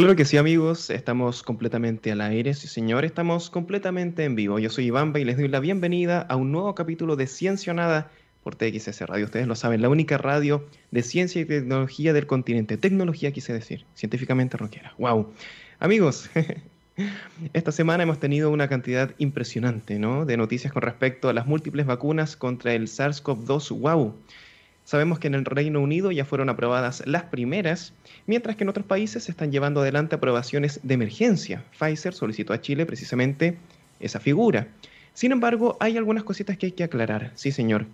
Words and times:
Claro 0.00 0.16
que 0.16 0.24
sí, 0.24 0.38
amigos, 0.38 0.88
estamos 0.88 1.42
completamente 1.42 2.10
al 2.10 2.22
aire, 2.22 2.54
sí, 2.54 2.68
señor, 2.68 3.04
estamos 3.04 3.50
completamente 3.50 4.24
en 4.24 4.34
vivo. 4.34 4.58
Yo 4.58 4.70
soy 4.70 4.86
Iván 4.86 5.12
y 5.14 5.24
les 5.24 5.36
doy 5.36 5.46
la 5.46 5.60
bienvenida 5.60 6.22
a 6.22 6.36
un 6.36 6.52
nuevo 6.52 6.74
capítulo 6.74 7.16
de 7.16 7.26
Ciencia 7.26 7.74
Nada 7.74 8.10
por 8.42 8.56
TXS 8.56 9.02
Radio. 9.02 9.26
Ustedes 9.26 9.46
lo 9.46 9.56
saben, 9.56 9.82
la 9.82 9.90
única 9.90 10.16
radio 10.16 10.66
de 10.90 11.02
ciencia 11.02 11.42
y 11.42 11.44
tecnología 11.44 12.14
del 12.14 12.26
continente. 12.26 12.78
Tecnología, 12.78 13.30
quise 13.30 13.52
decir, 13.52 13.84
científicamente 13.94 14.56
rockera. 14.56 14.94
¡Wow! 14.96 15.34
Amigos, 15.80 16.30
esta 17.52 17.70
semana 17.70 18.02
hemos 18.02 18.18
tenido 18.18 18.48
una 18.48 18.68
cantidad 18.68 19.14
impresionante 19.18 19.98
¿no? 19.98 20.24
de 20.24 20.38
noticias 20.38 20.72
con 20.72 20.80
respecto 20.80 21.28
a 21.28 21.34
las 21.34 21.46
múltiples 21.46 21.84
vacunas 21.84 22.36
contra 22.36 22.72
el 22.72 22.86
SARS-CoV-2. 22.86 23.78
¡Wow! 23.78 24.14
Sabemos 24.84 25.18
que 25.18 25.28
en 25.28 25.34
el 25.34 25.44
Reino 25.44 25.80
Unido 25.80 26.10
ya 26.10 26.24
fueron 26.24 26.48
aprobadas 26.48 27.02
las 27.06 27.24
primeras, 27.24 27.92
mientras 28.26 28.56
que 28.56 28.64
en 28.64 28.70
otros 28.70 28.86
países 28.86 29.24
se 29.24 29.30
están 29.30 29.52
llevando 29.52 29.80
adelante 29.80 30.16
aprobaciones 30.16 30.80
de 30.82 30.94
emergencia. 30.94 31.64
Pfizer 31.78 32.12
solicitó 32.12 32.52
a 32.52 32.60
Chile 32.60 32.86
precisamente 32.86 33.56
esa 34.00 34.18
figura. 34.18 34.68
Sin 35.14 35.32
embargo, 35.32 35.76
hay 35.80 35.96
algunas 35.96 36.24
cositas 36.24 36.56
que 36.56 36.66
hay 36.66 36.72
que 36.72 36.84
aclarar. 36.84 37.32
Sí, 37.34 37.52
señor. 37.52 37.86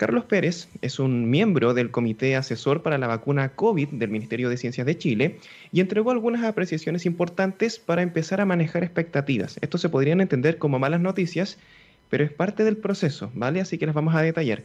Carlos 0.00 0.24
Pérez 0.24 0.68
es 0.80 0.98
un 0.98 1.28
miembro 1.28 1.74
del 1.74 1.90
Comité 1.90 2.34
Asesor 2.34 2.82
para 2.82 2.96
la 2.96 3.06
Vacuna 3.06 3.50
COVID 3.50 3.88
del 3.88 4.08
Ministerio 4.08 4.48
de 4.48 4.56
Ciencias 4.56 4.86
de 4.86 4.96
Chile 4.96 5.40
y 5.72 5.80
entregó 5.80 6.10
algunas 6.10 6.42
apreciaciones 6.42 7.04
importantes 7.04 7.78
para 7.78 8.00
empezar 8.00 8.40
a 8.40 8.46
manejar 8.46 8.82
expectativas. 8.82 9.58
Esto 9.60 9.76
se 9.76 9.90
podrían 9.90 10.22
entender 10.22 10.56
como 10.56 10.78
malas 10.78 11.02
noticias, 11.02 11.58
pero 12.08 12.24
es 12.24 12.32
parte 12.32 12.64
del 12.64 12.78
proceso, 12.78 13.30
¿vale? 13.34 13.60
Así 13.60 13.76
que 13.76 13.84
las 13.84 13.94
vamos 13.94 14.14
a 14.14 14.22
detallar. 14.22 14.62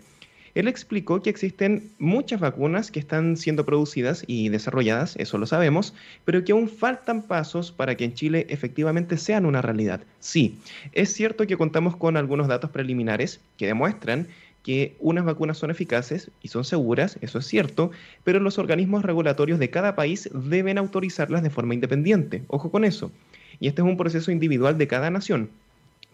Él 0.55 0.69
explicó 0.69 1.21
que 1.21 1.29
existen 1.29 1.91
muchas 1.99 2.39
vacunas 2.39 2.89
que 2.89 2.99
están 2.99 3.35
siendo 3.35 3.65
producidas 3.65 4.23
y 4.25 4.49
desarrolladas, 4.49 5.15
eso 5.17 5.37
lo 5.37 5.45
sabemos, 5.45 5.93
pero 6.23 6.43
que 6.43 6.53
aún 6.53 6.69
faltan 6.69 7.21
pasos 7.21 7.73
para 7.73 7.95
que 7.95 8.05
en 8.05 8.13
Chile 8.13 8.47
efectivamente 8.49 9.17
sean 9.17 9.45
una 9.45 9.61
realidad. 9.61 10.01
Sí, 10.19 10.57
es 10.93 11.13
cierto 11.13 11.45
que 11.45 11.57
contamos 11.57 11.97
con 11.97 12.15
algunos 12.15 12.47
datos 12.47 12.71
preliminares 12.71 13.41
que 13.57 13.67
demuestran 13.67 14.27
que 14.63 14.95
unas 14.99 15.25
vacunas 15.25 15.57
son 15.59 15.69
eficaces 15.69 16.31
y 16.41 16.47
son 16.47 16.63
seguras, 16.63 17.19
eso 17.21 17.37
es 17.37 17.45
cierto, 17.45 17.91
pero 18.23 18.39
los 18.39 18.57
organismos 18.57 19.03
regulatorios 19.03 19.59
de 19.59 19.69
cada 19.69 19.95
país 19.95 20.27
deben 20.33 20.79
autorizarlas 20.79 21.43
de 21.43 21.51
forma 21.51 21.75
independiente. 21.75 22.43
Ojo 22.47 22.71
con 22.71 22.83
eso. 22.83 23.11
Y 23.59 23.67
este 23.67 23.81
es 23.81 23.87
un 23.87 23.97
proceso 23.97 24.31
individual 24.31 24.77
de 24.77 24.87
cada 24.87 25.11
nación. 25.11 25.49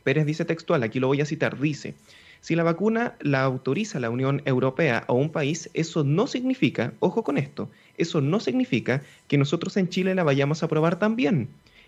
Pérez 0.04 0.26
dice 0.26 0.46
textual, 0.46 0.84
aquí 0.84 1.00
lo 1.00 1.08
voy 1.08 1.22
a 1.22 1.26
citar, 1.26 1.60
dice, 1.60 1.94
si 2.42 2.56
la 2.56 2.64
vacuna 2.64 3.16
la 3.22 3.44
autoriza 3.44 4.00
la 4.00 4.10
Unión 4.10 4.42
Europea 4.46 5.06
o 5.08 5.14
un 5.14 5.32
país, 5.32 5.70
eso 5.74 6.04
no 6.04 6.28
significa, 6.28 6.94
ojo 7.00 7.24
con 7.24 7.38
esto, 7.38 7.70
eso 7.98 8.20
no 8.20 8.40
significa 8.40 9.04
que 9.28 9.38
nosotros 9.38 9.78
en 9.78 9.90
Chile 9.90 10.16
la 10.16 10.24
vayamos 10.24 10.62
a 10.62 10.66
aprobar 10.66 11.00
también. 11.00 11.48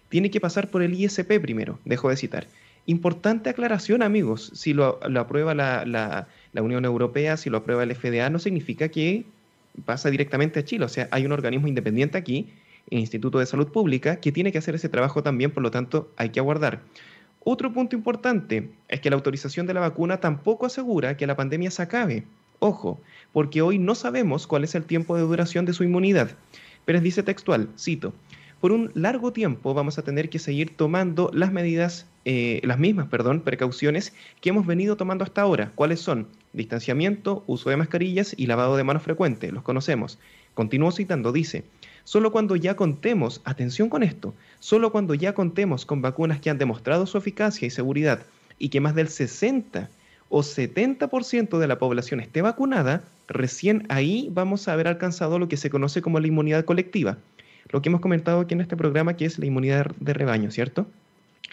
Tiene 0.10 0.30
que 0.30 0.40
pasar 0.40 0.70
por 0.70 0.84
el 0.84 0.94
ISP 0.94 1.40
primero, 1.42 1.80
dejo 1.86 2.10
de 2.10 2.18
citar. 2.18 2.48
Importante 2.86 3.50
aclaración, 3.50 4.04
amigos, 4.04 4.52
si 4.54 4.74
lo, 4.74 5.00
aprueba 5.18 5.56
la, 5.56 5.86
la 5.86 6.62
Unión 6.62 6.86
Europea, 6.86 7.36
si 7.38 7.50
lo 7.50 7.58
aprueba 7.58 7.84
el 7.84 7.96
FDA, 7.96 8.30
no 8.30 8.40
significa 8.40 8.90
que 8.90 9.26
pasa 9.86 10.10
directamente 10.10 10.60
a 10.60 10.66
Chile. 10.66 10.86
O 10.86 10.90
sea, 10.90 11.08
hay 11.12 11.26
un 11.26 11.32
organismo 11.32 11.68
independiente 11.68 12.18
aquí, 12.18 12.50
el 12.90 13.00
Instituto 13.00 13.40
de 13.40 13.46
Salud 13.46 13.70
Pública, 13.70 14.18
que 14.18 14.32
tiene 14.32 14.52
que 14.52 14.58
hacer 14.58 14.76
ese 14.76 14.90
trabajo 14.90 15.24
también, 15.24 15.52
por 15.52 15.64
lo 15.64 15.72
tanto, 15.72 16.12
hay 16.18 16.30
que 16.30 16.40
aguardar. 16.40 16.82
Otro 17.46 17.74
punto 17.74 17.96
importante 17.96 18.70
es 18.88 19.02
que 19.02 19.10
la 19.10 19.18
autorización 19.18 19.68
de 19.68 19.74
la 19.74 19.82
vacuna 19.82 20.22
tampoco 20.22 20.66
asegura 20.66 21.18
que 21.18 21.28
la 21.28 21.36
pandemia 21.36 21.72
se 21.72 21.82
acabe. 21.82 22.24
Ojo, 22.60 23.02
porque 23.34 23.62
hoy 23.62 23.80
no 23.80 23.96
sabemos 23.96 24.48
cuál 24.48 24.64
es 24.64 24.76
el 24.76 24.86
tiempo 24.86 25.18
de 25.18 25.24
duración 25.24 25.66
de 25.66 25.74
su 25.74 25.84
inmunidad. 25.84 26.32
Pero 26.86 27.02
dice 27.02 27.22
textual, 27.22 27.68
cito, 27.78 28.14
por 28.62 28.72
un 28.72 28.92
largo 28.94 29.34
tiempo 29.34 29.74
vamos 29.74 29.98
a 29.98 30.04
tener 30.04 30.30
que 30.30 30.40
seguir 30.40 30.78
tomando 30.78 31.30
las 31.34 31.52
medidas, 31.52 32.08
eh, 32.24 32.62
las 32.64 32.80
mismas, 32.80 33.08
perdón, 33.08 33.42
precauciones 33.42 34.14
que 34.40 34.52
hemos 34.52 34.66
venido 34.66 34.96
tomando 34.96 35.26
hasta 35.26 35.42
ahora. 35.42 35.74
¿Cuáles 35.76 36.00
son? 36.00 36.30
Distanciamiento, 36.54 37.44
uso 37.46 37.70
de 37.70 37.76
mascarillas 37.76 38.34
y 38.38 38.46
lavado 38.48 38.78
de 38.78 38.86
manos 38.86 39.04
frecuente. 39.04 39.52
Los 39.52 39.64
conocemos. 39.64 40.18
Continúo 40.54 40.94
citando, 40.94 41.34
dice, 41.34 41.66
Solo 42.06 42.32
cuando 42.32 42.56
ya 42.56 42.76
contemos, 42.76 43.42
atención 43.46 43.90
con 43.90 44.04
esto, 44.04 44.34
solo 44.60 44.92
cuando 44.92 45.14
ya 45.14 45.34
contemos 45.34 45.86
con 45.86 46.02
vacunas 46.02 46.42
que 46.42 46.50
han 46.50 46.58
demostrado 46.58 47.06
su 47.06 47.18
eficacia 47.18 47.66
y 47.66 47.72
seguridad 47.72 48.20
y 48.60 48.70
que 48.70 48.82
más 48.82 48.94
del 48.94 49.08
60 49.08 49.90
o 50.30 50.40
70% 50.42 51.60
de 51.60 51.68
la 51.68 51.78
población 51.78 52.20
esté 52.20 52.42
vacunada, 52.42 53.04
recién 53.28 53.86
ahí 53.90 54.30
vamos 54.32 54.68
a 54.68 54.74
haber 54.74 54.88
alcanzado 54.88 55.40
lo 55.40 55.48
que 55.48 55.58
se 55.58 55.70
conoce 55.70 56.02
como 56.02 56.20
la 56.20 56.28
inmunidad 56.28 56.66
colectiva. 56.66 57.18
Lo 57.70 57.82
que 57.82 57.90
hemos 57.90 58.02
comentado 58.02 58.42
aquí 58.42 58.54
en 58.54 58.62
este 58.62 58.76
programa, 58.76 59.16
que 59.16 59.26
es 59.26 59.40
la 59.40 59.46
inmunidad 59.46 59.92
de 60.00 60.14
rebaño, 60.14 60.52
¿cierto? 60.52 60.88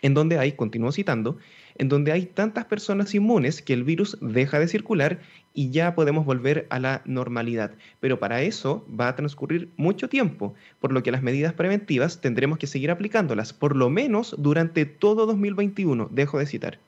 En 0.03 0.15
donde 0.15 0.39
hay, 0.39 0.53
continúo 0.53 0.93
citando, 0.93 1.39
en 1.77 1.89
donde 1.89 2.13
hay 2.13 2.27
tantas 2.27 2.67
personas 2.67 3.15
inmunes 3.15 3.63
que 3.63 3.73
el 3.73 3.85
virus 3.85 4.19
deja 4.21 4.59
de 4.59 4.69
circular 4.69 5.21
y 5.55 5.71
ya 5.71 5.95
podemos 5.95 6.25
volver 6.25 6.67
a 6.71 6.79
la 6.79 7.03
normalidad. 7.05 7.73
Pero 8.01 8.19
para 8.19 8.43
eso 8.43 8.87
va 8.89 9.09
a 9.09 9.17
transcurrir 9.17 9.71
mucho 9.77 10.09
tiempo, 10.09 10.55
por 10.81 10.93
lo 10.93 11.03
que 11.03 11.13
las 11.13 11.23
medidas 11.23 11.53
preventivas 11.55 12.21
tendremos 12.21 12.59
que 12.59 12.67
seguir 12.67 12.91
aplicándolas, 12.91 13.53
por 13.53 13.77
lo 13.77 13.91
menos 13.91 14.35
durante 14.39 14.85
todo 14.87 15.27
2021, 15.27 16.09
dejo 16.13 16.39
de 16.39 16.47
citar. 16.47 16.79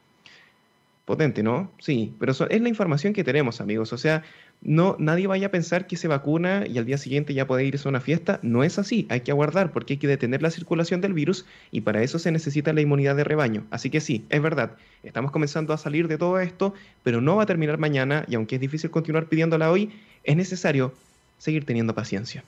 Potente, 1.05 1.43
¿no? 1.43 1.73
Sí, 1.81 2.15
pero 2.21 2.33
es 2.33 2.61
la 2.61 2.69
información 2.69 3.13
que 3.13 3.25
tenemos, 3.25 3.61
amigos. 3.61 3.93
O 3.93 3.99
sea, 3.99 4.23
no, 4.61 4.95
nadie 5.01 5.27
vaya 5.27 5.49
a 5.49 5.51
pensar 5.51 5.89
que 5.89 5.97
se 5.97 6.07
vacuna 6.07 6.65
y 6.69 6.79
al 6.79 6.87
día 6.87 6.97
siguiente 6.97 7.35
ya 7.35 7.49
puede 7.49 7.65
irse 7.65 7.89
a 7.89 7.91
una 7.91 8.01
fiesta. 8.01 8.39
No 8.43 8.63
es 8.63 8.79
así, 8.79 9.07
hay 9.11 9.23
que 9.23 9.33
aguardar 9.33 9.73
porque 9.73 9.95
hay 9.95 9.99
que 9.99 10.07
detener 10.07 10.43
la 10.43 10.53
circulación 10.53 11.01
del 11.01 11.13
virus 11.13 11.45
y 11.73 11.81
para 11.81 12.03
eso 12.05 12.21
se 12.21 12.31
necesita 12.31 12.73
la 12.73 12.81
inmunidad 12.81 13.17
de 13.17 13.25
rebaño. 13.25 13.67
Así 13.71 13.91
que 13.91 14.01
sí, 14.01 14.25
es 14.29 14.41
verdad, 14.41 14.77
estamos 15.03 15.33
comenzando 15.33 15.73
a 15.73 15.79
salir 15.79 16.07
de 16.07 16.19
todo 16.19 16.39
esto, 16.39 16.75
pero 17.03 17.21
no 17.21 17.37
va 17.37 17.43
a 17.43 17.47
terminar 17.47 17.79
mañana 17.79 18.25
y 18.29 18.37
aunque 18.37 18.55
es 18.55 18.61
difícil 18.61 18.91
continuar 18.91 19.27
pidiéndola 19.27 19.73
hoy, 19.73 19.91
es 20.23 20.37
necesario 20.37 20.95
seguir 21.39 21.67
teniendo 21.67 21.97
paciencia. 21.97 22.45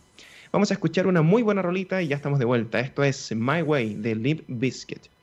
Vamos 0.52 0.70
a 0.70 0.74
escuchar 0.74 1.08
una 1.08 1.22
muy 1.22 1.42
buena 1.42 1.62
rolita 1.62 2.00
y 2.00 2.06
ya 2.06 2.14
estamos 2.14 2.38
de 2.38 2.44
vuelta. 2.44 2.78
Esto 2.78 3.02
es 3.02 3.34
My 3.34 3.62
Way 3.62 3.96
de 3.96 4.14
Lip 4.14 4.44
Biscuit. 4.46 5.13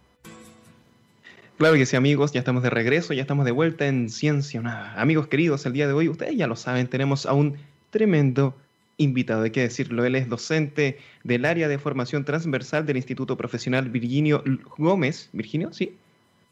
Claro 1.61 1.75
que 1.75 1.85
sí, 1.85 1.95
amigos, 1.95 2.31
ya 2.31 2.39
estamos 2.39 2.63
de 2.63 2.71
regreso, 2.71 3.13
ya 3.13 3.21
estamos 3.21 3.45
de 3.45 3.51
vuelta 3.51 3.85
en 3.85 4.09
Ciencia 4.09 4.59
Nada. 4.63 4.99
Amigos 4.99 5.27
queridos, 5.27 5.63
el 5.67 5.73
día 5.73 5.85
de 5.85 5.93
hoy, 5.93 6.09
ustedes 6.09 6.35
ya 6.35 6.47
lo 6.47 6.55
saben, 6.55 6.87
tenemos 6.87 7.27
a 7.27 7.33
un 7.33 7.55
tremendo 7.91 8.55
invitado, 8.97 9.43
hay 9.43 9.51
que 9.51 9.61
decirlo. 9.61 10.03
Él 10.03 10.15
es 10.15 10.27
docente 10.27 10.97
del 11.23 11.45
área 11.45 11.67
de 11.67 11.77
formación 11.77 12.25
transversal 12.25 12.87
del 12.87 12.97
Instituto 12.97 13.37
Profesional 13.37 13.91
Virginio 13.91 14.43
Gómez. 14.79 15.29
¿Virginio? 15.33 15.71
Sí. 15.71 15.95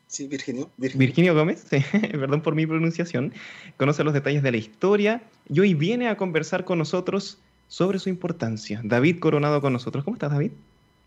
Sí, 0.06 0.28
Virginio. 0.28 0.70
Virginio, 0.78 1.34
Gómez, 1.34 1.66
perdón 2.12 2.42
por 2.42 2.54
mi 2.54 2.68
pronunciación. 2.68 3.34
Conoce 3.78 4.04
los 4.04 4.14
detalles 4.14 4.44
de 4.44 4.52
la 4.52 4.58
historia 4.58 5.24
y 5.52 5.60
hoy 5.60 5.74
viene 5.74 6.08
a 6.08 6.18
conversar 6.18 6.66
con 6.66 6.78
nosotros 6.78 7.40
sobre 7.68 7.98
su 7.98 8.10
importancia. 8.10 8.80
David 8.84 9.18
Coronado 9.18 9.60
con 9.60 9.74
nosotros. 9.74 10.04
¿Cómo 10.04 10.18
estás, 10.18 10.30
David? 10.30 10.52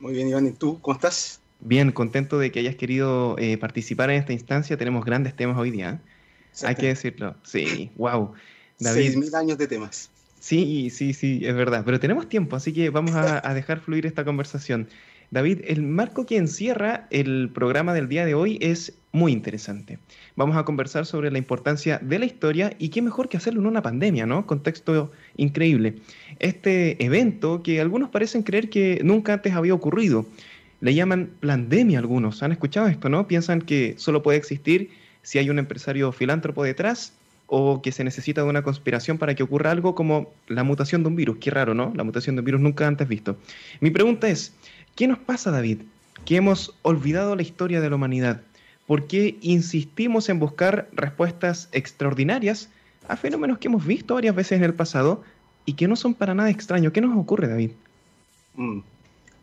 Muy 0.00 0.12
bien, 0.12 0.28
Iván. 0.28 0.48
¿Y 0.48 0.50
tú? 0.50 0.80
¿Cómo 0.80 0.96
estás? 0.96 1.41
Bien, 1.64 1.92
contento 1.92 2.40
de 2.40 2.50
que 2.50 2.58
hayas 2.58 2.74
querido 2.74 3.36
eh, 3.38 3.56
participar 3.56 4.10
en 4.10 4.16
esta 4.16 4.32
instancia. 4.32 4.76
Tenemos 4.76 5.04
grandes 5.04 5.34
temas 5.36 5.56
hoy 5.56 5.70
día. 5.70 5.90
¿eh? 5.90 6.66
Hay 6.66 6.74
que 6.74 6.88
decirlo. 6.88 7.36
Sí, 7.44 7.92
wow. 7.96 8.32
David. 8.80 9.16
mil 9.16 9.34
años 9.34 9.58
de 9.58 9.68
temas. 9.68 10.10
Sí, 10.40 10.90
sí, 10.90 11.12
sí, 11.12 11.40
es 11.44 11.54
verdad. 11.54 11.84
Pero 11.84 12.00
tenemos 12.00 12.28
tiempo, 12.28 12.56
así 12.56 12.72
que 12.72 12.90
vamos 12.90 13.14
a, 13.14 13.48
a, 13.48 13.54
dejar 13.54 13.78
fluir 13.78 14.06
esta 14.06 14.24
conversación. 14.24 14.88
David, 15.30 15.60
el 15.64 15.82
marco 15.82 16.26
que 16.26 16.36
encierra 16.36 17.06
el 17.10 17.48
programa 17.54 17.94
del 17.94 18.08
día 18.08 18.26
de 18.26 18.34
hoy 18.34 18.58
es 18.60 18.94
muy 19.12 19.30
interesante. 19.30 20.00
Vamos 20.34 20.56
a 20.56 20.64
conversar 20.64 21.06
sobre 21.06 21.30
la 21.30 21.38
importancia 21.38 22.00
de 22.02 22.18
la 22.18 22.24
historia 22.24 22.74
y 22.80 22.88
qué 22.88 23.02
mejor 23.02 23.28
que 23.28 23.36
hacerlo 23.36 23.60
en 23.60 23.66
una 23.68 23.82
pandemia, 23.82 24.26
¿no? 24.26 24.46
Contexto 24.46 25.12
increíble. 25.36 26.00
Este 26.40 27.02
evento 27.02 27.62
que 27.62 27.80
algunos 27.80 28.10
parecen 28.10 28.42
creer 28.42 28.68
que 28.68 29.00
nunca 29.04 29.34
antes 29.34 29.52
había 29.52 29.74
ocurrido 29.74 30.26
le 30.82 30.94
llaman 30.94 31.30
pandemia 31.40 32.00
algunos. 32.00 32.42
¿Han 32.42 32.50
escuchado 32.50 32.88
esto, 32.88 33.08
no? 33.08 33.28
Piensan 33.28 33.62
que 33.62 33.94
solo 33.98 34.22
puede 34.22 34.36
existir 34.36 34.90
si 35.22 35.38
hay 35.38 35.48
un 35.48 35.60
empresario 35.60 36.10
filántropo 36.10 36.64
detrás 36.64 37.12
o 37.46 37.80
que 37.80 37.92
se 37.92 38.02
necesita 38.02 38.42
de 38.42 38.48
una 38.48 38.62
conspiración 38.62 39.16
para 39.16 39.36
que 39.36 39.44
ocurra 39.44 39.70
algo 39.70 39.94
como 39.94 40.32
la 40.48 40.64
mutación 40.64 41.04
de 41.04 41.08
un 41.10 41.16
virus. 41.16 41.38
Qué 41.38 41.52
raro, 41.52 41.72
¿no? 41.72 41.92
La 41.94 42.02
mutación 42.02 42.34
de 42.34 42.40
un 42.40 42.46
virus 42.46 42.60
nunca 42.60 42.88
antes 42.88 43.06
visto. 43.06 43.38
Mi 43.80 43.90
pregunta 43.90 44.28
es, 44.28 44.54
¿qué 44.96 45.06
nos 45.06 45.18
pasa, 45.18 45.52
David? 45.52 45.82
Que 46.24 46.36
hemos 46.36 46.76
olvidado 46.82 47.36
la 47.36 47.42
historia 47.42 47.80
de 47.80 47.88
la 47.88 47.94
humanidad. 47.94 48.42
¿Por 48.88 49.06
qué 49.06 49.38
insistimos 49.40 50.28
en 50.28 50.40
buscar 50.40 50.88
respuestas 50.92 51.68
extraordinarias 51.70 52.70
a 53.06 53.16
fenómenos 53.16 53.58
que 53.58 53.68
hemos 53.68 53.86
visto 53.86 54.14
varias 54.14 54.34
veces 54.34 54.58
en 54.58 54.64
el 54.64 54.74
pasado 54.74 55.22
y 55.64 55.74
que 55.74 55.86
no 55.86 55.94
son 55.94 56.14
para 56.14 56.34
nada 56.34 56.50
extraños? 56.50 56.92
¿Qué 56.92 57.00
nos 57.00 57.16
ocurre, 57.16 57.46
David? 57.46 57.70
Mm. 58.56 58.80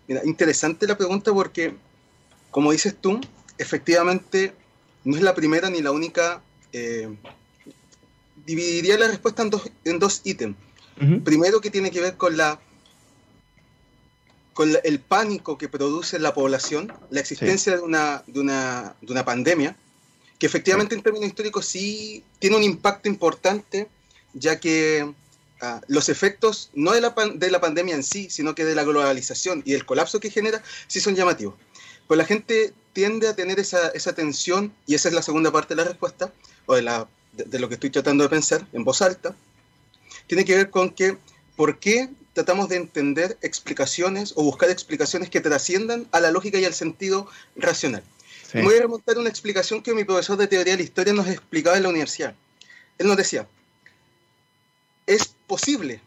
Mira, 0.10 0.22
interesante 0.26 0.88
la 0.88 0.98
pregunta 0.98 1.32
porque, 1.32 1.76
como 2.50 2.72
dices 2.72 2.96
tú, 3.00 3.22
efectivamente 3.60 4.56
no 5.04 5.16
es 5.16 5.22
la 5.22 5.36
primera 5.36 5.70
ni 5.70 5.84
la 5.84 5.92
única. 5.92 6.42
Eh, 6.74 7.16
dividiría 8.44 8.98
la 8.98 9.08
respuesta 9.08 9.44
en 9.44 9.52
dos, 9.52 9.70
en 9.86 10.00
dos 10.00 10.22
ítems. 10.24 10.58
Primero, 11.24 11.62
que 11.62 11.70
tiene 11.70 11.92
que 11.92 12.02
ver 12.02 12.18
con 12.18 12.36
la 12.36 12.60
con 14.54 14.76
el 14.84 15.00
pánico 15.00 15.58
que 15.58 15.70
produce 15.70 16.20
la 16.20 16.34
población, 16.34 16.92
la 17.12 17.22
existencia 17.22 17.78
de, 17.78 17.82
una, 17.82 18.24
de, 18.28 18.42
una, 18.42 18.96
de 19.00 19.14
una 19.14 19.24
pandemia, 19.24 19.78
que 20.38 20.48
efectivamente 20.48 20.96
en 20.96 21.02
términos 21.02 21.30
históricos 21.30 21.66
sí 21.66 22.26
tiene 22.40 22.58
un 22.58 22.64
impacto 22.64 23.08
importante, 23.08 23.88
ya 24.34 24.60
que 24.60 25.14
ah, 25.62 25.82
los 25.88 26.10
efectos 26.10 26.70
no 26.74 26.92
de 26.92 27.02
la, 27.02 27.16
de 27.36 27.52
la 27.52 27.62
pandemia 27.62 27.96
en 27.96 28.04
sí, 28.04 28.30
sino 28.30 28.56
que 28.56 28.66
de 28.66 28.76
la 28.76 28.84
globalización 28.84 29.62
y 29.66 29.74
el 29.74 29.86
colapso 29.86 30.20
que 30.20 30.30
genera, 30.30 30.64
sí 30.88 31.00
son 31.00 31.16
llamativos. 31.16 31.56
Pues 32.08 32.18
la 32.18 32.26
gente 32.26 32.74
tiende 32.94 33.28
a 33.28 33.36
tener 33.36 33.60
esa, 33.60 33.90
esa 33.90 34.14
tensión, 34.14 34.74
y 34.86 34.96
esa 34.96 35.10
es 35.10 35.16
la 35.16 35.22
segunda 35.22 35.52
parte 35.52 35.76
de 35.76 35.84
la 35.84 35.88
respuesta, 35.88 36.34
o 36.66 36.76
de, 36.76 36.82
la, 36.82 37.08
de 37.34 37.60
lo 37.60 37.68
que 37.68 37.76
estoy 37.76 37.90
tratando 37.90 38.24
de 38.24 38.30
pensar 38.30 38.68
en 38.74 38.84
voz 38.84 39.02
alta, 39.02 39.36
tiene 40.28 40.46
que 40.46 40.56
ver 40.56 40.70
con 40.70 40.90
que, 40.90 41.18
¿por 41.56 41.80
qué 41.80 42.10
tratamos 42.34 42.70
de 42.70 42.78
entender 42.78 43.38
explicaciones 43.42 44.34
o 44.36 44.44
buscar 44.44 44.70
explicaciones 44.70 45.30
que 45.30 45.42
trasciendan 45.42 46.08
a 46.12 46.22
la 46.22 46.32
lógica 46.32 46.58
y 46.58 46.64
al 46.64 46.74
sentido 46.74 47.28
racional. 47.58 48.02
voy 48.54 48.76
a 48.76 48.82
remontar 48.82 49.18
una 49.18 49.28
explicación 49.28 49.82
que 49.82 49.94
mi 49.94 50.06
profesor 50.06 50.38
de 50.38 50.48
teoría 50.48 50.74
de 50.74 50.78
la 50.78 50.84
historia 50.84 51.12
nos 51.12 51.28
explicaba 51.28 51.76
en 51.76 51.84
la 51.84 51.90
universidad. 51.90 52.34
Él 52.98 53.08
nos 53.08 53.18
decía, 53.18 53.46
es 55.06 55.36
posible 55.60 56.02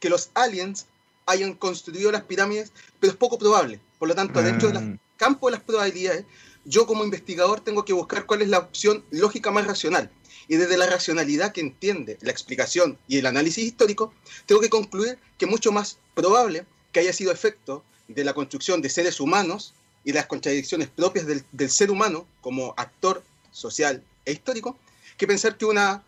que 0.00 0.10
los 0.10 0.30
aliens 0.34 0.86
hayan 1.26 1.54
construido 1.54 2.12
las 2.12 2.22
pirámides, 2.22 2.72
pero 3.00 3.12
es 3.12 3.16
poco 3.16 3.38
probable. 3.38 3.80
Por 3.98 4.08
lo 4.08 4.14
tanto, 4.14 4.42
dentro 4.42 4.68
del 4.68 4.82
mm. 4.82 4.98
campo 5.16 5.48
de 5.48 5.56
las 5.56 5.62
probabilidades, 5.62 6.24
yo 6.64 6.86
como 6.86 7.04
investigador 7.04 7.60
tengo 7.60 7.84
que 7.84 7.92
buscar 7.92 8.26
cuál 8.26 8.42
es 8.42 8.48
la 8.48 8.58
opción 8.58 9.04
lógica 9.10 9.50
más 9.50 9.66
racional 9.66 10.10
y 10.46 10.56
desde 10.56 10.76
la 10.76 10.86
racionalidad 10.86 11.52
que 11.52 11.60
entiende 11.60 12.18
la 12.20 12.30
explicación 12.30 12.98
y 13.06 13.18
el 13.18 13.26
análisis 13.26 13.64
histórico, 13.64 14.12
tengo 14.46 14.60
que 14.60 14.70
concluir 14.70 15.18
que 15.36 15.44
es 15.44 15.50
mucho 15.50 15.72
más 15.72 15.98
probable 16.14 16.66
que 16.92 17.00
haya 17.00 17.12
sido 17.12 17.32
efecto 17.32 17.84
de 18.08 18.24
la 18.24 18.32
construcción 18.32 18.80
de 18.80 18.88
seres 18.88 19.20
humanos 19.20 19.74
y 20.04 20.12
las 20.12 20.26
contradicciones 20.26 20.88
propias 20.88 21.26
del, 21.26 21.70
ser 21.70 21.90
humano 21.90 22.26
como 22.40 22.72
actor 22.76 23.22
social 23.50 24.02
e 24.24 24.32
histórico, 24.32 24.78
que 25.18 25.26
pensar 25.26 25.58
que 25.58 25.66
una 25.66 26.02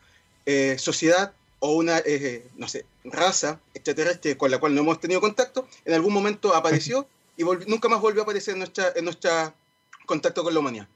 eh, 0.46 0.76
sociedad 0.78 1.34
o 1.60 1.72
una, 1.72 1.98
eh, 1.98 2.46
no 2.56 2.68
sé, 2.68 2.84
raza 3.04 3.60
extraterrestre 3.74 4.36
con 4.36 4.50
la 4.50 4.58
cual 4.58 4.74
no 4.74 4.80
hemos 4.80 5.00
tenido 5.00 5.20
contacto, 5.20 5.68
en 5.84 5.94
algún 5.94 6.12
momento 6.12 6.54
apareció 6.56 7.06
y 7.36 7.44
nunca 7.44 7.88
más 7.88 8.00
volvió 8.00 8.22
a 8.22 8.24
aparecer 8.24 8.54
en 8.54 8.58
nuestra, 8.58 8.92
en 8.94 9.04
nuestra 9.04 9.54
contacto 10.06 10.42
con 10.42 10.52
la 10.52 10.60
humanidad. 10.60 10.88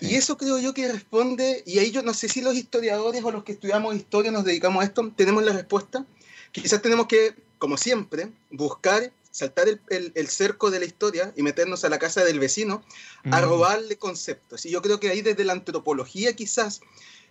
Y 0.00 0.14
eso 0.16 0.36
creo 0.36 0.58
yo 0.58 0.74
que 0.74 0.92
responde, 0.92 1.62
y 1.64 1.78
ahí 1.78 1.90
yo 1.90 2.02
no 2.02 2.12
sé 2.12 2.28
si 2.28 2.42
los 2.42 2.54
historiadores 2.54 3.24
o 3.24 3.30
los 3.30 3.44
que 3.44 3.52
estudiamos 3.52 3.96
historia 3.96 4.30
nos 4.30 4.44
dedicamos 4.44 4.82
a 4.82 4.86
esto, 4.86 5.10
tenemos 5.16 5.42
la 5.42 5.52
respuesta. 5.52 6.04
Quizás 6.52 6.82
tenemos 6.82 7.06
que, 7.06 7.34
como 7.58 7.78
siempre, 7.78 8.30
buscar, 8.50 9.10
saltar 9.30 9.68
el, 9.88 10.28
cerco 10.28 10.70
de 10.70 10.80
la 10.80 10.84
historia 10.84 11.32
y 11.36 11.42
meternos 11.42 11.84
a 11.84 11.88
la 11.88 11.98
casa 11.98 12.24
del 12.24 12.38
vecino 12.38 12.82
a 13.24 13.40
mm. 13.40 13.44
robarle 13.44 13.96
conceptos. 13.96 14.66
Y 14.66 14.70
yo 14.70 14.82
creo 14.82 15.00
que 15.00 15.08
ahí 15.08 15.22
desde 15.22 15.44
la 15.44 15.52
antropología 15.54 16.34
quizás, 16.34 16.80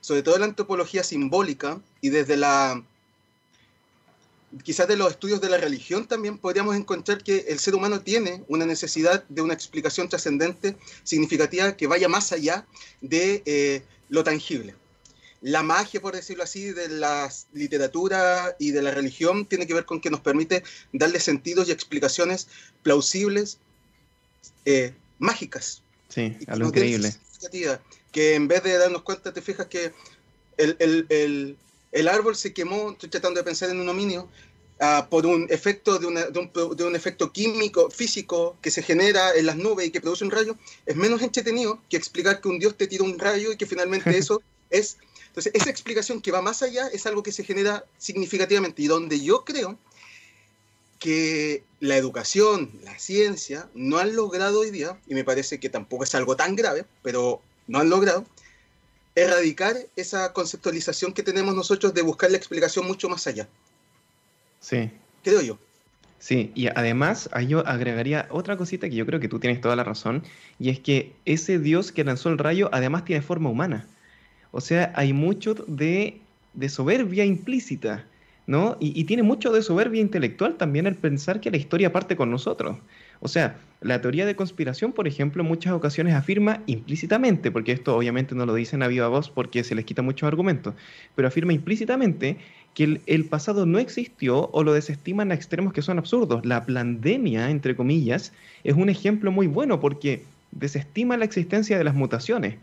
sobre 0.05 0.21
todo 0.21 0.37
la 0.37 0.45
antropología 0.45 1.03
simbólica 1.03 1.81
y 1.99 2.09
desde 2.09 2.37
la 2.37 2.83
quizás 4.63 4.87
de 4.87 4.97
los 4.97 5.09
estudios 5.09 5.41
de 5.41 5.49
la 5.49 5.57
religión 5.57 6.07
también 6.07 6.37
podríamos 6.37 6.75
encontrar 6.75 7.23
que 7.23 7.45
el 7.47 7.57
ser 7.57 7.73
humano 7.73 7.99
tiene 8.01 8.43
una 8.47 8.67
necesidad 8.67 9.23
de 9.29 9.41
una 9.41 9.55
explicación 9.55 10.07
trascendente, 10.07 10.77
significativa, 11.03 11.75
que 11.75 11.87
vaya 11.87 12.07
más 12.07 12.31
allá 12.31 12.67
de 13.01 13.41
eh, 13.47 13.81
lo 14.09 14.23
tangible. 14.23 14.75
La 15.41 15.63
magia, 15.63 15.99
por 15.99 16.15
decirlo 16.15 16.43
así, 16.43 16.65
de 16.71 16.87
la 16.87 17.33
literatura 17.53 18.55
y 18.59 18.69
de 18.71 18.83
la 18.83 18.91
religión 18.91 19.47
tiene 19.47 19.65
que 19.65 19.73
ver 19.73 19.85
con 19.85 20.01
que 20.01 20.11
nos 20.11 20.19
permite 20.19 20.63
darle 20.93 21.19
sentidos 21.19 21.67
y 21.67 21.71
explicaciones 21.71 22.47
plausibles, 22.83 23.57
eh, 24.65 24.93
mágicas. 25.17 25.81
Sí, 26.09 26.37
algo 26.45 26.67
increíble. 26.67 27.11
Que 28.15 28.35
en 28.35 28.47
vez 28.47 28.63
de 28.63 28.77
darnos 28.77 29.01
cuenta, 29.01 29.33
te 29.33 29.41
fijas 29.41 29.67
que 29.67 29.91
el, 30.57 30.77
el 30.79 31.57
el 31.95 32.09
árbol 32.09 32.35
se 32.35 32.53
quemó, 32.53 32.91
estoy 32.91 33.09
tratando 33.09 33.39
de 33.39 33.45
pensar 33.45 33.69
en 33.69 33.79
un 33.79 33.85
dominio, 33.85 34.27
ah, 34.81 35.07
por 35.09 35.25
un 35.25 35.47
efecto 35.49 35.97
de, 35.97 36.07
un, 36.07 36.95
efecto 36.95 37.31
químico, 37.31 37.89
físico 37.89 38.57
que 38.61 38.69
se 38.69 38.83
genera 38.83 39.33
en 39.33 39.45
las 39.45 39.55
nubes 39.55 39.87
y 39.87 39.91
que 39.91 40.01
produce 40.01 40.25
un 40.25 40.31
rayo, 40.31 40.57
es 40.85 40.95
menos 40.97 41.21
entretenido 41.21 41.79
que 41.89 41.95
explicar 41.95 42.41
que 42.41 42.49
un 42.49 42.59
dios 42.59 42.75
te 42.75 42.87
tira 42.87 43.05
un 43.05 43.17
rayo 43.17 43.53
y 43.53 43.57
que 43.57 43.65
finalmente 43.65 44.09
eso 44.17 44.41
es... 44.69 44.97
Entonces, 45.27 45.53
esa 45.55 45.69
explicación 45.69 46.21
que 46.21 46.31
va 46.31 46.41
más 46.41 46.61
allá 46.61 46.87
es 46.87 47.05
algo 47.05 47.23
que 47.23 47.31
se 47.31 47.43
genera 47.43 47.85
significativamente. 47.97 48.81
Y 48.81 48.87
donde 48.87 49.21
yo 49.21 49.43
creo 49.43 49.77
que 50.99 51.63
la 51.81 51.97
educación, 51.97 52.71
la 52.83 52.97
ciencia, 52.99 53.69
no 53.73 53.97
han 53.97 54.15
logrado 54.15 54.61
hoy 54.61 54.71
día, 54.71 54.97
y 55.07 55.13
me 55.13 55.25
parece 55.25 55.59
que 55.59 55.69
tampoco 55.69 56.05
es 56.05 56.15
algo 56.15 56.37
tan 56.37 56.55
grave, 56.55 56.85
pero 57.03 57.41
no 57.67 57.79
han 57.79 57.89
logrado, 57.89 58.25
erradicar 59.15 59.75
esa 59.95 60.33
conceptualización 60.33 61.13
que 61.13 61.23
tenemos 61.23 61.55
nosotros 61.55 61.93
de 61.93 62.01
buscar 62.01 62.29
la 62.31 62.37
explicación 62.37 62.85
mucho 62.85 63.09
más 63.09 63.25
allá. 63.27 63.47
Sí. 64.59 64.91
Creo 65.23 65.41
yo. 65.41 65.57
Sí, 66.19 66.51
y 66.55 66.67
además 66.67 67.29
yo 67.47 67.65
agregaría 67.67 68.27
otra 68.31 68.57
cosita 68.57 68.89
que 68.89 68.95
yo 68.95 69.05
creo 69.05 69.19
que 69.19 69.27
tú 69.27 69.39
tienes 69.39 69.61
toda 69.61 69.75
la 69.75 69.83
razón, 69.83 70.23
y 70.59 70.69
es 70.69 70.79
que 70.79 71.13
ese 71.25 71.59
Dios 71.59 71.91
que 71.91 72.03
lanzó 72.03 72.29
el 72.29 72.37
rayo 72.37 72.69
además 72.71 73.05
tiene 73.05 73.21
forma 73.21 73.49
humana. 73.49 73.87
O 74.51 74.61
sea, 74.61 74.91
hay 74.95 75.13
mucho 75.13 75.53
de, 75.53 76.19
de 76.53 76.69
soberbia 76.69 77.25
implícita, 77.25 78.05
¿no? 78.47 78.77
Y, 78.79 78.99
y, 78.99 79.03
tiene 79.03 79.23
mucho 79.23 79.51
de 79.51 79.61
soberbia 79.61 80.01
intelectual 80.01 80.55
también 80.55 80.87
el 80.87 80.95
pensar 80.95 81.41
que 81.41 81.51
la 81.51 81.57
historia 81.57 81.91
parte 81.91 82.15
con 82.15 82.31
nosotros. 82.31 82.77
O 83.25 83.27
sea, 83.27 83.57
la 83.81 84.01
teoría 84.01 84.27
de 84.27 84.35
conspiración, 84.35 84.93
por 84.93 85.07
ejemplo, 85.07 85.41
en 85.41 85.47
muchas 85.47 85.73
ocasiones 85.73 86.13
afirma 86.13 86.61
implícitamente, 86.67 87.49
porque 87.51 87.71
esto 87.71 87.97
obviamente 87.97 88.35
no 88.35 88.45
lo 88.45 88.53
dicen 88.53 88.83
a 88.83 88.87
viva 88.87 89.07
voz 89.07 89.31
porque 89.31 89.63
se 89.63 89.73
les 89.73 89.83
quita 89.83 90.03
muchos 90.03 90.27
argumentos, 90.27 90.75
pero 91.15 91.27
afirma 91.27 91.51
implícitamente 91.51 92.37
que 92.75 93.01
el, 93.05 93.25
pasado 93.25 93.65
no 93.65 93.79
existió 93.79 94.49
o 94.51 94.63
lo 94.63 94.73
desestiman 94.73 95.31
a 95.31 95.33
extremos 95.33 95.73
que 95.73 95.81
son 95.81 95.97
absurdos. 95.97 96.45
La 96.45 96.67
pandemia, 96.67 97.49
entre 97.49 97.75
comillas, 97.75 98.31
es 98.63 98.75
un 98.75 98.89
ejemplo 98.89 99.31
muy 99.31 99.47
bueno 99.47 99.79
porque 99.79 100.23
desestima 100.51 101.17
la 101.17 101.25
existencia 101.25 101.79
de 101.79 101.83
las 101.83 101.95
mutaciones. 101.95 102.57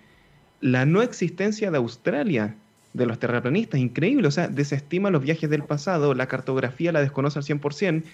La 0.61 0.87
no 0.87 1.03
existencia 1.03 1.73
de 1.73 1.79
Australia, 1.79 2.55
de 2.93 3.07
los 3.07 3.19
terraplanistas, 3.19 3.81
increíble, 3.81 4.29
o 4.29 4.31
sea, 4.31 4.47
desestima 4.47 5.11
los 5.11 5.23
viajes 5.23 5.51
del 5.51 5.65
pasado, 5.65 6.15
la 6.15 6.27
cartografía 6.27 6.93
la 6.93 7.01
desconoce 7.01 7.41
al 7.41 7.45
100%, 7.45 8.05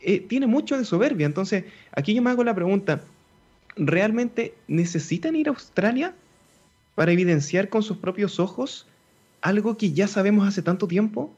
eh, 0.00 0.20
tiene 0.20 0.46
mucho 0.46 0.78
de 0.78 0.84
soberbia. 0.84 1.26
Entonces, 1.26 1.64
aquí 1.92 2.14
yo 2.14 2.22
me 2.22 2.30
hago 2.30 2.44
la 2.44 2.54
pregunta, 2.54 3.02
¿realmente 3.76 4.54
necesitan 4.68 5.36
ir 5.36 5.48
a 5.48 5.52
Australia 5.52 6.14
para 6.94 7.12
evidenciar 7.12 7.68
con 7.68 7.82
sus 7.82 7.98
propios 7.98 8.40
ojos 8.40 8.86
algo 9.42 9.76
que 9.76 9.92
ya 9.92 10.08
sabemos 10.08 10.48
hace 10.48 10.62
tanto 10.62 10.88
tiempo? 10.88 11.32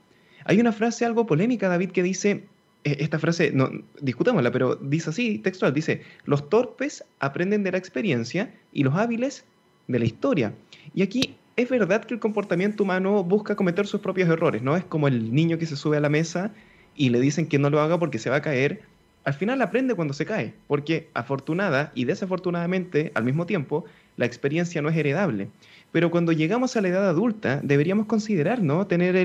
Hay 0.45 0.61
una 0.61 0.73
frase 0.73 1.04
algo 1.04 1.26
polémica, 1.26 1.69
David, 1.69 1.90
que 1.90 2.02
dice, 2.02 2.45
eh, 2.85 2.97
esta 3.00 3.19
frase, 3.19 3.52
no, 3.52 3.71
discutámosla, 4.00 4.50
pero 4.50 4.76
dice 4.76 5.11
así, 5.11 5.38
textual, 5.38 5.75
dice, 5.75 6.02
los 6.25 6.49
torpes 6.49 7.04
aprenden 7.21 7.62
de 7.62 7.73
la 7.73 7.78
experiencia 7.78 8.54
y 8.73 8.85
los 8.85 8.95
hábiles 8.95 9.45
de 9.88 9.99
la 9.99 10.04
historia. 10.04 10.54
Y 10.95 11.02
aquí 11.02 11.37
es 11.57 11.69
verdad 11.69 12.04
que 12.04 12.14
el 12.14 12.21
comportamiento 12.21 12.83
humano 12.85 13.25
busca 13.25 13.57
cometer 13.57 13.87
sus 13.87 14.00
propios 14.00 14.28
errores, 14.28 14.62
¿no? 14.62 14.76
Es 14.76 14.85
como 14.85 15.09
el 15.09 15.35
niño 15.35 15.59
que 15.59 15.66
se 15.66 15.76
sube 15.76 15.97
a 15.97 16.00
la 16.00 16.09
mesa 16.09 16.52
y 16.96 17.11
le 17.11 17.20
dicen 17.20 17.46
que 17.46 17.58
no 17.58 17.70
lo 17.70 17.80
haga 17.80 17.99
porque 17.99 18.18
se 18.18 18.30
va 18.30 18.37
a 18.37 18.42
caer, 18.42 18.82
al 19.25 19.34
final 19.34 19.62
aprende 19.62 19.94
cuando 19.94 20.14
se 20.14 20.26
cae, 20.26 20.54
porque 20.66 21.08
afortunada 21.14 21.92
y 21.94 22.04
desafortunadamente 22.04 23.12
al 23.14 23.25
mismo 23.25 23.46
tiempo, 23.46 23.84
la 24.16 24.26
experiencia 24.26 24.82
no 24.82 24.88
es 24.88 24.96
heredable. 24.96 25.49
Pero 25.92 26.11
cuando 26.11 26.32
llegamos 26.32 26.76
a 26.76 26.80
la 26.80 26.88
edad 26.88 27.08
adulta, 27.08 27.61
deberíamos 27.62 28.06
considerar 28.06 28.62
¿no? 28.62 28.87
tener 28.87 29.16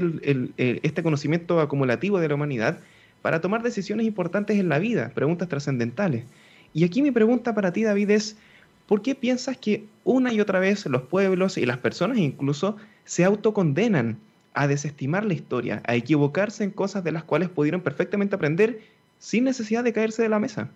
este 0.57 1.03
conocimiento 1.03 1.59
acumulativo 1.59 2.19
de 2.19 2.27
la 2.27 2.35
humanidad 2.35 2.79
para 3.21 3.41
tomar 3.41 3.63
decisiones 3.63 4.05
importantes 4.05 4.59
en 4.59 4.69
la 4.69 4.79
vida, 4.79 5.11
preguntas 5.13 5.49
trascendentales. 5.49 6.25
Y 6.73 6.83
aquí 6.83 7.01
mi 7.01 7.11
pregunta 7.11 7.55
para 7.55 7.73
ti, 7.73 7.83
David, 7.83 8.11
es, 8.11 8.37
¿por 8.85 9.01
qué 9.01 9.15
piensas 9.15 9.57
que 9.57 9.85
una 10.03 10.31
y 10.31 10.39
otra 10.41 10.59
vez 10.59 10.85
los 10.85 11.03
pueblos 11.03 11.57
y 11.57 11.65
las 11.65 11.77
personas 11.77 12.17
incluso 12.17 12.77
se 13.05 13.23
autocondenan 13.23 14.17
a 14.57 14.67
desestimar 14.67 15.23
la 15.23 15.35
historia, 15.35 15.83
a 15.85 15.93
equivocarse 15.93 16.63
en 16.63 16.71
cosas 16.71 17.03
de 17.03 17.11
las 17.11 17.23
cuales 17.23 17.47
pudieron 17.47 17.81
perfectamente 17.81 18.35
aprender 18.35 18.81
sin 19.19 19.43
necesidad 19.43 19.83
de 19.83 19.93
caerse 19.93 20.23
de 20.23 20.29
la 20.29 20.39
mesa. 20.39 20.71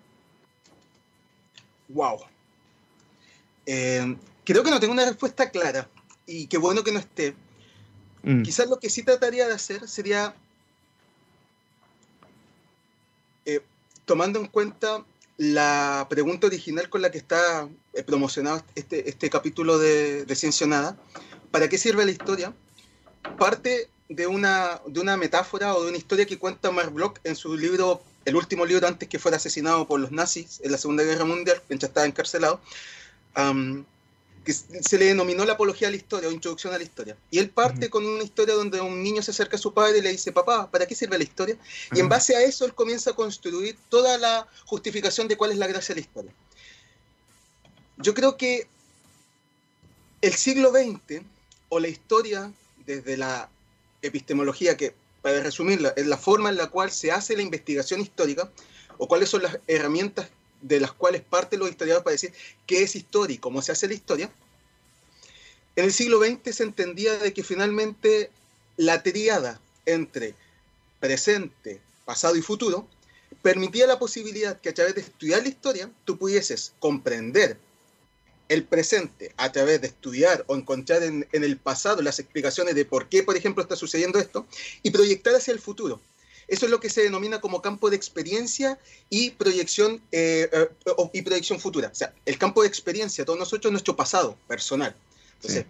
Wow. 1.90 2.20
Eh, 3.66 4.16
creo 4.46 4.64
que 4.64 4.70
no 4.70 4.80
tengo 4.80 4.94
una 4.94 5.06
respuesta 5.06 5.50
clara 5.50 5.90
y 6.28 6.46
qué 6.46 6.60
bueno 6.60 6.84
que 6.84 6.92
no 6.92 7.00
esté. 7.00 7.34
Mm. 8.22 8.44
Quizás 8.44 8.70
lo 8.70 8.78
que 8.78 8.92
sí 8.92 9.02
trataría 9.02 9.48
de 9.48 9.56
hacer 9.56 9.88
sería, 9.88 10.36
eh, 13.46 13.62
tomando 14.06 14.40
en 14.40 14.46
cuenta 14.46 15.04
la 15.38 16.06
pregunta 16.08 16.46
original 16.46 16.88
con 16.88 17.02
la 17.02 17.10
que 17.10 17.18
está 17.18 17.68
eh, 17.94 18.04
promocionado 18.04 18.64
este, 18.76 19.10
este 19.10 19.32
capítulo 19.32 19.80
de, 19.80 20.24
de 20.24 20.36
Ciencia 20.36 20.68
Nada, 20.68 20.96
¿para 21.50 21.68
qué 21.68 21.80
sirve 21.80 22.06
la 22.06 22.12
historia? 22.12 22.54
Parte 23.38 23.90
de 24.10 24.28
una, 24.28 24.82
de 24.86 25.00
una 25.00 25.18
metáfora 25.18 25.76
o 25.76 25.84
de 25.84 25.90
una 25.90 25.98
historia 25.98 26.26
que 26.26 26.38
cuenta 26.38 26.72
Mark 26.72 26.92
Bloch 26.92 27.18
en 27.24 27.36
su 27.36 27.56
libro 27.56 28.02
el 28.26 28.36
último 28.36 28.66
libro 28.66 28.88
antes 28.88 29.10
que 29.10 29.20
fuera 29.20 29.38
asesinado 29.38 29.88
por 29.88 30.00
los 30.00 30.12
nazis 30.12 30.60
en 30.64 30.72
la 30.72 30.78
Segunda 30.78 31.04
Guerra 31.04 31.26
Mundial, 31.26 31.62
mientras 31.70 31.90
estaba 31.90 32.06
encarcelado, 32.06 32.62
que 34.46 34.54
se 34.54 34.98
le 34.98 35.06
denominó 35.06 35.46
la 35.46 35.54
apología 35.54 35.88
a 35.88 35.92
la 35.92 35.98
historia 35.98 36.30
o 36.30 36.32
introducción 36.32 36.74
a 36.74 36.78
la 36.78 36.84
historia. 36.84 37.16
Y 37.30 37.40
él 37.40 37.50
parte 37.50 37.90
con 37.90 38.06
una 38.06 38.24
historia 38.24 38.56
donde 38.56 38.82
un 38.82 39.02
niño 39.02 39.22
se 39.22 39.32
acerca 39.32 39.56
a 39.56 39.60
su 39.60 39.74
padre 39.74 40.00
y 40.00 40.02
le 40.02 40.12
dice, 40.12 40.32
papá, 40.32 40.70
¿para 40.70 40.86
qué 40.86 40.96
sirve 40.96 41.18
la 41.18 41.24
historia? 41.24 41.58
Y 41.94 42.00
en 42.00 42.10
base 42.10 42.36
a 42.36 42.42
eso 42.42 42.66
él 42.66 42.74
comienza 42.74 43.12
a 43.12 43.16
construir 43.16 43.78
toda 43.90 44.18
la 44.18 44.48
justificación 44.66 45.28
de 45.28 45.38
cuál 45.38 45.52
es 45.52 45.58
la 45.58 45.68
gracia 45.68 45.94
de 45.94 46.02
la 46.02 46.06
historia. 46.06 46.32
Yo 47.98 48.14
creo 48.14 48.36
que 48.36 48.68
el 50.22 50.34
siglo 50.34 50.72
XX 50.72 51.24
o 51.70 51.80
la 51.80 51.88
historia 51.88 52.52
desde 52.98 53.18
la 53.18 53.50
epistemología, 54.02 54.78
que 54.78 54.94
para 55.22 55.42
resumirla, 55.42 55.94
es 55.96 56.08
la 56.08 56.18
forma 56.18 56.50
en 56.50 56.58
la 56.58 56.68
cual 56.68 56.92
se 56.92 57.12
hace 57.12 57.36
la 57.36 57.44
investigación 57.44 58.02
histórica 58.02 58.50
o 58.98 59.08
cuáles 59.08 59.30
son 59.30 59.44
las 59.44 59.60
herramientas 59.68 60.30
de 60.62 60.80
las 60.80 60.92
cuales 60.92 61.22
parte 61.22 61.58
los 61.58 61.70
historiadores 61.70 62.04
para 62.04 62.14
decir 62.14 62.34
qué 62.66 62.84
es 62.84 62.96
historia 62.96 63.36
y 63.36 63.40
cómo 63.40 63.62
se 63.62 63.72
hace 63.72 63.88
la 63.88 63.94
historia, 63.94 64.32
en 65.76 65.86
el 65.86 65.94
siglo 65.94 66.20
XX 66.20 66.56
se 66.56 66.64
entendía 66.64 67.18
de 67.18 67.34
que 67.34 67.44
finalmente 67.44 68.30
la 68.78 69.02
triada 69.04 69.60
entre 69.86 70.36
presente, 71.00 71.80
pasado 72.06 72.36
y 72.36 72.42
futuro 72.42 72.88
permitía 73.42 73.88
la 73.88 73.98
posibilidad 73.98 74.60
que 74.60 74.70
a 74.70 74.74
través 74.74 74.96
de 74.96 75.02
estudiar 75.02 75.42
la 75.42 75.50
historia 75.50 75.90
tú 76.06 76.18
pudieses 76.18 76.74
comprender 76.80 77.58
el 78.52 78.66
presente 78.66 79.34
a 79.38 79.50
través 79.54 79.80
de 79.80 79.88
estudiar 79.88 80.44
o 80.48 80.58
encontrar 80.58 81.04
en, 81.04 81.26
el 81.32 81.58
pasado 81.58 82.02
las 82.02 82.20
explicaciones 82.20 82.76
de 82.76 82.84
por 82.84 83.08
qué, 83.08 83.24
por 83.24 83.38
ejemplo, 83.38 83.64
está 83.64 83.78
sucediendo 83.78 84.20
esto 84.20 84.46
y 84.84 84.92
proyectar 84.92 85.34
hacia 85.34 85.54
el 85.54 85.60
futuro. 85.60 86.02
Eso 86.50 86.66
es 86.66 86.72
lo 86.72 86.82
que 86.82 86.90
se 86.90 87.02
denomina 87.02 87.40
como 87.40 87.62
campo 87.62 87.90
de 87.90 87.96
experiencia 87.96 88.78
y 89.10 89.30
proyección, 89.32 90.02
eh, 90.12 90.50
eh, 90.52 90.70
y 91.14 91.22
proyección 91.22 91.62
futura. 91.62 91.92
O 91.94 91.96
sea, 91.96 92.14
el 92.26 92.38
campo 92.38 92.62
de 92.62 92.68
experiencia, 92.68 93.24
todos 93.24 93.40
nosotros, 93.40 93.70
es 93.70 93.72
nuestro 93.72 93.96
pasado 93.96 94.38
personal. 94.50 94.94
Entonces, 95.36 95.66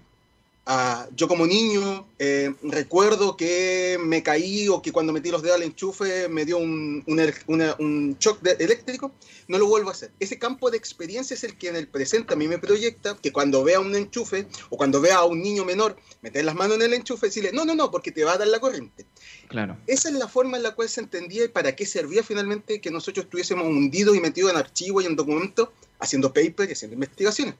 Ah, 0.67 1.07
yo 1.15 1.27
como 1.27 1.47
niño 1.47 2.07
eh, 2.19 2.53
recuerdo 2.61 3.35
que 3.35 3.97
me 3.99 4.21
caí 4.21 4.67
o 4.67 4.79
que 4.79 4.91
cuando 4.91 5.11
metí 5.11 5.31
los 5.31 5.41
dedos 5.41 5.57
al 5.57 5.63
enchufe 5.63 6.27
me 6.29 6.45
dio 6.45 6.59
un, 6.59 7.03
un, 7.07 8.17
shock 8.19 8.45
eléctrico, 8.59 9.11
no 9.47 9.57
lo 9.57 9.65
vuelvo 9.65 9.89
a 9.89 9.93
hacer. 9.93 10.11
Ese 10.19 10.37
campo 10.37 10.69
de 10.69 10.77
experiencia 10.77 11.33
es 11.33 11.43
el 11.43 11.57
que 11.57 11.69
en 11.69 11.77
el 11.77 11.87
presente 11.87 12.35
a 12.35 12.37
mí 12.37 12.47
me 12.47 12.59
proyecta 12.59 13.17
que 13.17 13.31
cuando 13.31 13.63
vea 13.63 13.79
un 13.79 13.95
enchufe 13.95 14.45
o 14.69 14.77
cuando 14.77 15.01
vea 15.01 15.17
a 15.17 15.25
un 15.25 15.41
niño 15.41 15.65
menor 15.65 15.97
meter 16.21 16.45
las 16.45 16.53
manos 16.53 16.75
en 16.75 16.83
el 16.83 16.93
enchufe, 16.93 17.25
decirle, 17.25 17.51
no, 17.51 17.65
no, 17.65 17.73
no, 17.73 17.89
porque 17.89 18.11
te 18.11 18.23
va 18.23 18.33
a 18.33 18.37
dar 18.37 18.47
la 18.47 18.59
corriente. 18.59 19.07
Claro. 19.47 19.77
Esa 19.87 20.09
es 20.09 20.15
la 20.15 20.27
forma 20.27 20.57
en 20.57 20.63
la 20.63 20.75
cual 20.75 20.89
se 20.89 21.01
entendía 21.01 21.43
y 21.43 21.47
para 21.47 21.75
qué 21.75 21.87
servía 21.87 22.21
finalmente 22.21 22.79
que 22.79 22.91
nosotros 22.91 23.25
estuviésemos 23.25 23.65
hundidos 23.65 24.15
y 24.15 24.19
metidos 24.19 24.51
en 24.51 24.57
archivos 24.57 25.03
y 25.03 25.07
en 25.07 25.15
documentos, 25.15 25.69
haciendo 25.97 26.31
paper 26.31 26.69
y 26.69 26.73
haciendo 26.73 26.93
investigaciones. 26.93 27.55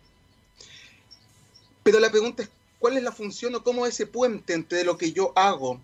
Pero 1.83 1.99
la 1.99 2.11
pregunta 2.11 2.43
es, 2.43 2.49
cuál 2.81 2.97
es 2.97 3.03
la 3.03 3.11
función 3.11 3.53
o 3.53 3.63
cómo 3.63 3.85
ese 3.85 4.07
puente 4.07 4.53
entre 4.53 4.83
lo 4.83 4.97
que 4.97 5.13
yo 5.13 5.31
hago 5.35 5.79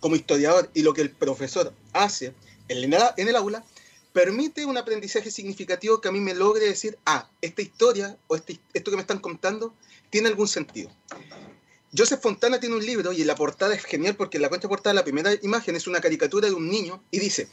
como 0.00 0.16
historiador 0.16 0.70
y 0.72 0.82
lo 0.82 0.94
que 0.94 1.02
el 1.02 1.10
profesor 1.10 1.72
hace 1.92 2.34
en 2.68 3.28
el, 3.28 3.36
aula 3.36 3.62
permite 4.14 4.64
un 4.64 4.78
aprendizaje 4.78 5.30
significativo 5.30 6.00
que 6.00 6.08
a 6.08 6.12
mí 6.12 6.20
me 6.20 6.34
logre 6.34 6.64
decir, 6.64 6.98
ah, 7.04 7.30
esta 7.42 7.60
historia 7.60 8.16
o 8.28 8.34
este, 8.34 8.58
esto 8.72 8.90
que 8.90 8.96
me 8.96 9.02
están 9.02 9.18
contando 9.18 9.74
tiene 10.08 10.28
algún 10.28 10.48
sentido. 10.48 10.90
Joseph 11.94 12.22
Fontana 12.22 12.58
tiene 12.58 12.76
un 12.76 12.84
libro 12.84 13.12
y 13.12 13.24
la 13.24 13.34
portada 13.34 13.74
es 13.74 13.84
genial 13.84 14.16
porque 14.16 14.38
en 14.38 14.42
la 14.42 14.48
portada 14.48 14.94
la 14.94 15.04
primera 15.04 15.32
imagen 15.42 15.76
es 15.76 15.86
una 15.86 16.00
caricatura 16.00 16.48
de 16.48 16.54
un 16.54 16.70
niño 16.70 17.02
y 17.10 17.18
dice, 17.18 17.48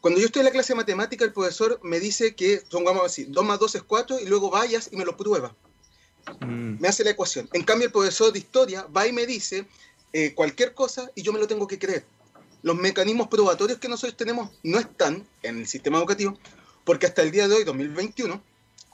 cuando 0.00 0.20
yo 0.20 0.26
estoy 0.26 0.40
en 0.40 0.46
la 0.46 0.52
clase 0.52 0.74
de 0.74 0.76
matemática 0.76 1.24
el 1.24 1.32
profesor 1.32 1.80
me 1.82 1.98
dice 1.98 2.36
que, 2.36 2.62
pongamos 2.70 3.04
así, 3.04 3.24
2 3.24 3.44
más 3.44 3.58
2 3.58 3.74
es 3.74 3.82
4 3.82 4.20
y 4.20 4.26
luego 4.26 4.48
vayas 4.48 4.90
y 4.92 4.96
me 4.96 5.04
lo 5.04 5.16
prueba. 5.16 5.56
Mm. 6.40 6.80
Me 6.80 6.88
hace 6.88 7.04
la 7.04 7.10
ecuación. 7.10 7.48
En 7.52 7.62
cambio, 7.62 7.86
el 7.86 7.92
profesor 7.92 8.32
de 8.32 8.38
historia 8.38 8.86
va 8.94 9.06
y 9.06 9.12
me 9.12 9.26
dice 9.26 9.66
eh, 10.12 10.34
cualquier 10.34 10.74
cosa 10.74 11.10
y 11.14 11.22
yo 11.22 11.32
me 11.32 11.38
lo 11.38 11.46
tengo 11.46 11.66
que 11.66 11.78
creer. 11.78 12.04
Los 12.62 12.76
mecanismos 12.76 13.28
probatorios 13.28 13.78
que 13.78 13.88
nosotros 13.88 14.16
tenemos 14.16 14.50
no 14.62 14.78
están 14.78 15.26
en 15.42 15.58
el 15.58 15.66
sistema 15.66 15.98
educativo, 15.98 16.38
porque 16.84 17.06
hasta 17.06 17.22
el 17.22 17.30
día 17.30 17.48
de 17.48 17.56
hoy, 17.56 17.64
2021, 17.64 18.40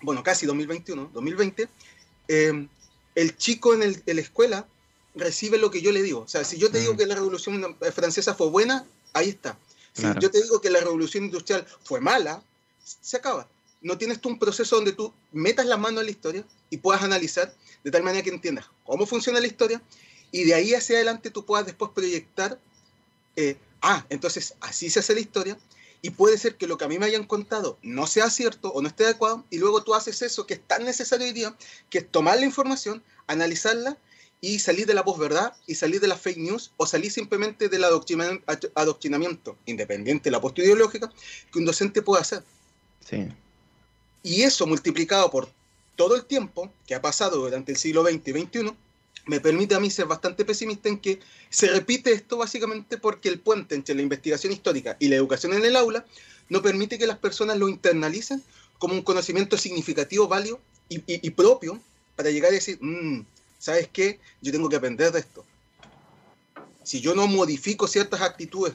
bueno, 0.02 0.23
casi 0.23 0.47
2021, 0.47 1.11
2020, 1.12 1.68
eh, 2.28 2.68
el 3.14 3.37
chico 3.37 3.75
en, 3.75 3.80
la 3.80 4.20
escuela 4.20 4.66
recibe 5.14 5.58
lo 5.58 5.70
que 5.70 5.82
yo 5.82 5.92
le 5.92 6.02
digo. 6.02 6.20
O 6.20 6.28
sea, 6.28 6.44
si 6.44 6.56
yo 6.56 6.70
te 6.70 6.78
digo 6.78 6.94
mm. 6.94 6.97
que 6.97 7.06
la 7.06 7.14
revolución 7.14 7.76
francesa 7.92 8.35
fue 8.35 8.49
buena, 8.49 8.87
ahí 9.12 9.28
está. 9.28 9.58
Si 9.92 10.04
yo 10.20 10.30
te 10.30 10.40
digo 10.40 10.61
que 10.61 10.70
la 10.70 10.78
revolución 10.78 11.25
industrial 11.25 11.66
fue 11.82 12.00
mala, 12.00 12.42
se 12.85 13.16
acaba 13.16 13.49
no 13.80 13.99
tienes 13.99 14.20
tú 14.20 14.28
un 14.28 14.38
proceso 14.38 14.76
donde 14.76 14.92
tú 14.92 15.12
metas 15.32 15.66
la 15.66 15.76
mano 15.76 16.00
en 16.00 16.06
la 16.06 16.11
historia 16.11 16.44
y 16.70 16.78
puedas 16.78 17.02
analizar 17.02 17.54
de 17.85 17.90
tal 17.90 18.02
manera 18.02 18.23
que 18.23 18.30
entiendas 18.30 18.66
cómo 18.85 19.06
funciona 19.06 19.40
la 19.40 19.47
historia 19.47 19.82
y 20.30 20.44
de 20.44 20.54
ahí 20.54 20.75
hacia 20.75 20.97
adelante 20.97 21.30
tú 21.30 21.44
puedas 21.44 21.66
después 21.66 21.90
proyectar, 21.94 22.58
eh, 23.37 23.56
ah, 23.80 24.04
entonces 24.11 24.54
así 24.61 24.90
se 24.90 25.00
hace 25.00 25.14
la 25.14 25.20
historia 25.20 25.58
y 26.02 26.11
puede 26.11 26.38
ser 26.38 26.56
que 26.56 26.66
lo 26.66 26.78
que 26.78 26.85
a 26.85 26.88
mí 26.88 26.99
me 26.99 27.06
hayan 27.06 27.25
contado 27.25 27.78
no 27.82 28.06
sea 28.06 28.30
cierto 28.30 28.70
o 28.70 28.82
no 28.82 28.88
esté 28.88 29.04
adecuado 29.04 29.44
y 29.50 29.58
luego 29.58 29.82
tú 29.82 29.94
haces 29.94 30.23
eso 30.23 30.47
que 30.47 30.54
es 30.54 30.61
tan 30.61 30.85
necesario 30.85 31.26
hoy 31.26 31.32
día, 31.32 31.56
que 31.90 31.99
es 31.99 32.11
tomar 32.11 32.38
la 32.38 32.44
información, 32.44 33.02
analizarla 33.26 33.99
y 34.40 34.61
salir 34.61 34.87
de 34.87 34.94
la 34.94 35.04
posverdad 35.04 35.54
y 35.66 35.75
salir 35.75 36.00
de 36.00 36.06
la 36.06 36.16
fake 36.16 36.38
news 36.38 36.73
o 36.76 36.87
salir 36.87 37.11
simplemente 37.11 37.68
del 37.68 37.85
adoctrinamiento 37.85 39.58
independiente 39.66 40.25
de 40.25 40.30
la 40.30 40.40
postura 40.40 40.66
ideológica 40.66 41.12
que 41.52 41.58
un 41.58 41.64
docente 41.64 42.02
puede 42.02 42.23
hacer. 42.23 42.44
Sí. 43.04 43.26
Y 44.22 44.42
eso 44.42 44.66
multiplicado 44.66 45.30
por 45.30 45.48
todo 45.96 46.14
el 46.14 46.25
tiempo 46.25 46.72
que 46.87 46.94
ha 46.94 47.02
pasado 47.02 47.38
durante 47.38 47.72
el 47.72 47.78
siglo 47.78 48.04
XX 48.04 48.28
y 48.28 48.32
XXI, 48.32 48.72
me 49.26 49.40
permite 49.40 49.75
a 49.75 49.80
mí 49.80 49.90
ser 49.90 50.06
bastante 50.06 50.44
pesimista 50.44 50.88
en 50.88 50.98
que 50.98 51.20
se 51.50 51.68
repite 51.68 52.12
esto 52.12 52.38
básicamente 52.38 52.96
porque 52.96 53.28
el 53.28 53.40
puente 53.40 53.75
entre 53.75 53.94
la 53.94 54.02
investigación 54.02 54.52
histórica 54.52 54.96
y 54.98 55.08
la 55.08 55.16
educación 55.16 55.52
en 55.52 55.64
el 55.64 55.76
aula 55.76 56.04
no 56.48 56.62
permite 56.62 56.98
que 56.98 57.06
las 57.06 57.18
personas 57.18 57.58
lo 57.58 57.68
internalicen 57.68 58.42
como 58.78 58.94
un 58.94 59.02
conocimiento 59.02 59.58
significativo, 59.58 60.28
válido 60.28 60.60
y, 60.88 61.30
propio 61.30 61.78
para 62.16 62.30
llegar 62.30 62.50
a 62.50 62.54
decir, 62.54 62.78
mm, 62.80 63.26
¿sabes 63.58 63.88
qué? 63.92 64.18
Yo 64.40 64.50
tengo 64.50 64.68
que 64.68 64.76
aprender 64.76 65.12
de 65.12 65.20
esto. 65.20 65.44
Si 66.82 67.00
yo 67.00 67.14
no 67.14 67.26
modifico 67.26 67.87
ciertas 67.87 68.22
actitudes 68.22 68.75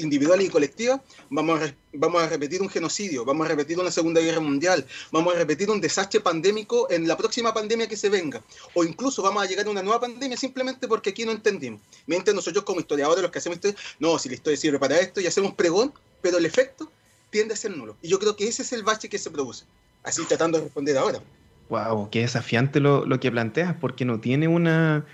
individual 0.00 0.40
y 0.42 0.48
colectiva, 0.48 1.02
vamos 1.28 1.60
a, 1.60 1.74
vamos 1.92 2.22
a 2.22 2.28
repetir 2.28 2.60
un 2.60 2.68
genocidio, 2.68 3.24
vamos 3.24 3.46
a 3.46 3.48
repetir 3.50 3.78
una 3.78 3.90
Segunda 3.90 4.20
Guerra 4.20 4.40
Mundial, 4.40 4.84
vamos 5.12 5.34
a 5.34 5.38
repetir 5.38 5.70
un 5.70 5.80
desastre 5.80 6.20
pandémico 6.20 6.90
en 6.90 7.06
la 7.06 7.16
próxima 7.16 7.54
pandemia 7.54 7.88
que 7.88 7.96
se 7.96 8.08
venga, 8.08 8.42
o 8.74 8.84
incluso 8.84 9.22
vamos 9.22 9.42
a 9.42 9.46
llegar 9.46 9.66
a 9.66 9.70
una 9.70 9.82
nueva 9.82 10.00
pandemia 10.00 10.36
simplemente 10.36 10.88
porque 10.88 11.10
aquí 11.10 11.24
no 11.24 11.32
entendimos. 11.32 11.80
Mientras 12.06 12.34
nosotros 12.34 12.64
como 12.64 12.80
historiadores, 12.80 13.22
los 13.22 13.30
que 13.30 13.38
hacemos 13.38 13.56
historia, 13.56 13.78
no, 13.98 14.18
si 14.18 14.28
la 14.28 14.34
historia 14.34 14.56
sirve 14.56 14.78
para 14.78 14.98
esto 14.98 15.20
y 15.20 15.26
hacemos 15.26 15.54
pregón, 15.54 15.92
pero 16.20 16.38
el 16.38 16.46
efecto 16.46 16.90
tiende 17.30 17.54
a 17.54 17.56
ser 17.56 17.76
nulo. 17.76 17.96
Y 18.02 18.08
yo 18.08 18.18
creo 18.18 18.36
que 18.36 18.48
ese 18.48 18.62
es 18.62 18.72
el 18.72 18.82
bache 18.82 19.08
que 19.08 19.18
se 19.18 19.30
produce. 19.30 19.64
Así 20.02 20.24
tratando 20.24 20.58
de 20.58 20.64
responder 20.64 20.96
ahora. 20.96 21.20
Wow, 21.68 22.10
qué 22.10 22.22
desafiante 22.22 22.80
lo, 22.80 23.06
lo 23.06 23.20
que 23.20 23.30
planteas, 23.30 23.76
porque 23.80 24.04
no 24.04 24.18
tiene 24.18 24.48
una 24.48 25.06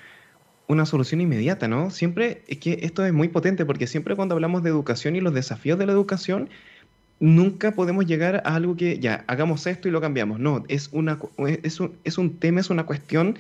una 0.68 0.86
solución 0.86 1.20
inmediata, 1.20 1.68
¿no? 1.68 1.90
Siempre, 1.90 2.42
es 2.48 2.58
que 2.58 2.80
esto 2.82 3.04
es 3.04 3.12
muy 3.12 3.28
potente 3.28 3.64
porque 3.64 3.86
siempre 3.86 4.16
cuando 4.16 4.34
hablamos 4.34 4.62
de 4.62 4.70
educación 4.70 5.16
y 5.16 5.20
los 5.20 5.34
desafíos 5.34 5.78
de 5.78 5.86
la 5.86 5.92
educación, 5.92 6.48
nunca 7.20 7.72
podemos 7.72 8.06
llegar 8.06 8.42
a 8.44 8.54
algo 8.54 8.76
que 8.76 8.98
ya, 8.98 9.24
hagamos 9.26 9.66
esto 9.66 9.88
y 9.88 9.90
lo 9.90 10.00
cambiamos. 10.00 10.40
No, 10.40 10.64
es, 10.68 10.90
una, 10.92 11.18
es, 11.62 11.80
un, 11.80 11.92
es 12.04 12.18
un 12.18 12.38
tema, 12.38 12.60
es 12.60 12.70
una 12.70 12.84
cuestión 12.84 13.38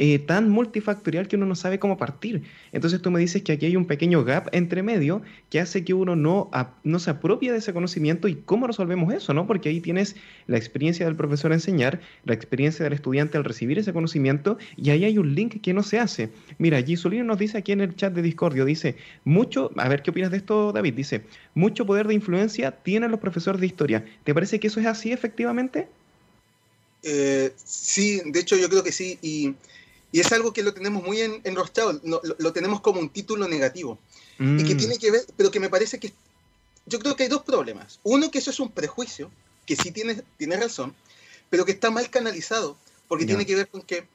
eh, 0.00 0.20
tan 0.20 0.48
multifactorial 0.48 1.26
que 1.26 1.34
uno 1.34 1.44
no 1.44 1.56
sabe 1.56 1.80
cómo 1.80 1.98
partir. 1.98 2.44
Entonces 2.70 3.02
tú 3.02 3.10
me 3.10 3.18
dices 3.18 3.42
que 3.42 3.50
aquí 3.50 3.66
hay 3.66 3.74
un 3.74 3.84
pequeño 3.84 4.22
gap 4.22 4.48
entre 4.52 4.84
medio 4.84 5.22
que 5.50 5.58
hace 5.58 5.84
que 5.84 5.92
uno 5.92 6.14
no, 6.14 6.50
no 6.84 6.98
se 7.00 7.10
apropie 7.10 7.50
de 7.50 7.58
ese 7.58 7.72
conocimiento 7.72 8.28
y 8.28 8.36
cómo 8.36 8.68
resolvemos 8.68 9.12
eso, 9.12 9.34
¿no? 9.34 9.48
Porque 9.48 9.70
ahí 9.70 9.80
tienes 9.80 10.14
la 10.46 10.56
experiencia 10.56 11.04
del 11.04 11.16
profesor 11.16 11.50
a 11.50 11.56
enseñar, 11.56 12.00
la 12.24 12.32
experiencia 12.32 12.84
del 12.84 12.92
estudiante 12.92 13.38
al 13.38 13.44
recibir 13.44 13.76
ese 13.76 13.92
conocimiento 13.92 14.56
y 14.76 14.90
ahí 14.90 15.04
hay 15.04 15.18
un 15.18 15.34
link 15.34 15.60
que 15.60 15.74
no 15.74 15.82
se 15.82 15.98
hace. 15.98 16.30
Mira, 16.58 16.80
Gisolino 16.80 17.24
nos 17.24 17.38
dice 17.38 17.58
aquí 17.58 17.72
en 17.72 17.80
el 17.80 17.96
chat 17.96 18.12
de 18.12 18.22
Discordio, 18.22 18.64
dice, 18.64 18.94
mucho, 19.24 19.72
a 19.76 19.88
ver 19.88 20.02
qué 20.02 20.12
opinas 20.12 20.30
de 20.30 20.36
esto, 20.36 20.70
David, 20.70 20.94
dice, 20.94 21.22
mucho 21.54 21.86
poder 21.86 22.06
de 22.06 22.14
influencia 22.14 22.70
tienen 22.70 23.10
los 23.10 23.18
profesores 23.18 23.60
de 23.60 23.66
historia. 23.66 24.04
¿Te 24.22 24.32
parece 24.32 24.60
que 24.60 24.68
eso 24.68 24.78
es 24.78 24.86
así 24.86 25.10
efectivamente? 25.10 25.88
Eh, 27.02 27.52
sí, 27.64 28.20
de 28.24 28.38
hecho 28.38 28.56
yo 28.56 28.68
creo 28.68 28.84
que 28.84 28.92
sí. 28.92 29.18
Y 29.22 29.54
y 30.10 30.20
es 30.20 30.32
algo 30.32 30.52
que 30.52 30.62
lo 30.62 30.72
tenemos 30.72 31.02
muy 31.02 31.20
en, 31.20 31.40
enrostrado, 31.44 32.00
lo, 32.02 32.52
tenemos 32.52 32.80
como 32.80 33.00
un 33.00 33.10
título 33.10 33.46
negativo. 33.46 33.98
Y 34.38 34.64
que 34.64 34.74
mm. 34.74 34.78
tiene 34.78 34.98
que 34.98 35.10
ver, 35.10 35.26
pero 35.36 35.50
que 35.50 35.60
me 35.60 35.68
parece 35.68 35.98
que. 35.98 36.12
Yo 36.86 36.98
creo 37.00 37.16
que 37.16 37.24
hay 37.24 37.28
dos 37.28 37.42
problemas. 37.42 38.00
Uno, 38.04 38.30
que 38.30 38.38
eso 38.38 38.50
es 38.50 38.60
un 38.60 38.70
prejuicio, 38.70 39.30
que 39.66 39.76
sí 39.76 39.90
tiene, 39.90 40.22
tiene 40.38 40.56
razón, 40.56 40.94
pero 41.50 41.64
que 41.64 41.72
está 41.72 41.90
mal 41.90 42.08
canalizado, 42.08 42.78
porque 43.08 43.26
tiene 43.26 43.44
que 43.44 43.56
ver 43.56 43.68
con 43.68 43.82
que 43.82 44.06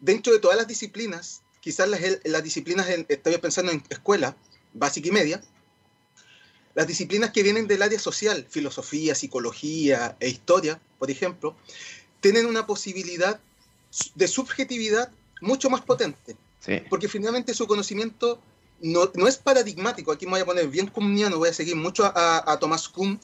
dentro 0.00 0.32
de 0.32 0.38
todas 0.38 0.56
las 0.56 0.66
disciplinas, 0.66 1.42
quizás 1.60 1.88
las, 1.88 2.00
las 2.24 2.42
disciplinas, 2.42 2.88
estoy 2.88 3.38
pensando 3.38 3.72
en 3.72 3.82
escuela, 3.88 4.36
básica 4.74 5.08
y 5.08 5.12
media, 5.12 5.42
las 6.74 6.86
disciplinas 6.86 7.30
que 7.30 7.42
vienen 7.42 7.66
del 7.66 7.82
área 7.82 7.98
social, 7.98 8.46
filosofía, 8.48 9.14
psicología 9.14 10.16
e 10.20 10.28
historia, 10.28 10.80
por 10.98 11.10
ejemplo, 11.10 11.56
tienen 12.20 12.46
una 12.46 12.66
posibilidad 12.66 13.40
de 14.14 14.28
subjetividad 14.28 15.10
mucho 15.40 15.70
más 15.70 15.80
potente. 15.82 16.36
Porque 16.90 17.08
finalmente 17.08 17.54
su 17.54 17.66
conocimiento 17.66 18.40
no, 18.80 19.10
no, 19.14 19.26
es 19.26 19.36
paradigmático. 19.36 20.12
Aquí 20.12 20.26
me 20.26 20.32
voy 20.32 20.40
a 20.40 20.46
poner 20.46 20.68
bien 20.68 20.90
no 20.94 21.38
voy 21.38 21.48
a 21.48 21.52
seguir 21.52 21.76
mucho 21.76 22.04
a, 22.04 22.50
a 22.50 22.58
Thomas 22.58 22.88
Kuhn, 22.88 23.18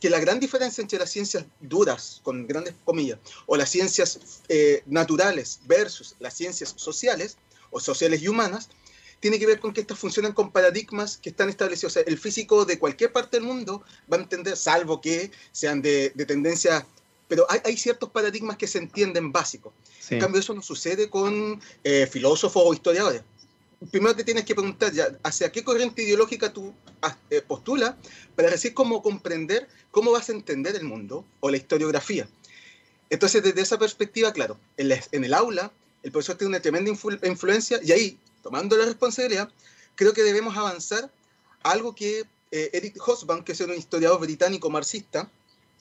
que 0.00 0.10
la 0.10 0.20
gran 0.20 0.40
diferencia 0.40 0.82
entre 0.82 0.98
las 0.98 1.10
ciencias 1.10 1.44
duras, 1.60 2.20
con 2.22 2.46
grandes 2.46 2.74
comillas, 2.84 3.18
o 3.46 3.56
las 3.56 3.70
ciencias 3.70 4.42
eh, 4.48 4.82
naturales 4.86 5.60
versus 5.66 6.14
las 6.20 6.34
ciencias 6.34 6.74
sociales, 6.76 7.36
o 7.70 7.80
sociales 7.80 8.22
y 8.22 8.28
humanas, 8.28 8.68
tiene 9.18 9.38
que 9.38 9.46
ver 9.46 9.58
con 9.58 9.72
que 9.72 9.80
estas 9.80 9.98
funcionan 9.98 10.32
con 10.32 10.52
paradigmas 10.52 11.16
que 11.16 11.30
están 11.30 11.48
establecidos. 11.48 11.92
O 11.92 11.94
sea, 11.94 12.02
el 12.06 12.18
físico 12.18 12.64
de 12.64 12.78
cualquier 12.78 13.12
parte 13.12 13.38
del 13.38 13.46
mundo 13.46 13.82
va 14.12 14.18
a 14.18 14.20
entender, 14.20 14.56
salvo 14.56 15.00
que 15.00 15.30
sean 15.50 15.82
de, 15.82 16.12
de 16.14 16.26
tendencia, 16.26 16.86
pero 17.34 17.50
hay, 17.50 17.58
hay, 17.64 17.76
ciertos 17.76 18.10
paradigmas 18.10 18.56
que 18.56 18.68
se 18.68 18.78
entienden 18.78 19.32
básicos. 19.32 19.72
En 20.08 20.20
cambio, 20.20 20.38
eso 20.38 20.54
no 20.54 20.62
sucede 20.62 21.10
con 21.10 21.60
eh, 21.82 22.06
filósofos 22.06 22.62
o 22.64 22.72
historiadores. 22.72 23.22
Primero 23.90 24.14
te 24.14 24.22
tienes 24.22 24.44
que 24.44 24.54
preguntar 24.54 24.92
ya 24.92 25.18
hacia 25.24 25.50
qué 25.50 25.64
corriente 25.64 26.04
ideológica 26.04 26.52
tú 26.52 26.72
ah, 27.02 27.18
eh, 27.30 27.42
postulas 27.42 27.96
para 28.36 28.52
decir 28.52 28.72
cómo 28.72 29.02
comprender, 29.02 29.66
cómo 29.90 30.12
vas 30.12 30.28
a 30.28 30.32
entender 30.32 30.76
el 30.76 30.84
mundo 30.84 31.24
o 31.40 31.50
la 31.50 31.56
historiografía. 31.56 32.28
Entonces, 33.10 33.42
desde 33.42 33.62
esa 33.62 33.80
perspectiva, 33.80 34.32
claro, 34.32 34.56
en, 34.76 34.92
en 35.10 35.24
el 35.24 35.34
aula 35.34 35.72
el 36.04 36.12
profesor 36.12 36.36
tiene 36.36 36.50
una 36.50 36.60
tremenda 36.62 36.92
influencia 37.24 37.80
y 37.82 37.90
ahí 37.90 38.18
tomando 38.44 38.76
la 38.76 38.84
responsabilidad, 38.84 39.50
creo 39.96 40.12
que 40.12 40.22
debemos 40.22 40.56
avanzar 40.56 41.10
algo 41.64 41.96
que 41.96 42.22
eh, 42.52 42.70
Eric 42.74 42.96
Hobsbawm, 43.00 43.42
que 43.42 43.50
es 43.50 43.60
un 43.60 43.74
historiador 43.74 44.20
británico 44.20 44.70
marxista, 44.70 45.28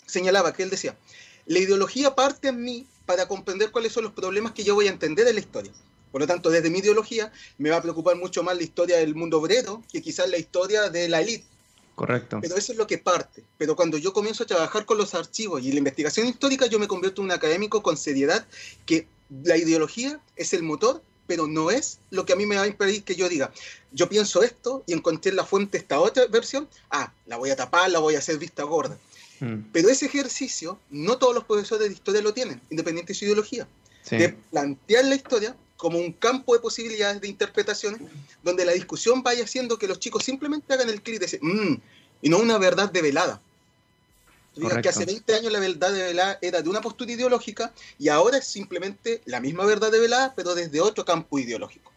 señalaba, 0.06 0.54
que 0.54 0.64
él 0.64 0.70
decía, 0.70 0.98
la 1.46 1.60
ideología 1.60 2.16
parte 2.16 2.50
en 2.50 2.64
mí 2.64 2.88
para 3.06 3.28
comprender 3.28 3.72
cuáles 3.72 3.92
son 3.92 4.04
los 4.04 4.14
problemas 4.14 4.54
que 4.54 4.64
yo 4.64 4.76
voy 4.76 4.88
a 4.88 4.92
entender 4.92 5.28
en 5.28 5.36
la 5.36 5.42
historia. 5.42 5.72
Por 6.12 6.22
lo 6.22 6.28
tanto, 6.28 6.50
desde 6.50 6.70
mi 6.70 6.80
ideología 6.80 7.32
me 7.58 7.70
va 7.70 7.78
a 7.78 7.82
preocupar 7.82 8.16
mucho 8.16 8.44
más 8.44 8.56
la 8.56 8.64
historia 8.64 8.98
del 8.98 9.16
mundo 9.16 9.40
obrero 9.40 9.84
que 9.92 10.02
quizás 10.02 10.30
la 10.30 10.38
historia 10.38 10.90
de 10.90 11.10
la 11.10 11.22
élite. 11.22 11.46
Correcto. 11.96 12.40
Pero 12.42 12.56
eso 12.56 12.72
es 12.72 12.78
lo 12.78 12.88
que 12.88 12.98
parte. 12.98 13.44
Pero 13.58 13.76
cuando 13.76 13.98
yo 13.98 14.14
comienzo 14.14 14.44
a 14.44 14.48
trabajar 14.48 14.86
con 14.86 14.98
los 14.98 15.14
archivos 15.14 15.62
y 15.64 15.72
la 15.72 15.80
investigación 15.80 16.28
histórica, 16.28 16.68
yo 16.68 16.80
me 16.80 16.88
convierto 16.88 17.22
en 17.22 17.26
un 17.26 17.32
académico 17.32 17.84
con 17.84 17.98
seriedad 17.98 18.46
que 18.86 19.08
la 19.44 19.58
ideología 19.58 20.20
es 20.36 20.54
el 20.54 20.64
motor 20.64 21.02
pero 21.28 21.48
no 21.48 21.72
es 21.72 22.00
lo 22.10 22.26
que 22.26 22.34
a 22.34 22.36
mí 22.36 22.46
me 22.46 22.56
va 22.56 22.64
a 22.64 22.68
impedir 22.68 23.04
que 23.04 23.16
yo 23.16 23.30
diga, 23.30 23.52
yo 23.92 24.10
pienso 24.10 24.44
esto 24.44 24.84
y 24.86 24.94
encontré 24.94 25.32
en 25.32 25.38
la 25.38 25.46
fuente 25.46 25.78
esta 25.78 26.00
otra 26.00 26.28
versión, 26.28 26.68
ah, 26.92 27.14
la 27.26 27.38
voy 27.38 27.50
a 27.50 27.56
tapar, 27.56 27.90
la 27.90 28.00
voy 28.00 28.16
a 28.16 28.20
hacer 28.20 28.38
vista 28.38 28.64
gorda. 28.64 28.98
Mm. 29.40 29.72
Pero 29.72 29.90
ese 29.90 30.06
ejercicio 30.06 30.80
no 30.90 31.18
todos 31.18 31.34
los 31.34 31.44
profesores 31.44 31.88
de 31.88 31.94
historia 31.94 32.22
lo 32.22 32.34
tienen, 32.34 32.62
independiente 32.70 33.14
de 33.14 33.20
su 33.20 33.26
ideología. 33.26 33.68
De 34.10 34.30
plantear 34.52 35.06
la 35.06 35.16
historia 35.16 35.56
como 35.78 35.98
un 35.98 36.12
campo 36.12 36.54
de 36.54 36.60
posibilidades 36.60 37.22
de 37.22 37.30
interpretaciones 37.30 38.02
donde 38.44 38.66
la 38.66 38.74
discusión 38.74 39.24
vaya 39.24 39.46
haciendo 39.46 39.80
que 39.80 39.88
los 39.88 39.98
chicos 39.98 40.26
simplemente 40.26 40.74
hagan 40.74 40.90
el 40.90 41.02
clic 41.02 41.16
de 41.16 41.26
decir, 41.26 41.40
mm", 41.42 41.82
y 42.22 42.30
no 42.30 42.40
una 42.40 42.58
verdad 42.58 42.92
develada 42.92 43.42
que 44.82 44.90
hace 44.90 45.06
20 45.06 45.36
años 45.36 45.52
la 45.52 45.60
verdad 45.60 45.92
de 45.92 46.04
velada 46.04 46.38
era 46.42 46.62
de 46.62 46.70
una 46.70 46.82
postura 46.82 47.12
ideológica 47.12 47.74
y 47.98 48.10
ahora 48.10 48.38
es 48.38 48.46
simplemente 48.46 49.22
la 49.26 49.40
misma 49.40 49.66
verdad 49.66 49.92
de 49.92 50.00
velada, 50.00 50.34
pero 50.36 50.56
desde 50.56 50.82
otro 50.82 51.06
campo 51.06 51.40
ideológico. 51.40 51.92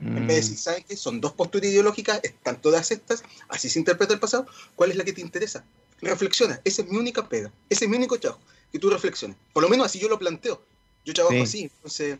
En 0.00 0.26
vez 0.26 0.28
de 0.28 0.34
decir. 0.34 0.58
¿sabes 0.58 0.84
qué? 0.88 0.96
Son 0.96 1.20
dos 1.20 1.32
posturas 1.32 1.70
ideológicas, 1.70 2.20
están 2.22 2.60
todas 2.60 2.90
estas, 2.90 3.22
así 3.48 3.68
se 3.68 3.78
interpreta 3.78 4.12
el 4.12 4.20
pasado. 4.20 4.46
¿Cuál 4.74 4.90
es 4.90 4.96
la 4.96 5.04
que 5.04 5.12
te 5.12 5.20
interesa? 5.20 5.64
Reflexiona, 6.04 6.60
esa 6.64 6.82
es 6.82 6.88
mi 6.88 6.96
única 6.96 7.28
pega, 7.28 7.50
ese 7.68 7.84
es 7.84 7.90
mi 7.90 7.96
único 7.96 8.18
trabajo, 8.18 8.42
que 8.70 8.78
tú 8.78 8.90
reflexiones. 8.90 9.36
Por 9.52 9.62
lo 9.62 9.68
menos 9.68 9.86
así 9.86 9.98
yo 9.98 10.08
lo 10.08 10.18
planteo. 10.18 10.62
Yo 11.04 11.12
trabajo 11.12 11.42
así, 11.42 11.62
entonces 11.62 12.18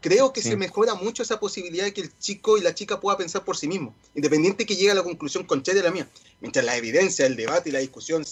creo 0.00 0.32
que 0.32 0.42
se 0.42 0.56
mejora 0.56 0.94
mucho 0.94 1.22
esa 1.22 1.40
posibilidad 1.40 1.84
de 1.84 1.92
que 1.92 2.02
el 2.02 2.16
chico 2.18 2.58
y 2.58 2.60
la 2.60 2.74
chica 2.74 3.00
pueda 3.00 3.16
pensar 3.16 3.44
por 3.44 3.56
sí 3.56 3.66
mismo, 3.66 3.94
independiente 4.14 4.66
que 4.66 4.76
llegue 4.76 4.90
a 4.90 4.94
la 4.94 5.02
conclusión 5.02 5.44
contraria 5.44 5.82
de 5.82 5.88
la 5.88 5.92
mía. 5.92 6.08
Mientras 6.40 6.64
la 6.64 6.76
evidencia, 6.76 7.26
el 7.26 7.34
debate 7.34 7.70
y 7.70 7.72
la 7.72 7.78
discusión 7.78 8.24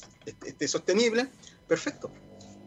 esté 0.44 0.68
sostenible, 0.68 1.26
perfecto. 1.66 2.10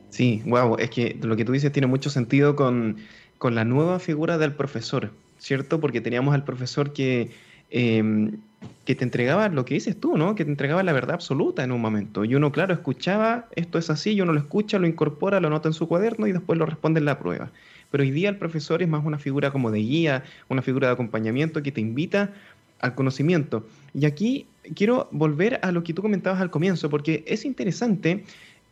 Sí, 0.09 0.41
wow, 0.45 0.77
es 0.77 0.89
que 0.89 1.17
lo 1.21 1.35
que 1.35 1.45
tú 1.45 1.51
dices 1.51 1.71
tiene 1.71 1.87
mucho 1.87 2.09
sentido 2.09 2.55
con, 2.55 2.97
con 3.37 3.55
la 3.55 3.63
nueva 3.63 3.99
figura 3.99 4.37
del 4.37 4.55
profesor, 4.55 5.11
¿cierto? 5.37 5.79
Porque 5.79 6.01
teníamos 6.01 6.33
al 6.33 6.43
profesor 6.43 6.91
que, 6.91 7.31
em, 7.69 8.37
que 8.85 8.95
te 8.95 9.03
entregaba 9.03 9.49
lo 9.49 9.65
que 9.65 9.75
dices 9.75 9.99
tú, 9.99 10.17
¿no? 10.17 10.35
Que 10.35 10.45
te 10.45 10.51
entregaba 10.51 10.83
la 10.83 10.93
verdad 10.93 11.15
absoluta 11.15 11.63
en 11.63 11.71
un 11.71 11.81
momento. 11.81 12.25
Y 12.25 12.35
uno, 12.35 12.51
claro, 12.51 12.73
escuchaba, 12.73 13.47
esto 13.55 13.77
es 13.77 13.89
así, 13.89 14.13
y 14.13 14.21
uno 14.21 14.33
lo 14.33 14.39
escucha, 14.39 14.79
lo 14.79 14.87
incorpora, 14.87 15.39
lo 15.39 15.47
anota 15.47 15.69
en 15.69 15.73
su 15.73 15.87
cuaderno 15.87 16.27
y 16.27 16.31
después 16.31 16.57
lo 16.57 16.65
responde 16.65 16.99
en 16.99 17.05
la 17.05 17.19
prueba 17.19 17.51
pero 17.91 18.03
hoy 18.03 18.11
día 18.11 18.29
el 18.29 18.37
profesor 18.37 18.81
es 18.81 18.87
más 18.87 19.05
una 19.05 19.17
figura 19.17 19.51
como 19.51 19.71
de 19.71 19.79
guía, 19.79 20.23
una 20.49 20.61
figura 20.61 20.87
de 20.87 20.93
acompañamiento 20.93 21.63
que 21.63 21.71
te 21.71 21.81
invita 21.81 22.33
al 22.79 22.95
conocimiento. 22.95 23.65
Y 23.93 24.05
aquí 24.05 24.45
quiero 24.75 25.07
volver 25.11 25.59
a 25.63 25.71
lo 25.71 25.83
que 25.83 25.93
tú 25.93 26.01
comentabas 26.01 26.41
al 26.41 26.51
comienzo, 26.51 26.89
porque 26.89 27.23
es 27.27 27.45
interesante, 27.45 28.23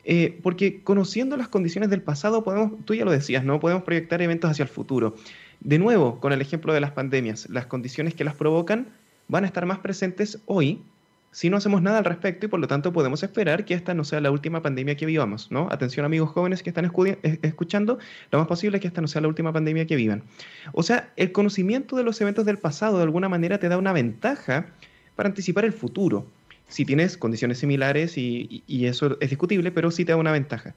eh, 0.04 0.38
porque 0.44 0.82
conociendo 0.84 1.38
las 1.38 1.48
condiciones 1.48 1.90
del 1.90 2.02
pasado, 2.02 2.44
podemos, 2.44 2.74
tú 2.86 2.94
ya 2.94 3.06
lo 3.06 3.12
decías, 3.12 3.44
¿no? 3.44 3.60
Podemos 3.60 3.84
proyectar 3.84 4.22
eventos 4.22 4.52
hacia 4.52 4.64
el 4.64 4.70
futuro. 4.70 5.16
De 5.60 5.80
nuevo, 5.80 6.20
con 6.20 6.34
el 6.34 6.42
ejemplo 6.42 6.74
de 6.74 6.82
las 6.82 6.92
pandemias, 6.92 7.50
las 7.50 7.66
condiciones 7.66 8.14
que 8.14 8.24
las 8.24 8.36
provocan 8.36 8.88
van 9.28 9.44
a 9.44 9.48
estar 9.48 9.66
más 9.66 9.80
presentes 9.80 10.40
hoy 10.46 10.82
si 11.36 11.50
no 11.50 11.58
hacemos 11.58 11.82
nada 11.82 11.98
al 11.98 12.06
respecto 12.06 12.46
y 12.46 12.50
por 12.50 12.62
lo 12.62 12.68
tanto 12.68 12.94
podemos 12.94 13.22
esperar 13.22 13.66
que 13.66 13.74
esta 13.74 13.94
no 13.94 14.06
sea 14.06 14.22
la 14.22 14.32
última 14.32 14.62
pandemia 14.62 14.96
que 14.96 15.06
vivamos, 15.06 15.52
¿no? 15.52 15.68
Atención 15.70 16.06
amigos 16.06 16.30
jóvenes 16.30 16.64
que 16.64 16.70
están 16.70 16.90
escuchando, 17.42 18.00
lo 18.32 18.40
más 18.40 18.48
posible 18.48 18.78
es 18.78 18.82
que 18.82 18.88
esta 18.88 19.02
no 19.02 19.10
sea 19.10 19.22
la 19.22 19.28
última 19.28 19.52
pandemia 19.52 19.86
que 19.86 19.98
vivan. 19.98 20.24
O 20.72 20.82
sea, 20.82 21.12
el 21.18 21.34
conocimiento 21.34 21.98
de 21.98 22.04
los 22.04 22.22
eventos 22.22 22.46
del 22.46 22.58
pasado 22.58 22.96
de 23.00 23.04
alguna 23.04 23.28
manera 23.28 23.60
te 23.60 23.68
da 23.68 23.78
una 23.78 23.92
ventaja 23.92 24.68
para 25.18 25.28
anticipar 25.28 25.66
el 25.66 25.74
futuro. 25.74 26.26
Si 26.70 26.86
tienes 26.86 27.18
condiciones 27.18 27.58
similares 27.58 28.18
y, 28.18 28.64
y 28.66 28.86
eso 28.86 29.18
es 29.20 29.30
discutible, 29.30 29.74
pero 29.74 29.92
sí 29.92 30.06
te 30.06 30.14
da 30.14 30.18
una 30.18 30.32
ventaja. 30.32 30.74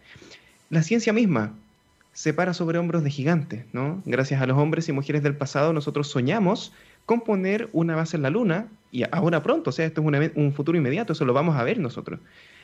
La 0.71 0.83
ciencia 0.83 1.13
misma 1.13 1.53
se 2.19 2.35
para 2.35 2.53
sobre 2.53 2.79
hombros 2.79 3.05
de 3.05 3.11
gigantes, 3.11 3.65
¿no? 3.73 4.03
Gracias 4.05 4.43
a 4.43 4.47
los 4.47 4.59
hombres 4.59 4.89
y 4.89 4.93
mujeres 4.93 5.23
del 5.23 5.37
pasado 5.37 5.73
nosotros 5.73 6.09
soñamos 6.09 6.73
con 7.07 7.21
poner 7.21 7.69
una 7.73 7.95
base 7.95 8.17
en 8.17 8.25
la 8.25 8.31
Luna 8.31 8.67
y 8.91 9.05
ahora 9.13 9.41
pronto, 9.45 9.71
o 9.71 9.73
sea, 9.73 9.87
esto 9.87 10.01
es 10.01 10.33
un, 10.35 10.53
futuro 10.53 10.77
inmediato, 10.77 11.13
eso 11.13 11.25
lo 11.25 11.33
vamos 11.33 11.55
a 11.55 11.63
ver 11.63 11.79
nosotros. 11.79 12.19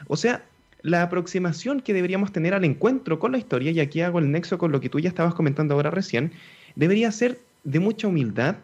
O 0.08 0.16
sea, 0.16 0.42
la 0.82 1.02
aproximación 1.02 1.82
que 1.82 1.94
deberíamos 1.94 2.32
tener 2.32 2.52
al 2.52 2.64
encuentro 2.64 3.20
con 3.20 3.30
la 3.30 3.38
historia, 3.38 3.70
y 3.70 3.78
aquí 3.78 4.00
hago 4.00 4.18
el 4.18 4.32
nexo 4.32 4.58
con 4.58 4.72
lo 4.72 4.80
que 4.80 4.88
tú 4.88 4.98
ya 4.98 5.08
estabas 5.08 5.34
comentando 5.34 5.74
ahora 5.74 5.92
recién, 5.92 6.32
debería 6.74 7.12
ser 7.12 7.38
de 7.62 7.78
mucha 7.78 8.08
humildad, 8.08 8.56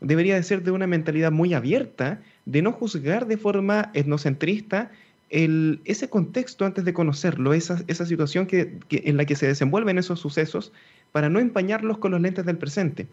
debería 0.00 0.36
de 0.36 0.44
ser 0.44 0.62
de 0.62 0.70
una 0.70 0.86
mentalidad 0.86 1.32
muy 1.32 1.54
abierta, 1.54 2.20
de 2.44 2.62
no 2.62 2.70
juzgar 2.70 3.26
de 3.26 3.36
forma 3.36 3.90
etnocentrista 3.94 4.92
el, 5.30 5.80
ese 5.84 6.08
contexto 6.08 6.64
antes 6.64 6.84
de 6.84 6.92
conocerlo, 6.92 7.52
esa, 7.52 7.82
esa 7.88 8.06
situación 8.06 8.46
que, 8.46 8.78
en 8.90 9.16
la 9.16 9.24
que 9.24 9.36
se 9.36 9.46
desenvuelven 9.46 9.98
esos 9.98 10.20
sucesos, 10.20 10.72
para 11.12 11.28
no 11.28 11.40
empañarlos 11.40 11.98
con 11.98 12.12
los 12.12 12.20
lentes 12.20 12.44
del 12.46 12.58
presente. 12.58 13.06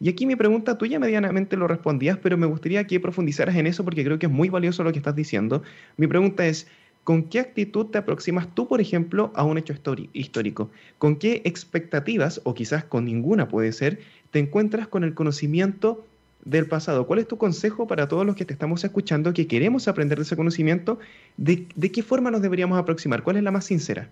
Y 0.00 0.08
aquí 0.08 0.24
mi 0.26 0.34
pregunta, 0.34 0.78
tú 0.78 0.86
ya 0.86 0.98
medianamente 0.98 1.56
lo 1.56 1.68
respondías, 1.68 2.18
pero 2.18 2.38
me 2.38 2.46
gustaría 2.46 2.86
que 2.86 3.00
profundizaras 3.00 3.54
en 3.56 3.66
eso 3.66 3.84
porque 3.84 4.04
creo 4.04 4.18
que 4.18 4.26
es 4.26 4.32
muy 4.32 4.48
valioso 4.48 4.82
lo 4.82 4.92
que 4.92 4.98
estás 4.98 5.14
diciendo. 5.14 5.62
Mi 5.98 6.06
pregunta 6.06 6.46
es, 6.46 6.66
¿con 7.04 7.24
qué 7.24 7.38
actitud 7.40 7.86
te 7.86 7.98
aproximas 7.98 8.54
tú, 8.54 8.66
por 8.66 8.80
ejemplo, 8.80 9.30
a 9.34 9.44
un 9.44 9.58
hecho 9.58 9.74
histórico? 10.14 10.70
¿Con 10.98 11.16
qué 11.16 11.42
expectativas, 11.44 12.40
o 12.44 12.54
quizás 12.54 12.84
con 12.84 13.04
ninguna 13.04 13.48
puede 13.48 13.72
ser, 13.72 14.00
te 14.30 14.38
encuentras 14.38 14.88
con 14.88 15.04
el 15.04 15.14
conocimiento 15.14 16.06
del 16.44 16.66
pasado? 16.66 17.06
¿Cuál 17.06 17.20
es 17.20 17.28
tu 17.28 17.38
consejo 17.38 17.86
para 17.86 18.08
todos 18.08 18.24
los 18.24 18.36
que 18.36 18.44
te 18.44 18.52
estamos 18.52 18.82
escuchando 18.84 19.32
que 19.32 19.46
queremos 19.46 19.88
aprender 19.88 20.18
de 20.18 20.24
ese 20.24 20.36
conocimiento? 20.36 20.98
¿De, 21.36 21.66
de 21.74 21.92
qué 21.92 22.02
forma 22.02 22.30
nos 22.30 22.42
deberíamos 22.42 22.78
aproximar? 22.78 23.22
¿Cuál 23.22 23.36
es 23.36 23.42
la 23.42 23.50
más 23.50 23.66
sincera? 23.66 24.10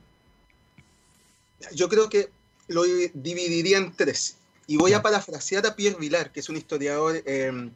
Yo 1.75 1.89
creo 1.89 2.09
que 2.09 2.29
lo 2.69 2.85
dividiría 3.15 3.79
en 3.79 3.93
tres. 3.93 4.37
Y 4.67 4.77
voy 4.77 4.93
a 4.93 5.03
parafrasear 5.03 5.67
a 5.67 5.75
Pierre 5.75 5.99
Vilar, 5.99 6.31
que 6.31 6.41
es 6.41 6.49
un 6.49 6.57
historiador 6.57 7.23
eh, 7.25 7.71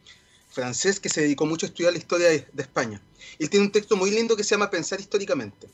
francés 0.50 1.00
que 1.00 1.08
se 1.08 1.22
dedicó 1.22 1.46
mucho 1.46 1.66
a 1.66 1.68
estudiar 1.68 1.92
la 1.92 1.98
historia 1.98 2.28
de, 2.28 2.46
España. 2.58 3.00
Él 3.38 3.48
tiene 3.48 3.66
un 3.66 3.72
texto 3.72 3.96
muy 3.96 4.10
lindo 4.10 4.36
que 4.36 4.44
se 4.44 4.50
llama 4.50 4.70
Pensar 4.70 5.00
históricamente. 5.00 5.68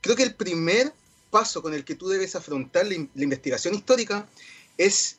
Creo 0.00 0.14
que 0.14 0.22
el 0.22 0.34
primer 0.34 0.92
paso 1.30 1.60
con 1.60 1.74
el 1.74 1.84
que 1.84 1.96
tú 1.96 2.08
debes 2.08 2.36
afrontar 2.36 2.86
la, 2.86 2.94
la 3.14 3.24
investigación 3.24 3.74
histórica 3.74 4.28
es 4.78 5.18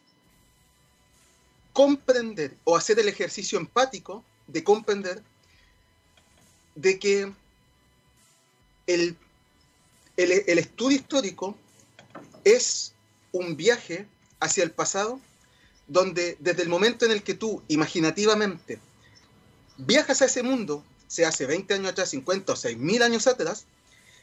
comprender 1.75 2.55
o 2.63 2.77
hacer 2.77 2.99
el 2.99 3.09
ejercicio 3.09 3.59
empático 3.59 4.23
de 4.47 4.63
comprender 4.63 5.21
de 6.73 6.97
que 6.97 7.33
el, 8.88 9.17
el, 10.15 10.57
estudio 10.57 10.95
histórico 10.95 11.53
es 12.45 12.93
un 13.33 13.57
viaje 13.57 14.07
hacia 14.39 14.63
el 14.63 14.71
pasado, 14.71 15.19
donde 15.88 16.38
desde 16.39 16.63
el 16.63 16.69
momento 16.69 17.03
en 17.03 17.11
el 17.11 17.23
que 17.23 17.33
tú 17.33 17.61
imaginativamente 17.67 18.79
viajas 19.75 20.21
a 20.21 20.27
ese 20.27 20.43
mundo 20.43 20.81
sea 21.07 21.27
hace 21.27 21.45
20 21.45 21.73
años 21.73 21.91
atrás, 21.91 22.07
50 22.11 22.53
o 22.53 22.55
6.000 22.55 23.03
años 23.03 23.27
atrás, 23.27 23.65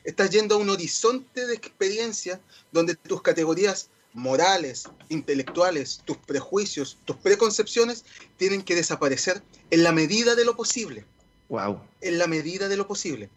estás 0.05 0.31
yendo 0.31 0.55
a 0.55 0.59
un 0.59 0.71
horizonte 0.71 1.47
de 1.47 1.53
experiencia 1.53 2.41
donde 2.73 2.95
tus 2.95 3.21
categorías 3.21 3.91
morales, 4.15 4.89
intelectuales, 5.09 6.03
tus 6.05 6.17
prejuicios, 6.19 6.99
tus 7.05 7.17
preconcepciones 7.17 8.05
tienen 8.37 8.63
que 8.63 8.75
desaparecer 8.75 9.43
en 9.71 9.83
la 9.83 9.93
medida 9.93 10.35
de 10.35 10.45
lo 10.45 10.57
posible. 10.57 11.05
Wow. 11.49 11.81
En 12.01 12.19
la 12.19 12.27
medida 12.27 12.69
de 12.69 12.77
lo 12.77 12.87
posible. 12.87 13.29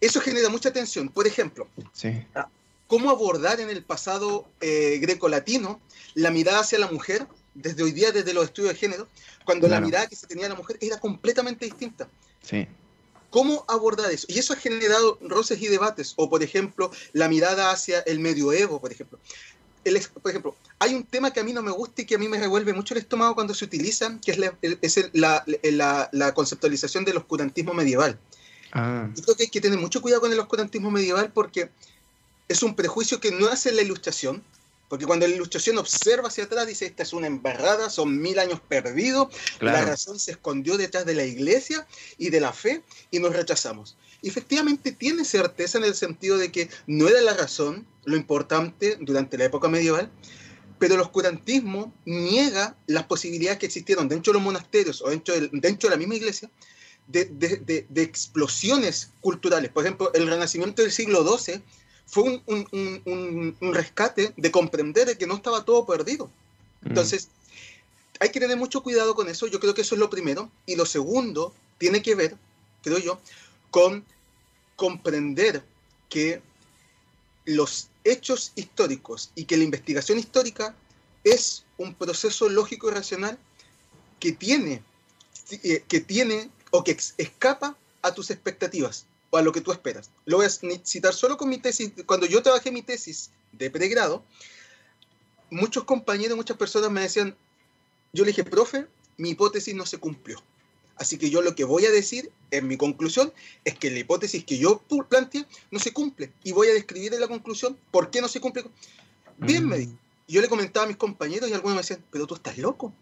Eso 0.00 0.20
genera 0.20 0.48
mucha 0.48 0.72
tensión. 0.72 1.08
Por 1.08 1.26
ejemplo, 1.26 1.68
sí. 1.92 2.24
Ah, 2.34 2.48
cómo 2.86 3.10
abordar 3.10 3.60
en 3.60 3.70
el 3.70 3.84
pasado 3.84 4.48
eh, 4.60 4.98
greco-latino 5.00 5.80
la 6.14 6.30
mirada 6.30 6.60
hacia 6.60 6.78
la 6.78 6.90
mujer, 6.90 7.26
desde 7.54 7.82
hoy 7.82 7.92
día, 7.92 8.10
desde 8.10 8.32
los 8.32 8.44
estudios 8.44 8.74
de 8.74 8.78
género, 8.78 9.08
cuando 9.44 9.68
la 9.68 9.80
mirada 9.80 10.06
que 10.06 10.16
se 10.16 10.26
tenía 10.26 10.46
a 10.46 10.48
la 10.50 10.54
mujer 10.54 10.78
era 10.80 10.98
completamente 10.98 11.64
distinta. 11.66 12.08
Sí. 12.42 12.66
¿Cómo 13.30 13.64
abordar 13.68 14.10
eso? 14.10 14.26
Y 14.28 14.38
eso 14.38 14.52
ha 14.52 14.56
generado 14.56 15.18
roces 15.20 15.62
y 15.62 15.68
debates. 15.68 16.14
O, 16.16 16.28
por 16.28 16.42
ejemplo, 16.42 16.90
la 17.12 17.28
mirada 17.28 17.70
hacia 17.70 18.00
el 18.00 18.18
medioevo, 18.18 18.80
por 18.80 18.90
ejemplo. 18.90 19.20
El, 19.84 20.00
por 20.22 20.30
ejemplo, 20.30 20.56
hay 20.78 20.94
un 20.94 21.04
tema 21.04 21.32
que 21.32 21.40
a 21.40 21.44
mí 21.44 21.52
no 21.52 21.62
me 21.62 21.70
gusta 21.70 22.02
y 22.02 22.04
que 22.04 22.14
a 22.14 22.18
mí 22.18 22.28
me 22.28 22.38
revuelve 22.38 22.72
mucho 22.74 22.94
el 22.94 22.98
estómago 23.00 23.34
cuando 23.34 23.54
se 23.54 23.64
utiliza, 23.64 24.18
que 24.24 24.32
es 24.32 24.38
la, 24.38 24.54
es 24.62 25.10
la, 25.12 25.44
la, 25.62 26.08
la 26.12 26.34
conceptualización 26.34 27.04
del 27.04 27.16
oscurantismo 27.16 27.72
medieval. 27.72 28.18
Ah. 28.72 29.08
Yo 29.16 29.22
creo 29.22 29.36
que 29.36 29.42
hay 29.44 29.48
que 29.48 29.60
tener 29.60 29.78
mucho 29.78 30.02
cuidado 30.02 30.20
con 30.20 30.32
el 30.32 30.38
oscurantismo 30.38 30.90
medieval 30.90 31.32
porque 31.32 31.70
es 32.48 32.62
un 32.62 32.74
prejuicio 32.76 33.20
que 33.20 33.30
no 33.30 33.48
hace 33.48 33.72
la 33.72 33.82
ilustración, 33.82 34.42
porque 34.88 35.06
cuando 35.06 35.26
la 35.26 35.34
ilustración 35.34 35.78
observa 35.78 36.28
hacia 36.28 36.44
atrás, 36.44 36.66
dice, 36.66 36.84
esta 36.86 37.04
es 37.04 37.12
una 37.12 37.28
embarrada, 37.28 37.88
son 37.90 38.20
mil 38.20 38.38
años 38.38 38.60
perdidos, 38.60 39.28
Claro. 39.58 39.78
la 39.78 39.84
razón 39.84 40.18
se 40.18 40.32
escondió 40.32 40.76
detrás 40.76 41.06
de 41.06 41.14
la 41.14 41.24
iglesia 41.24 41.86
y 42.18 42.30
de 42.30 42.40
la 42.40 42.52
fe 42.52 42.82
y 43.10 43.18
nos 43.20 43.32
rechazamos. 43.34 43.96
Efectivamente 44.22 44.92
tiene 44.92 45.24
certeza 45.24 45.78
en 45.78 45.84
el 45.84 45.94
sentido 45.94 46.38
de 46.38 46.52
que 46.52 46.68
no 46.86 47.08
era 47.08 47.20
la 47.22 47.34
razón 47.34 47.86
lo 48.04 48.16
importante 48.16 48.96
durante 49.00 49.36
la 49.38 49.44
época 49.44 49.68
medieval, 49.68 50.10
pero 50.78 50.94
el 50.94 51.00
oscurantismo 51.00 51.92
niega 52.06 52.74
las 52.86 53.04
posibilidades 53.04 53.58
que 53.58 53.66
existieron 53.66 54.08
dentro 54.08 54.32
de 54.32 54.38
los 54.38 54.42
monasterios 54.42 55.02
o 55.02 55.10
dentro, 55.10 55.34
del- 55.34 55.50
dentro 55.52 55.88
de 55.88 55.94
la 55.94 55.98
misma 55.98 56.14
iglesia 56.14 56.50
de, 57.06 57.26
de- 57.26 57.56
de- 57.58 57.86
de 57.88 58.02
explosiones 58.02 59.10
culturales. 59.20 59.70
Por 59.70 59.84
ejemplo, 59.84 60.10
el 60.14 60.26
renacimiento 60.26 60.80
del 60.82 60.90
siglo 60.92 61.22
XII 61.38 61.60
fue 62.06 62.22
un, 62.24 62.42
un- 62.46 63.02
un- 63.04 63.56
un- 63.60 63.74
rescate 63.74 64.32
de 64.36 64.50
comprender 64.50 65.06
de 65.06 65.18
que 65.18 65.26
no 65.26 65.34
estaba 65.34 65.64
todo 65.64 65.84
perdido. 65.84 66.30
Mm. 66.80 66.88
Entonces, 66.88 67.28
hay 68.18 68.30
que 68.30 68.40
tener 68.40 68.56
mucho 68.56 68.82
cuidado 68.82 69.14
con 69.14 69.28
eso. 69.28 69.46
Yo 69.48 69.60
creo 69.60 69.74
que 69.74 69.82
eso 69.82 69.94
es 69.94 69.98
lo 69.98 70.08
primero. 70.08 70.50
Y 70.66 70.76
lo 70.76 70.86
segundo 70.86 71.52
tiene 71.78 72.00
que 72.00 72.14
ver, 72.14 72.36
creo 72.82 72.98
yo, 72.98 73.20
con 73.70 74.04
comprender 74.76 75.62
que 76.08 76.40
los 77.44 77.89
hechos 78.04 78.52
históricos 78.54 79.30
y 79.34 79.44
que 79.44 79.56
la 79.56 79.64
investigación 79.64 80.18
histórica 80.18 80.74
es 81.24 81.64
un 81.78 81.94
proceso 81.94 82.48
lógico 82.48 82.88
y 82.88 82.94
racional 82.94 83.38
que 84.18 84.32
tiene, 84.32 84.82
eh, 85.50 85.84
que 85.86 86.00
tiene 86.00 86.50
o 86.70 86.84
que 86.84 86.96
escapa 87.18 87.76
a 88.02 88.14
tus 88.14 88.30
expectativas 88.30 89.06
o 89.30 89.38
a 89.38 89.42
lo 89.42 89.52
que 89.52 89.60
tú 89.60 89.72
esperas. 89.72 90.10
Lo 90.24 90.38
voy 90.38 90.46
a 90.46 90.50
citar 90.50 91.14
solo 91.14 91.36
con 91.36 91.48
mi 91.48 91.58
tesis. 91.58 91.92
Cuando 92.06 92.26
yo 92.26 92.42
trabajé 92.42 92.70
mi 92.70 92.82
tesis 92.82 93.30
de 93.52 93.70
pregrado, 93.70 94.24
muchos 95.50 95.84
compañeros, 95.84 96.36
muchas 96.36 96.56
personas 96.56 96.90
me 96.90 97.02
decían, 97.02 97.36
yo 98.12 98.24
le 98.24 98.30
dije, 98.30 98.44
profe, 98.44 98.86
mi 99.16 99.30
hipótesis 99.30 99.74
no 99.74 99.86
se 99.86 99.98
cumplió. 99.98 100.42
Así 101.00 101.16
que 101.16 101.30
yo 101.30 101.40
lo 101.40 101.54
que 101.54 101.64
voy 101.64 101.86
a 101.86 101.90
decir 101.90 102.30
en 102.50 102.68
mi 102.68 102.76
conclusión 102.76 103.32
es 103.64 103.74
que 103.78 103.90
la 103.90 104.00
hipótesis 104.00 104.44
que 104.44 104.58
yo 104.58 104.82
planteé 105.08 105.46
no 105.70 105.78
se 105.78 105.94
cumple. 105.94 106.30
Y 106.44 106.52
voy 106.52 106.68
a 106.68 106.74
describir 106.74 107.14
en 107.14 107.20
la 107.20 107.26
conclusión 107.26 107.78
por 107.90 108.10
qué 108.10 108.20
no 108.20 108.28
se 108.28 108.38
cumple. 108.38 108.64
Bien, 109.38 109.66
me 109.66 109.76
Mm. 109.76 109.80
dijo. 109.80 109.92
Y 110.26 110.32
yo 110.34 110.42
le 110.42 110.48
comentaba 110.48 110.84
a 110.84 110.86
mis 110.86 110.98
compañeros 110.98 111.48
y 111.48 111.54
algunos 111.54 111.74
me 111.74 111.80
decían, 111.80 112.04
pero 112.10 112.26
tú 112.26 112.34
estás 112.34 112.58
loco. 112.58 112.92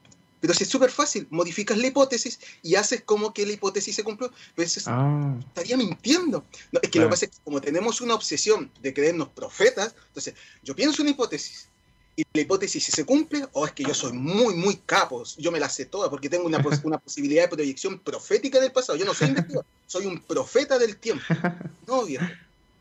Pero 0.41 0.55
si 0.55 0.63
es 0.63 0.71
súper 0.71 0.93
fácil, 0.93 1.27
modificas 1.31 1.77
la 1.77 1.89
hipótesis 1.89 2.39
y 2.63 2.77
haces 2.77 3.03
como 3.03 3.35
que 3.35 3.45
la 3.45 3.53
hipótesis 3.55 3.97
se 3.97 4.05
cumplió. 4.05 4.31
Pero 4.55 4.65
eso 4.65 4.79
es- 4.79 4.87
Ah, 4.87 5.35
estaría 5.49 5.77
mintiendo. 5.77 6.45
No, 6.71 6.79
es 6.81 6.83
que 6.83 6.91
Claro. 6.91 7.07
lo 7.07 7.09
que 7.09 7.15
pasa 7.15 7.25
es 7.25 7.31
que 7.33 7.39
como 7.43 7.61
tenemos 7.61 8.01
una 8.01 8.15
obsesión 8.15 8.71
de 8.81 8.95
creernos 8.95 9.29
profetas, 9.31 9.97
entonces 10.07 10.35
yo 10.63 10.77
pienso 10.77 11.03
una 11.03 11.11
hipótesis 11.11 11.67
y 12.21 12.25
la 12.33 12.41
hipótesis 12.43 12.83
si 12.85 12.91
se 12.91 13.05
cumple, 13.05 13.47
o 13.53 13.65
es 13.65 13.71
que 13.73 13.85
yo 13.85 13.95
soy 13.95 14.13
muy, 14.13 14.55
muy 14.57 14.77
capo, 14.85 15.23
yo 15.37 15.53
me 15.53 15.61
la 15.61 15.69
sé 15.69 15.87
toda 15.87 16.11
porque 16.11 16.29
tengo 16.29 16.47
una, 16.47 16.61
pos- 16.61 16.81
una 16.83 16.99
posibilidad 16.99 17.45
de 17.45 17.55
proyección 17.57 18.01
profética 18.01 18.59
del 18.61 18.73
pasado. 18.73 18.99
Yo 18.99 19.05
no 19.05 19.15
soy 19.15 19.29
investigador, 19.29 19.65
soy 19.87 20.07
un 20.07 20.19
profeta 20.21 20.79
del 20.79 20.97
tiempo. 20.97 21.25
No, 21.87 22.05
viejo. 22.05 22.27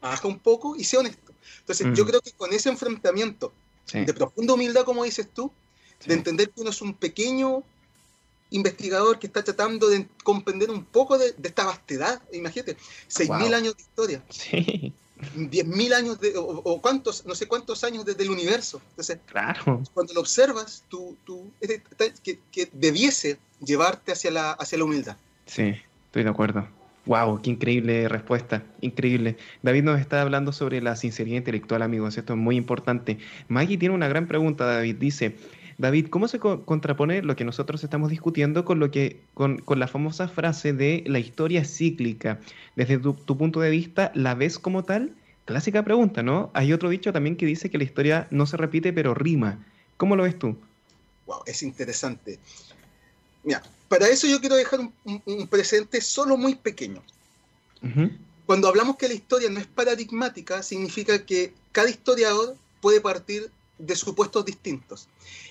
Baja 0.02 0.28
un 0.28 0.40
poco 0.40 0.76
y 0.76 0.84
sé 0.84 0.98
honesto. 0.98 1.32
Entonces 1.60 1.86
Mm. 1.88 1.94
yo 1.94 2.06
creo 2.08 2.20
que 2.20 2.32
con 2.32 2.52
ese 2.52 2.70
enfrentamiento 2.70 3.54
sí. 3.86 4.04
de 4.06 4.14
profunda 4.14 4.54
humildad, 4.56 4.84
como 4.86 5.04
dices 5.04 5.30
tú, 5.34 5.52
sí. 6.00 6.10
de 6.10 6.16
entender 6.16 6.50
que 6.50 6.62
uno 6.62 6.72
es 6.72 6.82
un 6.82 6.94
pequeño 6.96 7.64
investigador 8.50 9.20
que 9.20 9.28
está 9.28 9.44
tratando 9.44 9.88
de 9.88 10.08
comprender 10.24 10.70
un 10.72 10.84
poco 10.84 11.18
de, 11.18 11.34
de 11.34 11.50
esta 11.50 11.64
vastedad. 11.66 12.22
Imagínate, 12.34 12.76
6.000 13.08 13.28
Wow. 13.50 13.54
años 13.56 13.76
de 13.78 13.82
historia, 13.84 14.24
Sí, 14.30 14.94
10.000 15.36 15.94
años 15.94 16.20
de, 16.20 16.38
o, 16.38 16.44
o 16.44 16.82
cuántos, 16.82 17.26
no 17.26 17.36
sé 17.36 17.48
cuántos 17.48 17.84
años 17.84 18.06
desde 18.06 18.24
el 18.24 18.30
universo. 18.30 18.82
Entonces, 18.92 19.20
claro. 19.26 19.82
cuando 19.94 20.14
lo 20.14 20.22
observas, 20.22 20.84
tú, 20.90 21.16
tú 21.26 21.52
que, 22.24 22.40
que 22.52 22.70
debiese 22.72 23.38
llevarte 23.64 24.12
hacia 24.12 24.32
la, 24.32 24.52
hacia 24.52 24.78
la 24.78 24.84
humildad. 24.84 25.18
Sí, 25.46 25.76
estoy 26.08 26.24
de 26.24 26.30
acuerdo. 26.30 26.68
Wow, 27.08 27.42
qué 27.42 27.52
increíble 27.52 28.10
respuesta, 28.10 28.64
increíble. 28.82 29.38
David 29.64 29.84
nos 29.84 30.00
está 30.00 30.22
hablando 30.22 30.52
sobre 30.52 30.82
la 30.82 30.98
sinceridad 30.98 31.38
intelectual, 31.38 31.82
amigos. 31.82 32.18
Esto 32.18 32.34
es 32.34 32.40
muy 32.40 32.58
importante. 32.58 33.18
Maggie 33.48 33.78
tiene 33.78 33.96
una 33.96 34.10
gran 34.10 34.28
pregunta, 34.28 34.66
David. 34.66 34.98
Dice, 34.98 35.38
David, 35.78 36.08
¿cómo 36.10 36.28
se 36.28 36.40
co- 36.40 36.66
contrapone 36.66 37.22
lo 37.22 37.36
que 37.36 37.46
nosotros 37.46 37.84
estamos 37.84 38.10
discutiendo 38.10 38.66
con 38.66 38.80
lo 38.80 38.90
que, 38.90 39.22
con, 39.36 39.60
con 39.60 39.80
la 39.80 39.88
famosa 39.88 40.28
frase 40.28 40.74
de 40.74 41.04
la 41.06 41.20
historia 41.20 41.64
cíclica? 41.66 42.40
Desde 42.76 42.98
tu, 42.98 43.14
tu 43.14 43.38
punto 43.38 43.60
de 43.60 43.70
vista, 43.70 44.12
¿la 44.16 44.34
ves 44.34 44.58
como 44.58 44.84
tal? 44.84 45.16
Clásica 45.46 45.84
pregunta, 45.84 46.24
¿no? 46.24 46.50
Hay 46.54 46.74
otro 46.74 46.90
dicho 46.90 47.14
también 47.14 47.38
que 47.38 47.46
dice 47.46 47.70
que 47.70 47.78
la 47.78 47.84
historia 47.84 48.28
no 48.32 48.46
se 48.48 48.58
repite, 48.58 48.92
pero 48.92 49.14
rima. 49.14 49.64
¿Cómo 49.98 50.16
lo 50.16 50.24
ves 50.24 50.38
tú? 50.40 50.58
Wow, 51.28 51.42
es 51.46 51.62
interesante. 51.62 52.40
Mira, 53.44 53.62
para 53.88 54.08
eso 54.08 54.28
yo 54.28 54.40
quiero 54.40 54.56
dejar 54.56 54.80
un, 54.80 54.92
un- 55.06 55.22
un 55.26 55.48
presente 55.48 56.02
solo 56.02 56.38
muy 56.38 56.56
pequeño. 56.56 57.04
Cuando 58.46 58.68
hablamos 58.68 58.98
que 58.98 59.08
la 59.08 59.14
historia 59.14 59.50
no 59.50 59.60
es 59.60 59.68
paradigmática, 59.68 60.64
significa 60.64 61.26
que 61.26 61.54
cada 61.72 61.90
historiador 61.90 62.56
puede 62.82 63.00
partir 63.00 63.50
de 63.78 63.96
supuestos 63.96 64.44
distintos. 64.46 65.08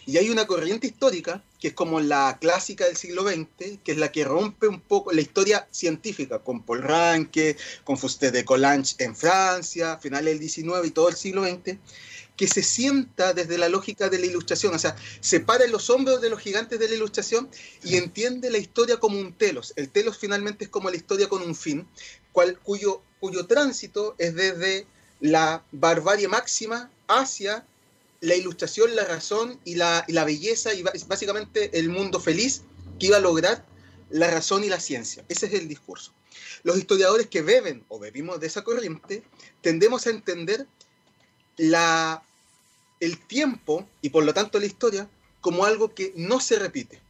Y 0.08 0.18
hay 0.18 0.30
una 0.30 0.46
corriente 0.46 0.86
histórica, 0.86 1.42
que 1.58 1.68
es 1.68 1.74
como 1.74 1.98
la 1.98 2.38
clásica 2.40 2.86
del 2.86 2.96
siglo 2.96 3.24
XX, 3.24 3.78
que 3.82 3.92
es 3.92 3.98
la 3.98 4.12
que 4.12 4.24
rompe 4.24 4.68
un 4.68 4.80
poco 4.80 5.12
la 5.12 5.20
historia 5.20 5.66
científica, 5.72 6.38
con 6.38 6.62
Paul 6.62 6.82
Ranke, 6.82 7.56
con 7.82 7.98
Fusté 7.98 8.30
de 8.30 8.44
Collange 8.44 8.94
en 8.98 9.16
Francia, 9.16 9.98
finales 9.98 10.38
del 10.38 10.48
XIX 10.48 10.86
y 10.86 10.90
todo 10.92 11.08
el 11.08 11.16
siglo 11.16 11.44
XX, 11.44 11.78
que 12.36 12.46
se 12.46 12.62
sienta 12.62 13.32
desde 13.32 13.58
la 13.58 13.68
lógica 13.68 14.08
de 14.08 14.20
la 14.20 14.26
ilustración, 14.26 14.74
o 14.74 14.78
sea, 14.78 14.94
separa 15.20 15.66
los 15.66 15.90
hombros 15.90 16.20
de 16.20 16.30
los 16.30 16.40
gigantes 16.40 16.78
de 16.78 16.88
la 16.88 16.94
ilustración 16.94 17.48
y 17.82 17.96
entiende 17.96 18.50
la 18.50 18.58
historia 18.58 18.98
como 18.98 19.18
un 19.18 19.32
telos. 19.32 19.72
El 19.74 19.88
telos 19.88 20.18
finalmente 20.18 20.66
es 20.66 20.70
como 20.70 20.88
la 20.88 20.96
historia 20.96 21.28
con 21.28 21.42
un 21.42 21.56
fin, 21.56 21.84
cual, 22.30 22.60
cuyo, 22.60 23.02
cuyo 23.18 23.46
tránsito 23.46 24.14
es 24.18 24.36
desde 24.36 24.86
la 25.18 25.64
barbarie 25.72 26.28
máxima 26.28 26.90
hacia 27.08 27.66
la 28.20 28.34
ilustración, 28.34 28.94
la 28.96 29.04
razón 29.04 29.58
y 29.64 29.74
la, 29.76 30.04
y 30.08 30.12
la 30.12 30.24
belleza 30.24 30.74
y 30.74 30.82
bás- 30.82 31.06
básicamente 31.06 31.78
el 31.78 31.88
mundo 31.90 32.18
feliz 32.20 32.62
que 32.98 33.06
iba 33.06 33.16
a 33.18 33.20
lograr 33.20 33.64
la 34.10 34.30
razón 34.30 34.64
y 34.64 34.68
la 34.68 34.80
ciencia. 34.80 35.24
Ese 35.28 35.46
es 35.46 35.52
el 35.54 35.68
discurso. 35.68 36.12
Los 36.62 36.76
historiadores 36.78 37.26
que 37.28 37.42
beben 37.42 37.84
o 37.88 37.98
bebimos 37.98 38.40
de 38.40 38.46
esa 38.46 38.62
corriente 38.64 39.22
tendemos 39.62 40.06
a 40.06 40.10
entender 40.10 40.66
la, 41.56 42.22
el 43.00 43.18
tiempo 43.26 43.86
y 44.02 44.10
por 44.10 44.24
lo 44.24 44.32
tanto 44.34 44.58
la 44.58 44.66
historia 44.66 45.08
como 45.40 45.64
algo 45.64 45.94
que 45.94 46.12
no 46.16 46.40
se 46.40 46.58
repite, 46.58 47.00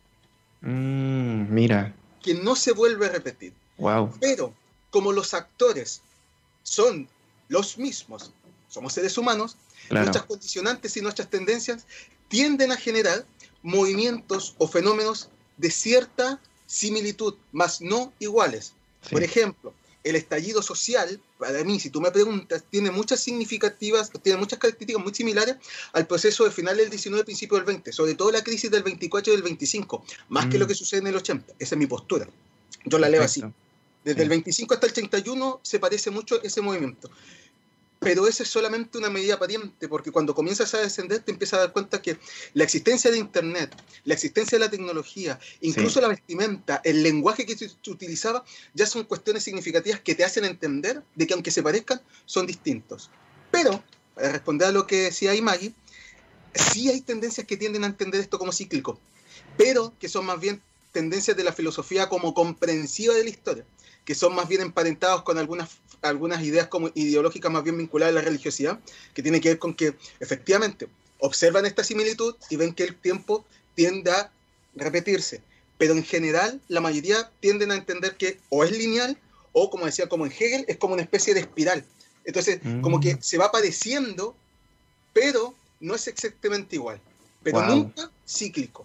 Mm, 0.62 1.53
mira, 1.55 1.95
que 2.23 2.35
no 2.35 2.57
se 2.57 2.73
vuelve 2.73 3.07
a 3.07 3.11
repetir. 3.11 3.53
wow. 3.79 4.11
Pero 4.21 4.53
como 4.90 5.12
los 5.12 5.33
actores 5.35 6.01
son 6.62 7.09
los 7.49 7.79
mismos, 7.79 8.33
somos 8.69 8.92
seres 8.95 9.16
humanos, 9.19 9.57
Claro. 9.88 10.07
nuestras 10.07 10.27
condicionantes 10.27 10.96
y 10.96 11.01
nuestras 11.01 11.31
tendencias 11.31 11.87
tienden 12.29 12.72
a 12.72 12.77
generar 12.77 13.25
movimientos 13.62 14.55
o 14.59 14.66
fenómenos 14.68 15.29
de 15.57 15.70
cierta 15.70 16.40
similitud, 16.66 17.35
más 17.53 17.81
no 17.81 18.12
iguales. 18.18 18.72
Sí. 19.03 19.11
Por 19.11 19.22
ejemplo, 19.22 19.72
el 20.05 20.14
estallido 20.16 20.62
social, 20.62 21.20
para 21.38 21.64
mí, 21.64 21.81
si 21.81 21.90
tú 21.90 22.01
me 22.01 22.11
preguntas, 22.12 22.62
tiene 22.70 22.90
muchas 22.92 23.20
significativas, 23.20 24.11
tiene 24.22 24.38
muchas 24.38 24.59
características 24.59 25.03
muy 25.03 25.12
similares 25.14 25.57
al 25.92 26.07
proceso 26.07 26.44
de 26.44 26.51
final 26.53 26.77
del 26.77 26.90
19, 26.90 27.25
principio 27.25 27.57
del 27.57 27.66
20, 27.66 27.92
sobre 27.92 28.14
todo 28.14 28.31
la 28.31 28.42
crisis 28.44 28.70
del 28.70 28.83
24 28.85 29.33
y 29.33 29.37
del 29.37 29.42
25, 29.42 30.05
más 30.29 30.46
que 30.46 30.59
Mm. 30.59 30.61
lo 30.61 30.66
que 30.68 30.75
sucede 30.75 31.01
en 31.01 31.07
el 31.09 31.16
80. 31.16 31.55
Esa 31.59 31.75
es 31.75 31.79
mi 31.79 31.87
postura. 31.87 32.29
Yo 32.85 32.99
la 32.99 33.09
leo 33.09 33.22
así. 33.22 33.42
Desde 34.05 34.22
el 34.22 34.29
25 34.29 34.75
hasta 34.75 34.87
el 34.87 34.92
31 34.92 35.59
se 35.64 35.81
parece 35.81 36.11
mucho 36.12 36.40
ese 36.44 36.61
movimiento. 36.61 37.11
Pero 37.98 38.28
esa 38.28 38.42
es 38.42 38.50
solamente 38.50 38.98
una 38.98 39.09
medida 39.09 39.38
pariente, 39.38 39.88
porque 39.88 40.12
cuando 40.12 40.35
comienzas 40.35 40.74
a 40.74 40.78
descender 40.78 41.20
te 41.20 41.32
empiezas 41.32 41.59
a 41.59 41.62
dar 41.62 41.72
cuenta 41.72 42.02
que 42.02 42.18
la 42.52 42.64
existencia 42.64 43.11
de 43.11 43.18
Internet, 43.18 43.74
la 44.04 44.14
existencia 44.14 44.59
de 44.59 44.64
la 44.64 44.70
tecnología, 44.70 45.38
incluso 45.62 46.00
la 46.00 46.09
vestimenta, 46.09 46.80
el 46.85 47.02
lenguaje 47.02 47.46
que 47.46 47.56
se 47.56 47.70
utilizaba, 47.90 48.44
ya 48.74 48.87
son 48.87 49.04
cuestiones 49.04 49.44
significativas 49.44 50.00
que 50.00 50.14
te 50.14 50.24
hacen 50.24 50.44
entender 50.44 51.02
de 51.14 51.26
que 51.26 51.35
aunque 51.35 51.50
se 51.50 51.62
parezcan, 51.62 52.02
son 52.26 52.46
distintos. 52.46 53.11
Pero, 53.50 53.82
para 54.14 54.32
responder 54.32 54.68
a 54.68 54.72
lo 54.72 54.87
que 54.87 55.04
decía 55.04 55.32
Maggie, 55.42 55.72
sí 56.54 56.88
hay 56.88 57.00
tendencias 57.00 57.46
que 57.46 57.56
tienden 57.56 57.85
a 57.85 57.88
entender 57.88 58.20
esto 58.20 58.38
como 58.38 58.52
cíclico, 58.52 58.98
pero 59.56 59.94
que 59.98 60.09
son 60.09 60.26
más 60.26 60.40
bien 60.40 60.61
tendencias 60.92 61.37
de 61.37 61.44
la 61.44 61.52
filosofía 61.52 62.09
como 62.09 62.35
comprensiva 62.35 63.14
de 63.14 63.24
la 63.24 63.30
historia, 63.30 63.64
que 64.04 64.14
son 64.14 64.35
más 64.35 64.48
bien 64.48 64.62
emparentados 64.62 65.22
con 65.22 65.37
algunas, 65.37 65.68
algunas 66.02 66.42
ideas 66.42 66.68
como 66.68 66.90
ideológicas 66.94 67.50
más 67.50 67.64
bien 67.64 67.78
vinculadas 67.78 68.12
a 68.12 68.14
la 68.14 68.22
religiosidad, 68.22 68.80
que 69.14 69.22
tiene 69.22 69.40
que 69.40 69.50
ver 69.50 69.59
con 69.59 69.74
que 69.74 69.94
efectivamente 70.20 70.88
observan 71.18 71.66
esta 71.66 71.85
similitud 71.85 72.35
y 72.50 72.56
ven 72.56 72.74
que 72.74 72.85
el 72.85 72.94
tiempo 72.94 73.44
tiende 73.74 74.11
a 74.11 74.30
repetirse, 74.74 75.42
pero 75.78 75.94
en 75.94 76.04
general 76.04 76.61
la 76.68 76.80
mayoría 76.80 77.30
tienden 77.40 77.70
a 77.70 77.76
entender 77.76 78.16
que 78.16 78.38
o 78.48 78.64
es 78.64 78.70
lineal 78.70 79.18
o 79.52 79.70
como 79.70 79.87
decía 79.87 80.09
como 80.09 80.26
en 80.26 80.32
Hegel 80.32 80.64
es 80.68 80.76
como 80.76 80.94
una 80.94 81.02
especie 81.02 81.35
de 81.35 81.40
espiral. 81.40 81.85
Entonces, 82.24 82.61
como 82.82 83.00
que 83.00 83.14
mm. 83.14 83.22
se 83.22 83.38
va 83.38 83.52
padeciendo, 83.52 84.35
pero 85.12 85.54
no 85.80 85.94
es 85.94 86.09
exactamente 86.09 86.76
igual, 86.76 87.00
pero 87.42 87.62
nunca 87.62 88.11
cíclico. 88.26 88.85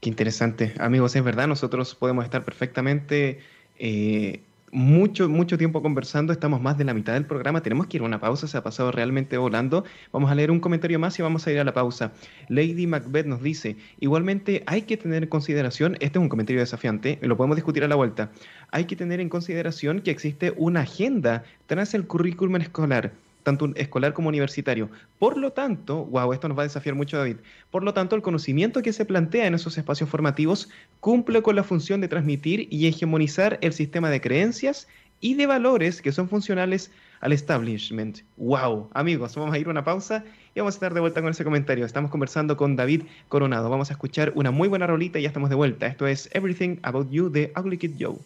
Qué 0.00 0.08
interesante. 0.08 0.74
Amigos, 0.78 1.16
es 1.16 1.24
verdad, 1.24 1.48
nosotros 1.48 1.94
podemos 1.94 2.24
estar 2.24 2.44
perfectamente 2.44 3.40
eh, 3.78 4.40
mucho, 4.72 5.28
mucho 5.28 5.58
tiempo 5.58 5.82
conversando, 5.82 6.32
estamos 6.32 6.60
más 6.60 6.78
de 6.78 6.84
la 6.84 6.94
mitad 6.94 7.14
del 7.14 7.26
programa, 7.26 7.62
tenemos 7.62 7.86
que 7.86 7.96
ir 7.96 8.02
a 8.02 8.06
una 8.06 8.20
pausa, 8.20 8.46
se 8.46 8.56
ha 8.56 8.62
pasado 8.62 8.92
realmente 8.92 9.36
volando. 9.36 9.84
Vamos 10.12 10.30
a 10.30 10.34
leer 10.34 10.50
un 10.50 10.60
comentario 10.60 10.98
más 10.98 11.18
y 11.18 11.22
vamos 11.22 11.46
a 11.46 11.52
ir 11.52 11.58
a 11.58 11.64
la 11.64 11.74
pausa. 11.74 12.12
Lady 12.48 12.86
Macbeth 12.86 13.26
nos 13.26 13.42
dice, 13.42 13.76
igualmente 13.98 14.62
hay 14.66 14.82
que 14.82 14.96
tener 14.96 15.24
en 15.24 15.28
consideración, 15.28 15.96
este 16.00 16.18
es 16.18 16.22
un 16.22 16.28
comentario 16.28 16.60
desafiante, 16.60 17.18
lo 17.22 17.36
podemos 17.36 17.56
discutir 17.56 17.84
a 17.84 17.88
la 17.88 17.96
vuelta, 17.96 18.30
hay 18.70 18.84
que 18.84 18.96
tener 18.96 19.20
en 19.20 19.28
consideración 19.28 20.00
que 20.00 20.10
existe 20.10 20.52
una 20.56 20.80
agenda 20.80 21.44
tras 21.66 21.94
el 21.94 22.06
currículum 22.06 22.56
escolar 22.56 23.12
tanto 23.42 23.70
escolar 23.76 24.12
como 24.12 24.28
universitario. 24.28 24.90
Por 25.18 25.36
lo 25.36 25.52
tanto, 25.52 26.04
wow, 26.06 26.32
esto 26.32 26.48
nos 26.48 26.58
va 26.58 26.62
a 26.62 26.66
desafiar 26.66 26.94
mucho 26.94 27.18
David. 27.18 27.36
Por 27.70 27.82
lo 27.82 27.94
tanto, 27.94 28.16
el 28.16 28.22
conocimiento 28.22 28.82
que 28.82 28.92
se 28.92 29.04
plantea 29.04 29.46
en 29.46 29.54
esos 29.54 29.78
espacios 29.78 30.08
formativos 30.08 30.68
cumple 31.00 31.42
con 31.42 31.56
la 31.56 31.64
función 31.64 32.00
de 32.00 32.08
transmitir 32.08 32.68
y 32.70 32.86
hegemonizar 32.86 33.58
el 33.60 33.72
sistema 33.72 34.10
de 34.10 34.20
creencias 34.20 34.88
y 35.20 35.34
de 35.34 35.46
valores 35.46 36.00
que 36.02 36.12
son 36.12 36.28
funcionales 36.28 36.90
al 37.20 37.32
establishment. 37.32 38.20
Wow, 38.36 38.90
amigos, 38.94 39.34
vamos 39.36 39.54
a 39.54 39.58
ir 39.58 39.66
a 39.66 39.70
una 39.70 39.84
pausa 39.84 40.24
y 40.54 40.60
vamos 40.60 40.74
a 40.74 40.76
estar 40.76 40.94
de 40.94 41.00
vuelta 41.00 41.20
con 41.20 41.30
ese 41.30 41.44
comentario. 41.44 41.84
Estamos 41.84 42.10
conversando 42.10 42.56
con 42.56 42.76
David 42.76 43.02
Coronado. 43.28 43.68
Vamos 43.68 43.90
a 43.90 43.92
escuchar 43.92 44.32
una 44.34 44.50
muy 44.50 44.68
buena 44.68 44.86
rolita 44.86 45.18
y 45.18 45.22
ya 45.22 45.28
estamos 45.28 45.50
de 45.50 45.56
vuelta. 45.56 45.86
Esto 45.86 46.06
es 46.06 46.30
Everything 46.32 46.78
About 46.82 47.10
You 47.10 47.28
de 47.28 47.52
Ugly 47.56 47.78
Kid 47.78 47.92
Joe. 48.00 48.16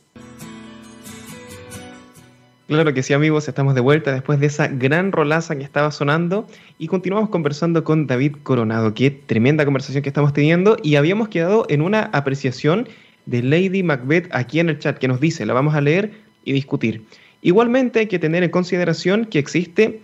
Claro 2.67 2.95
que 2.95 3.03
sí, 3.03 3.13
amigos, 3.13 3.47
estamos 3.47 3.75
de 3.75 3.83
vuelta 3.83 4.11
después 4.11 4.41
de 4.41 4.47
esa 4.47 4.69
gran 4.69 5.13
rolaza 5.13 5.55
que 5.55 5.63
estaba 5.63 5.91
sonando 5.91 6.47
y 6.79 6.87
continuamos 6.87 7.29
conversando 7.29 7.85
con 7.85 8.07
David 8.07 8.37
Coronado. 8.43 8.95
Qué 8.95 9.11
tremenda 9.11 9.67
conversación 9.67 10.03
que 10.03 10.09
estamos 10.09 10.33
teniendo 10.33 10.79
y 10.83 10.97
habíamos 10.97 11.29
quedado 11.29 11.67
en 11.69 11.83
una 11.83 12.05
apreciación 12.15 12.89
de 13.27 13.43
Lady 13.43 13.83
Macbeth 13.83 14.35
aquí 14.35 14.61
en 14.61 14.71
el 14.71 14.79
chat 14.79 14.97
que 14.97 15.09
nos 15.09 15.21
dice, 15.21 15.45
la 15.45 15.53
vamos 15.53 15.75
a 15.75 15.83
leer 15.83 16.13
y 16.43 16.55
discutir. 16.55 17.05
Igualmente 17.43 17.99
hay 17.99 18.07
que 18.07 18.19
tener 18.19 18.43
en 18.43 18.51
consideración 18.51 19.27
que 19.27 19.41
existe 19.41 20.01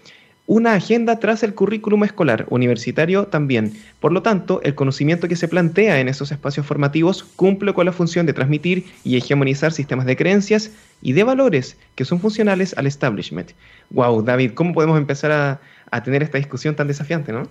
una 0.50 0.74
agenda 0.74 1.20
tras 1.20 1.44
el 1.44 1.54
currículum 1.54 2.02
escolar, 2.02 2.44
universitario 2.50 3.28
también. 3.28 3.80
Por 4.00 4.10
lo 4.10 4.20
tanto, 4.20 4.60
el 4.64 4.74
conocimiento 4.74 5.28
que 5.28 5.36
se 5.36 5.46
plantea 5.46 6.00
en 6.00 6.08
esos 6.08 6.32
espacios 6.32 6.66
formativos 6.66 7.22
cumple 7.22 7.72
con 7.72 7.86
la 7.86 7.92
función 7.92 8.26
de 8.26 8.32
transmitir 8.32 8.92
y 9.04 9.16
hegemonizar 9.16 9.72
sistemas 9.72 10.06
de 10.06 10.16
creencias 10.16 10.72
y 11.02 11.12
de 11.12 11.22
valores 11.22 11.76
que 11.94 12.04
son 12.04 12.20
funcionales 12.20 12.74
al 12.76 12.88
establishment. 12.88 13.52
Wow, 13.90 14.24
David, 14.24 14.54
¿cómo 14.54 14.74
podemos 14.74 14.98
empezar 14.98 15.30
a, 15.30 16.02
tener 16.02 16.24
esta 16.24 16.38
discusión 16.38 16.74
tan 16.74 16.88
desafiante, 16.88 17.30
no? 17.30 17.48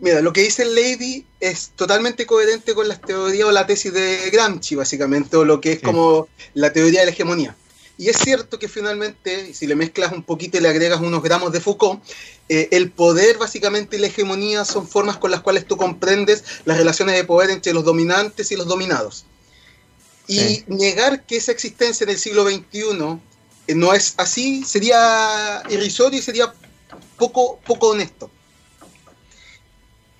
Mira, 0.00 0.22
lo 0.22 0.32
que 0.32 0.40
dice 0.40 0.64
Lady 0.64 1.24
es 1.38 1.70
totalmente 1.76 2.26
coherente 2.26 2.74
con 2.74 2.88
la 2.88 2.98
teoría 2.98 3.46
o 3.46 3.52
la 3.52 3.68
tesis 3.68 3.92
de 3.92 4.28
Gramsci, 4.32 4.74
básicamente, 4.74 5.36
o 5.36 5.44
lo 5.44 5.60
que 5.60 5.74
es 5.74 5.80
como 5.80 6.26
la 6.52 6.72
teoría 6.72 6.98
de 6.98 7.06
la 7.06 7.12
hegemonía. 7.12 7.54
Y 8.00 8.08
es 8.08 8.16
cierto 8.16 8.58
que 8.58 8.66
finalmente, 8.66 9.52
si 9.52 9.66
le 9.66 9.76
mezclas 9.76 10.10
un 10.12 10.22
poquito 10.22 10.56
y 10.56 10.62
le 10.62 10.70
agregas 10.70 11.02
unos 11.02 11.22
gramos 11.22 11.52
de 11.52 11.60
Foucault, 11.60 12.02
eh, 12.48 12.68
el 12.70 12.90
poder 12.90 13.36
básicamente 13.36 13.98
y 13.98 14.00
la 14.00 14.06
hegemonía 14.06 14.64
son 14.64 14.88
formas 14.88 15.18
con 15.18 15.30
las 15.30 15.42
cuales 15.42 15.66
tú 15.66 15.76
comprendes 15.76 16.42
las 16.64 16.78
relaciones 16.78 17.14
de 17.14 17.24
poder 17.24 17.50
entre 17.50 17.74
los 17.74 17.84
dominantes 17.84 18.50
y 18.52 18.56
los 18.56 18.66
dominados. 18.66 19.26
Y 20.26 20.64
negar 20.66 21.26
que 21.26 21.36
esa 21.36 21.52
existencia 21.52 22.04
en 22.04 22.10
el 22.10 22.16
siglo 22.16 22.48
XXI 22.48 23.20
eh, 23.66 23.74
no 23.74 23.92
es 23.92 24.14
así 24.16 24.64
sería 24.64 25.62
irrisorio 25.68 26.20
y 26.20 26.22
sería 26.22 26.54
poco, 27.18 27.60
poco 27.66 27.88
honesto. 27.88 28.30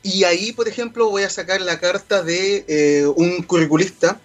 Y 0.03 0.25
ahí, 0.25 0.53
por 0.53 0.69
ejemplo, 0.69 1.09
voy 1.09 1.23
a 1.23 1.31
sacar 1.31 1.63
la 1.63 1.81
carta 1.81 2.23
de 2.23 2.63
eh, 2.69 3.07
un 3.07 3.43
curriculista. 3.43 4.21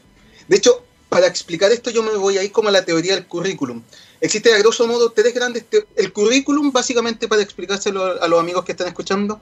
De 0.49 0.57
hecho, 0.57 0.84
para 1.15 1.27
explicar 1.27 1.71
esto 1.71 1.91
yo 1.91 2.03
me 2.03 2.11
voy 2.17 2.37
a 2.37 2.43
ir 2.43 2.51
como 2.51 2.67
a 2.67 2.73
la 2.73 2.83
teoría 2.83 3.15
del 3.15 3.25
currículum. 3.25 3.81
Existe 4.19 4.53
a 4.53 4.57
grosso 4.57 4.85
modo 4.85 5.13
tres 5.13 5.33
grandes... 5.33 5.63
El 5.95 6.11
currículum, 6.11 6.73
básicamente 6.73 7.29
para 7.29 7.41
explicárselo 7.41 8.21
a 8.21 8.27
los 8.27 8.37
amigos 8.37 8.65
que 8.65 8.73
están 8.73 8.89
escuchando, 8.89 9.39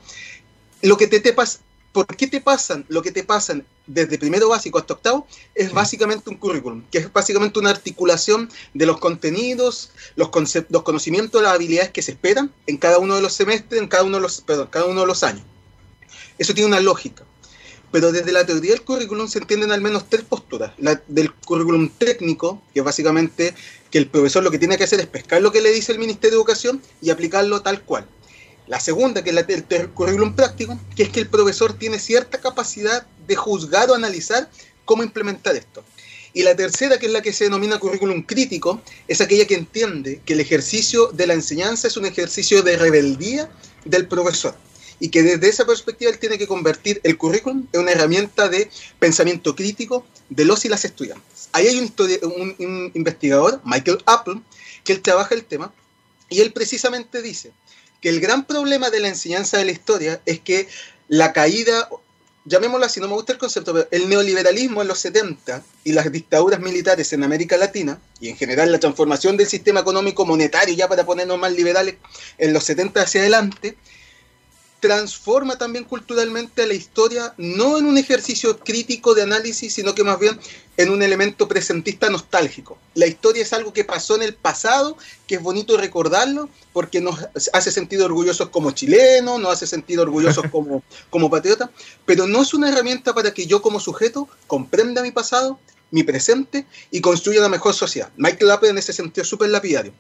lo 0.84 0.98
que 0.98 1.08
te, 1.08 1.20
te 1.20 1.34
pasa... 1.34 1.62
¿Por 1.92 2.06
qué 2.06 2.28
te 2.28 2.42
pasan 2.42 2.86
lo 2.90 3.02
que 3.02 3.12
te 3.12 3.24
pasan 3.24 3.66
desde 3.88 4.20
primero 4.20 4.50
básico 4.50 4.78
hasta 4.78 4.94
octavo? 4.94 5.26
Es 5.56 5.74
básicamente 5.74 6.30
un 6.30 6.38
currículum, 6.38 6.84
que 6.92 7.00
es 7.00 7.12
básicamente 7.12 7.58
una 7.58 7.72
articulación 7.72 8.52
de 8.76 8.86
los 8.86 9.00
contenidos, 9.00 9.90
los, 10.16 10.30
los 10.70 10.84
conocimientos, 10.84 11.42
las 11.42 11.54
habilidades 11.54 11.90
que 11.90 12.04
se 12.04 12.12
esperan 12.12 12.54
en 12.68 12.78
cada 12.78 13.00
uno 13.00 13.16
de 13.16 13.24
los 13.24 13.34
semestres, 13.34 13.82
en 13.82 13.88
cada 13.88 14.04
uno 14.04 14.18
de 14.18 14.22
los, 14.22 14.42
perdón, 14.42 14.68
cada 14.70 14.86
uno 14.86 15.02
de 15.02 15.08
los 15.08 15.24
años. 15.24 15.44
Eso 16.38 16.54
tiene 16.54 16.68
una 16.68 16.82
lógica 16.82 17.24
pero 17.94 18.12
desde 18.12 18.32
la 18.32 18.44
teoría 18.44 18.72
del 18.72 18.82
currículum 18.82 19.28
se 19.28 19.38
entienden 19.38 19.72
al 19.72 19.80
menos 19.80 20.10
tres 20.10 20.24
posturas. 20.24 20.74
La 20.80 21.00
del 21.08 21.32
currículum 21.32 21.90
técnico, 21.90 22.60
que 22.74 22.80
es 22.80 22.84
básicamente 22.84 23.54
que 23.92 24.00
el 24.00 24.08
profesor 24.08 24.44
lo 24.44 24.50
que 24.50 24.58
tiene 24.58 24.78
que 24.78 24.86
hacer 24.86 25.00
es 25.00 25.06
pescar 25.06 25.44
lo 25.44 25.52
que 25.52 25.62
le 25.62 25.72
dice 25.72 25.92
el 25.92 26.00
Ministerio 26.00 26.32
de 26.32 26.38
Educación 26.38 26.82
y 27.04 27.12
aplicarlo 27.12 27.62
tal 27.62 27.84
cual. 27.84 28.08
La 28.66 28.80
segunda, 28.80 29.24
que 29.24 29.30
es 29.30 29.36
la 29.36 29.44
del 29.44 29.92
currículum 29.92 30.36
práctico, 30.36 30.80
que 30.96 31.04
es 31.04 31.10
que 31.10 31.20
el 31.20 31.28
profesor 31.28 31.74
tiene 31.74 32.00
cierta 32.00 32.42
capacidad 32.42 33.06
de 33.28 33.36
juzgar 33.36 33.92
o 33.92 33.94
analizar 33.94 34.50
cómo 34.86 35.04
implementar 35.04 35.56
esto. 35.56 35.84
Y 36.34 36.42
la 36.42 36.56
tercera, 36.56 36.98
que 36.98 37.06
es 37.06 37.12
la 37.12 37.22
que 37.22 37.32
se 37.32 37.44
denomina 37.44 37.78
currículum 37.78 38.24
crítico, 38.24 38.82
es 39.08 39.22
aquella 39.22 39.46
que 39.46 39.54
entiende 39.54 40.20
que 40.26 40.34
el 40.34 40.40
ejercicio 40.40 41.12
de 41.12 41.28
la 41.28 41.36
enseñanza 41.36 41.88
es 41.88 41.96
un 41.96 42.08
ejercicio 42.08 42.64
de 42.64 42.76
rebeldía 42.76 43.52
del 43.86 44.08
profesor 44.08 44.56
y 45.00 45.10
que 45.10 45.24
desde 45.24 45.50
esa 45.50 45.66
perspectiva 45.66 46.12
él 46.12 46.20
tiene 46.20 46.38
que 46.38 46.48
convertir 46.48 47.02
el 47.04 47.18
currículum 47.18 47.68
en 47.72 47.82
una 47.82 47.92
herramienta 47.92 48.50
de 48.50 48.70
pensamiento 49.00 49.56
crítico 49.56 50.06
de 50.30 50.46
los 50.46 50.66
y 50.66 50.70
las 50.70 50.86
estudiantes. 50.86 51.50
Ahí 51.52 51.68
hay 51.68 51.80
un, 51.80 52.56
un 52.60 52.92
investigador, 52.94 53.62
Michael 53.64 54.04
Apple, 54.06 54.42
que 54.84 54.94
él 54.94 55.02
trabaja 55.02 55.36
el 55.36 55.46
tema 55.46 55.74
y 56.30 56.42
él 56.42 56.52
precisamente 56.52 57.22
dice 57.22 57.52
que 58.02 58.10
el 58.10 58.20
gran 58.20 58.46
problema 58.46 58.90
de 58.90 59.00
la 59.00 59.08
enseñanza 59.08 59.58
de 59.58 59.66
la 59.66 59.72
historia 59.72 60.22
es 60.26 60.40
que 60.40 60.68
la 61.08 61.32
caída, 61.32 61.88
llamémosla 62.44 62.88
así, 62.88 63.00
no 63.00 63.08
me 63.08 63.14
gusta 63.14 63.34
el 63.34 63.38
concepto, 63.38 63.72
pero 63.74 63.88
el 63.92 64.10
neoliberalismo 64.10 64.82
en 64.82 64.88
los 64.88 65.00
70 65.00 65.64
y 65.84 65.94
las 65.94 66.12
dictaduras 66.12 66.60
militares 66.60 67.14
en 67.14 67.24
América 67.24 67.56
Latina, 67.56 68.00
y 68.20 68.30
en 68.30 68.36
general 68.36 68.72
la 68.72 68.80
transformación 68.80 69.38
del 69.38 69.48
sistema 69.48 69.82
económico 69.82 70.26
monetario, 70.26 70.76
ya 70.76 70.90
para 70.90 71.06
ponernos 71.06 71.40
más 71.40 71.54
liberales, 71.54 71.96
en 72.38 72.52
los 72.52 72.64
70 72.66 73.02
hacia 73.02 73.22
adelante, 73.22 73.78
transforma 74.84 75.58
también 75.58 75.86
culturalmente 75.86 76.68
la 76.68 76.74
historia, 76.74 77.34
no 77.38 77.78
en 77.78 77.86
un 77.86 77.98
ejercicio 77.98 78.60
crítico 78.60 79.14
de 79.14 79.22
análisis, 79.22 79.74
sino 79.74 79.96
que 79.96 80.04
más 80.04 80.20
bien 80.20 80.38
en 80.76 80.90
un 80.90 81.02
elemento 81.02 81.48
presentista 81.48 82.10
nostálgico. 82.10 82.78
La 82.94 83.08
historia 83.08 83.44
es 83.44 83.54
algo 83.54 83.72
que 83.72 83.86
pasó 83.86 84.18
en 84.18 84.24
el 84.24 84.34
pasado, 84.34 84.98
que 85.26 85.36
es 85.36 85.42
bonito 85.42 85.78
recordarlo, 85.78 86.50
porque 86.74 87.00
nos 87.00 87.18
hace 87.54 87.72
sentir 87.72 88.02
orgullosos 88.02 88.50
como 88.50 88.72
chilenos, 88.72 89.40
nos 89.40 89.54
hace 89.54 89.68
sentir 89.68 90.02
orgullosos 90.02 90.48
como, 90.52 90.84
como 91.10 91.30
patriotas, 91.30 91.70
pero 92.06 92.28
no 92.28 92.42
es 92.42 92.54
una 92.54 92.68
herramienta 92.68 93.14
para 93.14 93.34
que 93.34 93.48
yo 93.48 93.62
como 93.62 93.80
sujeto 93.80 94.28
comprenda 94.48 95.02
mi 95.02 95.12
pasado, 95.12 95.62
mi 95.92 96.04
presente 96.04 96.66
y 96.92 97.00
construya 97.00 97.40
una 97.40 97.48
mejor 97.48 97.74
sociedad. 97.74 98.12
Michael 98.18 98.52
Apple 98.52 98.70
en 98.72 98.80
ese 98.80 98.92
sentido 98.92 99.22
es 99.22 99.30
súper 99.30 99.50
lapidario. 99.50 99.94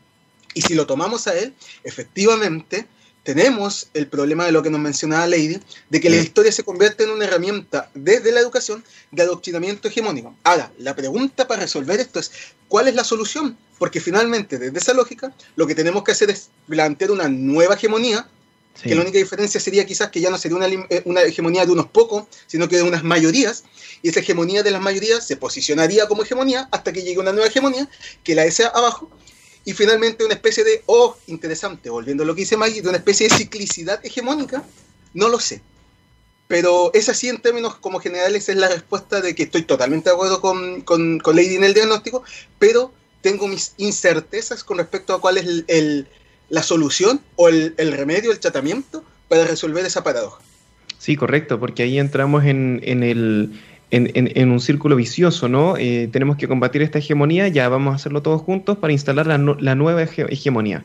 Y 0.53 0.61
si 0.61 0.73
lo 0.73 0.85
tomamos 0.85 1.25
a 1.27 1.39
él, 1.39 1.53
efectivamente, 1.85 2.85
tenemos 3.23 3.87
el 3.93 4.07
problema 4.07 4.45
de 4.45 4.51
lo 4.51 4.61
que 4.61 4.69
nos 4.69 4.81
mencionaba 4.81 5.25
Lady, 5.27 5.59
de 5.89 6.01
que 6.01 6.09
la 6.09 6.17
historia 6.17 6.51
se 6.51 6.63
convierte 6.63 7.05
en 7.05 7.09
una 7.09 7.25
herramienta 7.25 7.89
desde 7.93 8.31
la 8.31 8.41
educación 8.41 8.83
de 9.11 9.23
adoctrinamiento 9.23 9.87
hegemónico. 9.87 10.35
Ahora, 10.43 10.71
la 10.77 10.95
pregunta 10.95 11.47
para 11.47 11.61
resolver 11.61 11.99
esto 11.99 12.19
es, 12.19 12.31
¿cuál 12.67 12.89
es 12.89 12.95
la 12.95 13.03
solución? 13.03 13.57
Porque 13.79 14.01
finalmente, 14.01 14.59
desde 14.59 14.77
esa 14.77 14.93
lógica, 14.93 15.33
lo 15.55 15.65
que 15.65 15.75
tenemos 15.75 16.03
que 16.03 16.11
hacer 16.11 16.29
es 16.29 16.49
plantear 16.67 17.11
una 17.11 17.29
nueva 17.29 17.75
hegemonía, 17.75 18.27
que 18.81 18.95
la 18.95 19.01
única 19.01 19.19
diferencia 19.19 19.59
sería 19.59 19.85
quizás 19.85 20.09
que 20.09 20.19
ya 20.19 20.31
no 20.31 20.37
sería 20.37 20.57
una, 20.57 20.67
eh, 20.67 21.03
una 21.05 21.21
hegemonía 21.21 21.63
de 21.65 21.71
unos 21.71 21.85
pocos, 21.85 22.25
sino 22.47 22.67
que 22.67 22.77
de 22.77 22.83
unas 22.83 23.03
mayorías, 23.03 23.63
y 24.01 24.09
esa 24.09 24.19
hegemonía 24.19 24.63
de 24.63 24.71
las 24.71 24.81
mayorías 24.81 25.25
se 25.25 25.37
posicionaría 25.37 26.07
como 26.07 26.23
hegemonía 26.23 26.67
hasta 26.71 26.91
que 26.91 27.03
llegue 27.03 27.19
una 27.19 27.31
nueva 27.31 27.47
hegemonía, 27.47 27.87
que 28.23 28.35
la 28.35 28.43
desea 28.43 28.69
abajo, 28.69 29.09
y 29.65 29.73
finalmente 29.73 30.25
una 30.25 30.33
especie 30.33 30.63
de, 30.63 30.83
oh, 30.87 31.15
interesante, 31.27 31.89
volviendo 31.89 32.23
a 32.23 32.25
lo 32.25 32.35
que 32.35 32.41
dice 32.41 32.57
Maggie, 32.57 32.81
de 32.81 32.89
una 32.89 32.97
especie 32.97 33.27
de 33.27 33.35
ciclicidad 33.35 34.05
hegemónica, 34.05 34.63
no 35.13 35.29
lo 35.29 35.39
sé. 35.39 35.61
Pero 36.47 36.91
es 36.93 37.07
así 37.07 37.29
en 37.29 37.41
términos 37.41 37.75
como 37.75 37.99
generales, 37.99 38.49
es 38.49 38.57
la 38.57 38.67
respuesta 38.67 39.21
de 39.21 39.33
que 39.33 39.43
estoy 39.43 39.63
totalmente 39.63 40.09
de 40.09 40.15
acuerdo 40.15 40.41
con, 40.41 40.81
con, 40.81 41.19
con 41.19 41.35
Lady 41.35 41.55
en 41.55 41.63
el 41.63 41.73
diagnóstico, 41.73 42.23
pero 42.59 42.91
tengo 43.21 43.47
mis 43.47 43.73
incertezas 43.77 44.63
con 44.63 44.77
respecto 44.77 45.13
a 45.13 45.21
cuál 45.21 45.37
es 45.37 45.63
el, 45.67 46.07
la 46.49 46.61
solución 46.61 47.21
o 47.37 47.47
el, 47.47 47.73
el, 47.77 47.93
remedio, 47.93 48.31
el 48.31 48.39
tratamiento 48.39 49.03
para 49.29 49.45
resolver 49.45 49.85
esa 49.85 50.03
paradoja. 50.03 50.41
Sí, 50.99 51.15
correcto, 51.15 51.59
porque 51.59 51.83
ahí 51.83 51.99
entramos 51.99 52.43
en, 52.43 52.81
en 52.83 53.03
el 53.03 53.59
en, 53.93 54.51
un 54.51 54.59
círculo 54.59 54.95
vicioso, 54.95 55.47
¿no? 55.47 55.77
Eh, 55.77 56.09
tenemos 56.11 56.37
que 56.37 56.47
combatir 56.47 56.81
esta 56.81 56.97
hegemonía, 56.97 57.47
ya 57.47 57.69
vamos 57.69 57.93
a 57.93 57.95
hacerlo 57.95 58.21
todos 58.23 58.41
juntos 58.41 58.77
para 58.77 58.91
instalar 58.91 59.27
la, 59.27 59.75
nueva 59.75 60.01
hegemonía. 60.01 60.83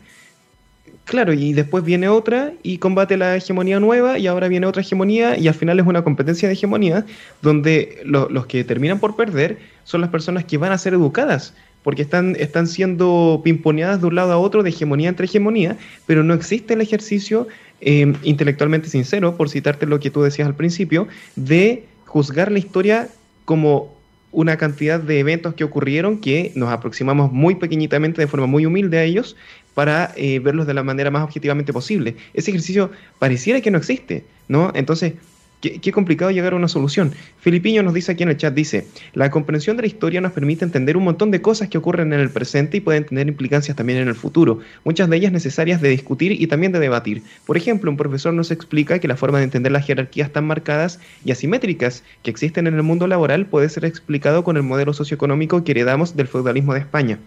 Claro, 1.05 1.33
y 1.33 1.55
después 1.55 1.85
viene 1.85 2.11
otra 2.11 2.53
y 2.63 2.77
combate 2.77 3.17
la 3.17 3.35
hegemonía 3.35 3.81
nueva 3.81 4.19
y 4.19 4.27
ahora 4.27 4.49
viene 4.49 4.67
otra 4.67 4.83
hegemonía 4.83 5.39
y 5.39 5.49
al 5.49 5.55
final 5.55 5.81
es 5.81 5.87
una 5.87 6.05
competencia 6.05 6.49
de 6.49 6.53
hegemonía 6.53 7.07
donde 7.41 8.03
los 8.05 8.45
que 8.45 8.63
terminan 8.63 9.01
por 9.01 9.17
perder 9.17 9.59
son 9.85 10.03
las 10.03 10.11
personas 10.11 10.45
que 10.45 10.59
van 10.59 10.73
a 10.73 10.77
ser 10.77 10.93
educadas 10.93 11.55
porque 11.83 12.03
están, 12.03 12.37
están 12.39 12.67
siendo 12.67 13.41
pimponeadas 13.43 14.03
de 14.03 14.09
un 14.09 14.17
lado 14.17 14.33
a 14.33 14.39
otro 14.39 14.63
de 14.63 14.69
hegemonía 14.69 15.09
entre 15.09 15.25
hegemonía, 15.25 15.79
pero 16.05 16.23
no 16.23 16.35
existe 16.35 16.75
el 16.75 16.83
ejercicio 16.83 17.49
eh, 17.81 18.13
intelectualmente 18.25 18.91
sincero, 18.91 19.37
por 19.39 19.49
citarte 19.49 19.87
lo 19.87 19.99
que 19.99 20.11
tú 20.11 20.21
decías 20.21 20.47
al 20.47 20.55
principio, 20.55 21.09
de 21.37 21.85
juzgar 22.09 22.51
la 22.51 22.59
historia 22.59 23.09
como 23.45 23.95
una 24.33 24.57
cantidad 24.57 24.99
de 24.99 25.21
eventos 25.21 25.55
que 25.55 25.65
ocurrieron 25.65 26.19
que 26.19 26.53
nos 26.55 26.71
aproximamos 26.71 27.33
muy 27.33 27.55
pequeñitamente, 27.55 28.21
de 28.21 28.27
forma 28.27 28.47
muy 28.47 28.67
humilde 28.67 28.99
a 28.99 29.05
ellos, 29.05 29.37
para 29.75 30.13
eh, 30.17 30.39
verlos 30.39 30.67
de 30.67 30.75
la 30.75 30.83
manera 30.83 31.11
más 31.11 31.23
objetivamente 31.23 31.73
posible. 31.73 32.17
Ese 32.35 32.51
ejercicio 32.51 32.91
pareciera 33.19 33.61
que 33.61 33.71
no 33.71 33.79
existe, 33.79 34.25
¿no? 34.49 34.73
Entonces, 34.75 35.15
Qué, 35.61 35.91
complicado 35.91 36.31
llegar 36.31 36.53
a 36.53 36.57
una 36.57 36.69
solución. 36.69 37.13
Filipiño 37.41 37.83
nos 37.83 37.93
dice 37.93 38.13
aquí 38.13 38.23
en 38.23 38.29
el 38.29 38.37
chat, 38.37 38.55
dice, 38.55 38.87
la 39.13 39.29
comprensión 39.29 39.77
de 39.77 39.83
la 39.83 39.89
historia 39.89 40.21
nos 40.21 40.31
permite 40.31 40.65
entender 40.65 40.97
un 40.97 41.03
montón 41.03 41.33
de 41.33 41.43
cosas 41.43 41.69
que 41.69 41.79
ocurren 41.79 42.13
en 42.13 42.21
el 42.21 42.31
presente 42.31 42.77
y 42.77 42.81
pueden 42.81 43.05
tener 43.05 43.27
implicancias 43.27 43.77
también 43.77 43.99
en 43.99 44.07
el 44.07 44.15
futuro, 44.15 44.61
muchas 44.85 45.11
de 45.11 45.17
ellas 45.17 45.33
necesarias 45.33 45.81
de 45.81 45.89
discutir 45.89 46.31
y 46.31 46.47
también 46.47 46.71
de 46.71 46.79
debatir. 46.79 47.25
Por 47.45 47.57
ejemplo, 47.57 47.91
un 47.91 47.97
profesor 47.97 48.33
nos 48.35 48.53
explica 48.53 49.01
que 49.01 49.09
la 49.09 49.17
forma 49.17 49.39
de 49.39 49.45
entender 49.45 49.73
las 49.73 49.85
jerarquías 49.85 50.33
tan 50.33 50.47
marcadas 50.47 51.01
y 51.25 51.33
asimétricas 51.33 52.05
que 52.23 52.31
existen 52.31 52.69
en 52.69 52.75
el 52.75 52.85
mundo 52.85 53.09
laboral 53.09 53.47
puede 53.47 53.69
ser 53.69 53.85
explicado 53.85 54.45
con 54.45 54.57
el 54.57 54.63
modelo 54.63 54.93
socioeconómico 54.93 55.65
que 55.65 55.73
heredamos 55.73 56.15
del 56.15 56.29
feudalismo 56.29 56.75
de 56.75 56.81
España. 56.81 57.19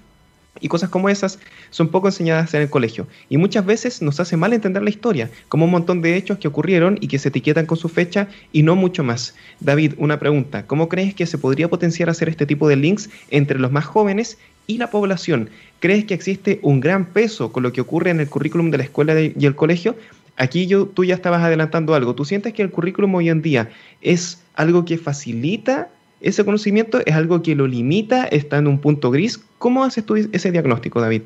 Y 0.60 0.68
cosas 0.68 0.90
como 0.90 1.10
esas 1.10 1.40
son 1.70 1.90
poco 1.90 2.08
enseñadas 2.08 2.54
en 2.54 2.64
el 2.64 2.70
colegio. 2.70 3.08
Y 3.30 3.38
muchas 3.38 3.66
veces 3.66 4.02
nos 4.02 4.20
hace 4.20 4.36
mal 4.36 4.52
entender 4.52 4.84
la 4.84 4.90
historia, 4.90 5.30
como 5.48 5.66
un 5.66 5.72
montón 5.72 6.02
de 6.02 6.18
hechos 6.18 6.40
que 6.40 6.48
ocurrieron 6.48 6.98
y 7.00 7.08
que 7.08 7.20
se 7.20 7.30
etiquetan 7.30 7.66
con 7.66 7.78
su 7.78 7.88
fecha 7.88 8.28
y 8.52 8.64
no 8.64 8.76
mucho 8.76 9.04
más. 9.04 9.34
David, 9.60 9.94
una 9.98 10.20
pregunta. 10.20 10.68
¿Cómo 10.68 10.90
crees 10.90 11.16
que 11.16 11.26
se 11.26 11.38
podría 11.38 11.70
potenciar 11.70 12.10
hacer 12.10 12.28
este 12.28 12.46
tipo 12.46 12.68
de 12.68 12.76
links 12.76 13.10
entre 13.30 13.60
los 13.60 13.72
más 13.72 13.86
jóvenes 13.86 14.38
y 14.68 14.78
la 14.78 14.90
población? 14.90 15.50
¿Crees 15.80 16.06
que 16.06 16.14
existe 16.14 16.60
un 16.62 16.82
gran 16.82 17.06
peso 17.06 17.52
con 17.52 17.64
lo 17.64 17.72
que 17.72 17.82
ocurre 17.82 18.12
en 18.12 18.20
el 18.20 18.28
currículum 18.28 18.72
de 18.72 18.78
la 18.78 18.84
escuela 18.84 19.20
y 19.20 19.46
el 19.46 19.56
colegio? 19.56 19.96
Aquí 20.38 20.68
yo, 20.68 20.88
tú 20.88 21.04
ya 21.04 21.16
estabas 21.16 21.44
adelantando 21.44 21.94
algo. 21.94 22.16
¿Tú 22.16 22.26
sientes 22.26 22.54
que 22.54 22.62
el 22.62 22.72
currículum 22.72 23.16
hoy 23.16 23.30
en 23.30 23.42
día 23.42 23.70
es 24.02 24.42
algo 24.56 24.86
que 24.86 24.98
facilita 24.98 25.90
ese 26.22 26.46
conocimiento 26.46 27.02
es 27.06 27.16
algo 27.16 27.42
que 27.42 27.56
lo 27.56 27.68
limita, 27.68 28.26
está 28.26 28.58
en 28.58 28.68
un 28.68 28.80
punto 28.80 29.10
gris. 29.10 29.40
¿Cómo 29.58 29.84
haces 29.84 30.06
tú 30.06 30.16
ese 30.16 30.52
diagnóstico, 30.52 31.02
David? 31.02 31.24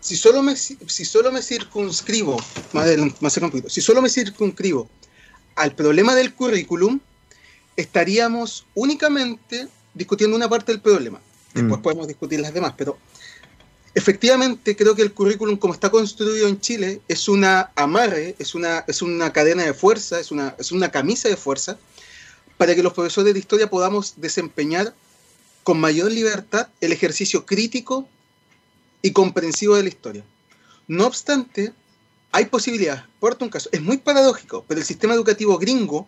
Si 0.00 0.16
solo 0.16 0.42
me, 0.42 0.54
si 0.56 1.04
solo 1.04 1.32
me 1.32 1.42
circunscribo, 1.42 2.36
más, 2.72 2.86
más 3.20 3.40
si 3.66 3.80
solo 3.80 4.02
me 4.02 4.08
circunscribo 4.08 4.88
al 5.56 5.74
problema 5.74 6.14
del 6.14 6.34
currículum, 6.34 7.00
estaríamos 7.76 8.66
únicamente 8.74 9.68
discutiendo 9.94 10.36
una 10.36 10.48
parte 10.48 10.72
del 10.72 10.80
problema. 10.80 11.20
Después 11.54 11.80
mm. 11.80 11.82
podemos 11.82 12.08
discutir 12.08 12.40
las 12.40 12.52
demás, 12.52 12.74
pero 12.76 12.98
Efectivamente, 13.96 14.76
creo 14.76 14.94
que 14.94 15.00
el 15.00 15.14
currículum 15.14 15.56
como 15.56 15.72
está 15.72 15.88
construido 15.90 16.46
en 16.48 16.60
Chile 16.60 17.00
es 17.08 17.30
una 17.30 17.72
amarre, 17.76 18.36
es 18.38 18.54
una, 18.54 18.84
es 18.86 19.00
una 19.00 19.32
cadena 19.32 19.64
de 19.64 19.72
fuerza, 19.72 20.20
es 20.20 20.30
una, 20.30 20.54
es 20.58 20.70
una 20.70 20.90
camisa 20.90 21.30
de 21.30 21.36
fuerza 21.38 21.78
para 22.58 22.74
que 22.74 22.82
los 22.82 22.92
profesores 22.92 23.32
de 23.32 23.40
historia 23.40 23.70
podamos 23.70 24.12
desempeñar 24.18 24.94
con 25.62 25.80
mayor 25.80 26.12
libertad 26.12 26.68
el 26.82 26.92
ejercicio 26.92 27.46
crítico 27.46 28.06
y 29.00 29.12
comprensivo 29.12 29.76
de 29.76 29.84
la 29.84 29.88
historia. 29.88 30.24
No 30.88 31.06
obstante, 31.06 31.72
hay 32.32 32.44
posibilidades. 32.44 33.02
Por 33.18 33.38
un 33.40 33.48
caso, 33.48 33.70
es 33.72 33.80
muy 33.80 33.96
paradójico, 33.96 34.62
pero 34.68 34.78
el 34.78 34.86
sistema 34.86 35.14
educativo 35.14 35.56
gringo 35.56 36.06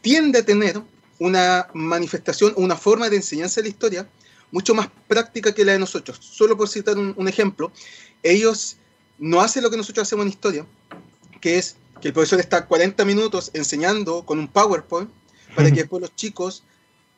tiende 0.00 0.38
a 0.38 0.42
tener 0.42 0.80
una 1.18 1.68
manifestación, 1.74 2.54
una 2.56 2.76
forma 2.76 3.10
de 3.10 3.16
enseñanza 3.16 3.60
de 3.60 3.64
la 3.64 3.68
historia 3.68 4.08
mucho 4.54 4.72
más 4.72 4.88
práctica 5.08 5.52
que 5.52 5.64
la 5.64 5.72
de 5.72 5.80
nosotros. 5.80 6.16
Solo 6.20 6.56
por 6.56 6.68
citar 6.68 6.96
un, 6.96 7.28
ejemplo, 7.28 7.72
ellos 8.22 8.76
no 9.18 9.40
hacen 9.40 9.64
lo 9.64 9.70
que 9.70 9.76
nosotros 9.76 10.06
hacemos 10.06 10.26
en 10.26 10.30
historia, 10.30 10.66
que 11.40 11.58
es 11.58 11.74
que 12.00 12.08
el 12.08 12.14
profesor 12.14 12.38
está 12.38 12.64
40 12.64 13.04
minutos 13.04 13.50
enseñando 13.52 14.24
con 14.24 14.38
un 14.38 14.46
PowerPoint 14.46 15.10
para 15.56 15.70
que 15.70 15.80
después 15.82 16.00
los 16.00 16.14
chicos 16.14 16.62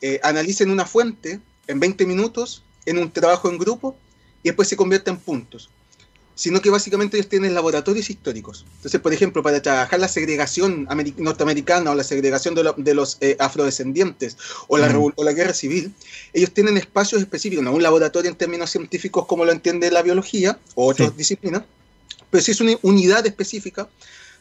eh, 0.00 0.18
analicen 0.22 0.70
una 0.70 0.86
fuente 0.86 1.38
en 1.66 1.78
20 1.78 2.06
minutos 2.06 2.62
en 2.86 2.96
un 2.96 3.10
trabajo 3.10 3.50
en 3.50 3.58
grupo 3.58 3.98
y 4.42 4.48
después 4.48 4.68
se 4.68 4.76
convierte 4.76 5.10
en 5.10 5.18
puntos 5.18 5.68
sino 6.36 6.60
que 6.60 6.68
básicamente 6.68 7.16
ellos 7.16 7.30
tienen 7.30 7.54
laboratorios 7.54 8.10
históricos. 8.10 8.66
Entonces, 8.76 9.00
por 9.00 9.12
ejemplo, 9.12 9.42
para 9.42 9.60
trabajar 9.62 9.98
la 9.98 10.06
segregación 10.06 10.86
norteamericana 11.16 11.90
o 11.90 11.94
la 11.94 12.04
segregación 12.04 12.54
de, 12.54 12.94
los 12.94 13.16
eh, 13.22 13.36
afrodescendientes 13.40 14.36
o 14.68 14.76
la, 14.76 14.96
o 14.98 15.24
la 15.24 15.32
guerra 15.32 15.54
civil, 15.54 15.94
ellos 16.34 16.52
tienen 16.52 16.76
espacios 16.76 17.22
específicos, 17.22 17.64
no 17.64 17.72
un 17.72 17.82
laboratorio 17.82 18.30
en 18.30 18.36
términos 18.36 18.70
científicos 18.70 19.24
como 19.24 19.46
lo 19.46 19.52
entiende 19.52 19.90
la 19.90 20.02
biología 20.02 20.58
o 20.74 20.88
otras 20.88 21.16
disciplinas, 21.16 21.62
pero 22.30 22.44
sí 22.44 22.50
es 22.50 22.60
una 22.60 22.72
unidad 22.82 23.26
específica 23.26 23.88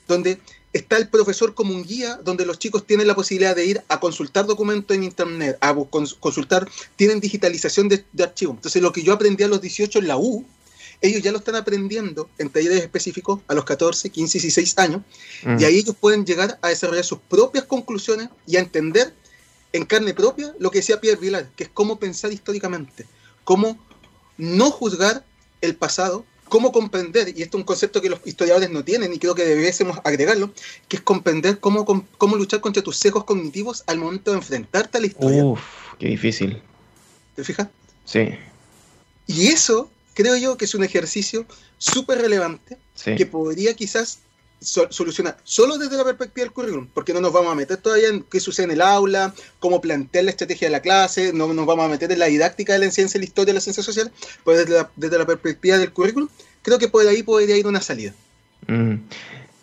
donde 0.05 0.37
está 0.73 0.97
el 0.97 1.07
profesor 1.07 1.55
como 1.55 1.73
un 1.73 1.83
guía, 1.83 2.19
donde 2.25 2.45
los 2.45 2.59
chicos 2.59 2.85
tienen 2.85 3.07
la 3.07 3.15
posibilidad 3.15 3.55
de 3.55 3.65
ir 3.65 3.81
a 3.87 4.01
consultar 4.01 4.45
documentos 4.45 4.95
en 4.97 5.05
internet, 5.05 5.57
a 5.61 5.73
consultar, 6.19 6.67
tienen 6.97 7.21
digitalización 7.21 7.87
de, 7.87 8.03
de 8.11 8.23
archivos. 8.23 8.57
Entonces, 8.57 8.81
lo 8.81 8.91
que 8.91 9.01
yo 9.01 9.13
aprendí 9.13 9.45
a 9.45 9.47
los 9.47 9.61
18 9.61 9.99
en 9.99 10.07
la 10.09 10.17
U, 10.17 10.45
ellos 11.01 11.21
ya 11.21 11.31
lo 11.31 11.39
están 11.39 11.55
aprendiendo 11.55 12.29
en 12.37 12.49
talleres 12.49 12.81
específicos 12.81 13.39
a 13.47 13.53
los 13.53 13.65
14, 13.65 14.09
15, 14.09 14.39
16 14.39 14.77
años, 14.77 15.01
y 15.43 15.47
mm. 15.47 15.57
ahí 15.57 15.77
ellos 15.77 15.95
pueden 15.99 16.25
llegar 16.25 16.57
a 16.61 16.69
desarrollar 16.69 17.03
sus 17.03 17.19
propias 17.19 17.65
conclusiones 17.65 18.29
y 18.47 18.57
a 18.57 18.59
entender 18.59 19.13
en 19.73 19.85
carne 19.85 20.13
propia 20.13 20.53
lo 20.59 20.71
que 20.71 20.79
decía 20.79 21.01
Pierre 21.01 21.19
Vilar, 21.19 21.49
que 21.55 21.65
es 21.65 21.69
cómo 21.73 21.99
pensar 21.99 22.31
históricamente, 22.31 23.05
cómo 23.43 23.77
no 24.37 24.71
juzgar 24.71 25.23
el 25.61 25.75
pasado, 25.75 26.25
cómo 26.47 26.71
comprender, 26.71 27.29
y 27.29 27.41
esto 27.41 27.57
es 27.57 27.61
un 27.61 27.65
concepto 27.65 28.01
que 28.01 28.09
los 28.09 28.19
historiadores 28.25 28.69
no 28.69 28.83
tienen 28.83 29.13
y 29.13 29.19
creo 29.19 29.35
que 29.35 29.43
debiésemos 29.45 29.99
agregarlo, 30.03 30.51
que 30.87 30.97
es 30.97 31.03
comprender 31.03 31.59
cómo, 31.59 31.85
cómo 32.17 32.35
luchar 32.35 32.61
contra 32.61 32.83
tus 32.83 32.97
sesgos 32.97 33.25
cognitivos 33.25 33.83
al 33.87 33.97
momento 33.97 34.31
de 34.31 34.37
enfrentarte 34.37 34.97
a 34.97 35.01
la 35.01 35.07
historia. 35.07 35.43
Uf, 35.43 35.59
qué 35.99 36.07
difícil. 36.07 36.61
¿Te 37.35 37.43
fijas? 37.43 37.67
Sí. 38.05 38.29
Y 39.27 39.47
eso 39.47 39.89
creo 40.15 40.35
yo 40.37 40.57
que 40.57 40.65
es 40.65 40.73
un 40.73 40.83
ejercicio 40.83 41.45
súper 41.77 42.17
relevante 42.19 42.77
que 43.03 43.25
podría 43.27 43.75
quizás 43.75 44.19
solucionar 44.61 45.37
solo 45.43 45.77
desde 45.77 45.97
la 45.97 46.03
perspectiva 46.03 46.45
del 46.45 46.53
currículum, 46.53 46.87
porque 46.91 47.13
no 47.13 47.21
nos 47.21 47.31
vamos 47.33 47.51
a 47.51 47.55
meter 47.55 47.77
todavía 47.77 48.07
en 48.07 48.23
qué 48.23 48.39
sucede 48.39 48.65
en 48.65 48.71
el 48.71 48.81
aula, 48.81 49.33
cómo 49.59 49.79
plantear 49.81 50.23
la 50.23 50.31
estrategia 50.31 50.69
de 50.69 50.71
la 50.71 50.79
clase, 50.79 51.33
no 51.33 51.53
nos 51.53 51.65
vamos 51.67 51.85
a 51.85 51.89
meter 51.89 52.11
en 52.11 52.17
la 52.17 52.25
didáctica 52.25 52.73
de 52.73 52.79
la 52.79 52.89
ciencia, 52.89 53.19
la 53.19 53.25
historia 53.25 53.47
de 53.47 53.55
la 53.55 53.61
ciencia 53.61 53.83
social, 53.83 54.11
pero 54.43 54.57
desde 54.95 55.17
la, 55.17 55.25
perspectiva 55.25 55.77
del 55.77 55.91
currículum, 55.91 56.29
creo 56.63 56.79
que 56.79 56.87
por 56.87 57.05
ahí 57.05 57.21
podría 57.21 57.57
ir 57.57 57.67
una 57.67 57.81
salida. 57.81 58.13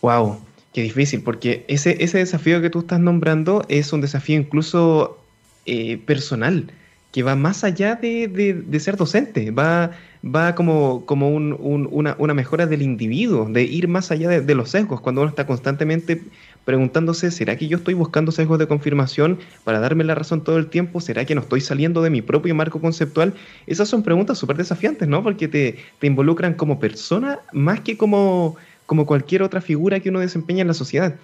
Wow, 0.03 0.35
mm. 0.35 0.39
qué 0.73 0.83
difícil, 0.83 1.23
porque 1.23 1.65
ese, 1.67 1.97
ese 2.05 2.19
desafío 2.19 2.61
que 2.61 2.71
tú 2.71 2.81
estás 2.81 3.01
nombrando 3.01 3.65
es 3.69 3.93
un 3.93 4.03
desafío 4.03 4.37
incluso 4.37 5.19
eh, 5.67 5.97
personal 5.99 6.71
que 7.13 7.23
va 7.23 7.37
más 7.37 7.63
allá 7.63 7.95
de, 7.97 8.81
ser 8.81 8.97
docente, 8.97 9.51
va, 9.51 9.91
va 10.25 10.55
como, 10.55 11.05
como 11.05 11.29
una, 11.29 12.35
mejora 12.35 12.67
del 12.67 12.81
individuo, 12.81 13.47
de 13.51 13.65
ir 13.65 13.87
más 13.87 14.11
allá 14.11 14.31
de, 14.31 14.55
los 14.55 14.71
sesgos, 14.71 15.03
cuando 15.03 15.21
uno 15.21 15.29
está 15.29 15.47
constantemente 15.47 16.23
preguntándose, 16.65 17.31
¿será 17.31 17.57
que 17.57 17.69
yo 17.69 17.77
estoy 17.77 17.93
buscando 17.95 18.33
sesgos 18.33 18.59
de 18.59 18.67
confirmación 18.67 19.39
para 19.63 19.79
darme 19.79 20.05
la 20.05 20.15
razón 20.15 20.43
todo 20.43 20.57
el 20.57 20.69
tiempo? 20.69 21.01
¿Será 21.01 21.27
que 21.27 21.35
no 21.35 21.43
estoy 21.43 21.61
saliendo 21.61 22.03
de 22.03 22.09
mi 22.09 22.23
propio 22.23 22.55
marco 22.55 22.81
conceptual? 22.81 23.35
Esas 23.67 23.89
son 23.89 24.03
preguntas 24.03 24.39
súper 24.39 24.57
desafiantes, 24.57 25.07
¿no? 25.07 25.23
Porque 25.23 25.49
te, 25.49 25.77
te 25.99 26.07
involucran 26.07 26.55
como 26.55 26.81
persona 26.81 27.41
más 27.53 27.81
que 27.81 27.99
como 27.99 28.57
como 28.87 29.07
cualquier 29.07 29.43
otra 29.43 29.61
figura 29.61 30.01
que 30.01 30.11
uno 30.11 30.21
desempeña 30.21 30.63
en 30.63 30.69
la 30.69 30.75
sociedad. 30.75 31.15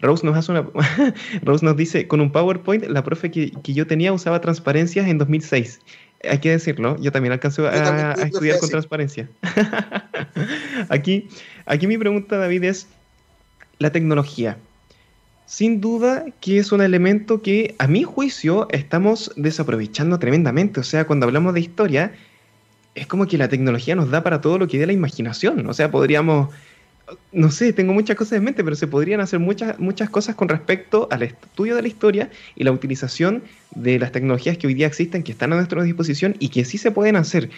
Rose 0.00 0.24
nos, 0.24 0.36
hace 0.36 0.52
una, 0.52 0.66
Rose 1.42 1.64
nos 1.64 1.76
dice, 1.76 2.06
con 2.06 2.20
un 2.20 2.30
PowerPoint, 2.30 2.84
la 2.86 3.02
profe 3.02 3.30
que, 3.30 3.52
yo 3.64 3.86
tenía 3.86 4.12
usaba 4.12 4.40
transparencias 4.40 5.06
en 5.08 5.18
2006. 5.18 5.80
Hay 6.28 6.38
que 6.38 6.50
decirlo, 6.50 6.96
yo 7.00 7.12
también 7.12 7.32
alcancé 7.32 7.66
a, 7.66 8.12
estudiar 8.12 8.58
con 8.58 8.68
transparencia. 8.68 9.28
aquí, 10.88 11.28
aquí 11.66 11.86
mi 11.86 11.98
pregunta, 11.98 12.36
David, 12.36 12.64
es 12.64 12.86
la 13.78 13.90
tecnología. 13.90 14.56
Sin 15.46 15.80
duda 15.80 16.24
que 16.40 16.58
es 16.58 16.72
un 16.72 16.80
elemento 16.80 17.40
que, 17.40 17.76
a 17.78 17.86
mi 17.86 18.02
juicio, 18.02 18.66
estamos 18.70 19.32
desaprovechando 19.36 20.18
tremendamente. 20.18 20.80
O 20.80 20.82
sea, 20.82 21.06
cuando 21.06 21.26
hablamos 21.26 21.54
de 21.54 21.60
historia, 21.60 22.12
es 22.96 23.06
como 23.06 23.26
que 23.26 23.38
la 23.38 23.48
tecnología 23.48 23.94
nos 23.94 24.10
da 24.10 24.24
para 24.24 24.40
todo 24.40 24.58
lo 24.58 24.66
que 24.66 24.78
dé 24.78 24.86
la 24.86 24.92
imaginación. 24.92 25.64
O 25.68 25.74
sea, 25.74 25.90
podríamos 25.90 26.48
no 27.32 27.50
sé, 27.50 27.72
tengo 27.72 27.92
muchas 27.92 28.16
cosas 28.16 28.38
en 28.38 28.44
mente, 28.44 28.64
pero 28.64 28.74
se 28.76 28.86
podrían 28.86 29.20
hacer 29.20 29.38
muchas, 29.38 29.78
muchas 29.78 30.10
cosas 30.10 30.34
con 30.34 30.48
respecto 30.48 31.08
al 31.10 31.22
estudio 31.22 31.76
de 31.76 31.82
la 31.82 31.88
historia 31.88 32.30
y 32.56 32.64
la 32.64 32.72
utilización 32.72 33.44
de 33.74 33.98
las 33.98 34.12
tecnologías 34.12 34.58
que 34.58 34.66
hoy 34.66 34.74
día 34.74 34.86
existen, 34.86 35.22
que 35.22 35.32
están 35.32 35.52
a 35.52 35.56
nuestra 35.56 35.82
disposición 35.82 36.34
y 36.38 36.48
que 36.48 36.64
sí 36.64 36.78
se 36.78 36.90
pueden 36.90 37.16
hacer. 37.16 37.50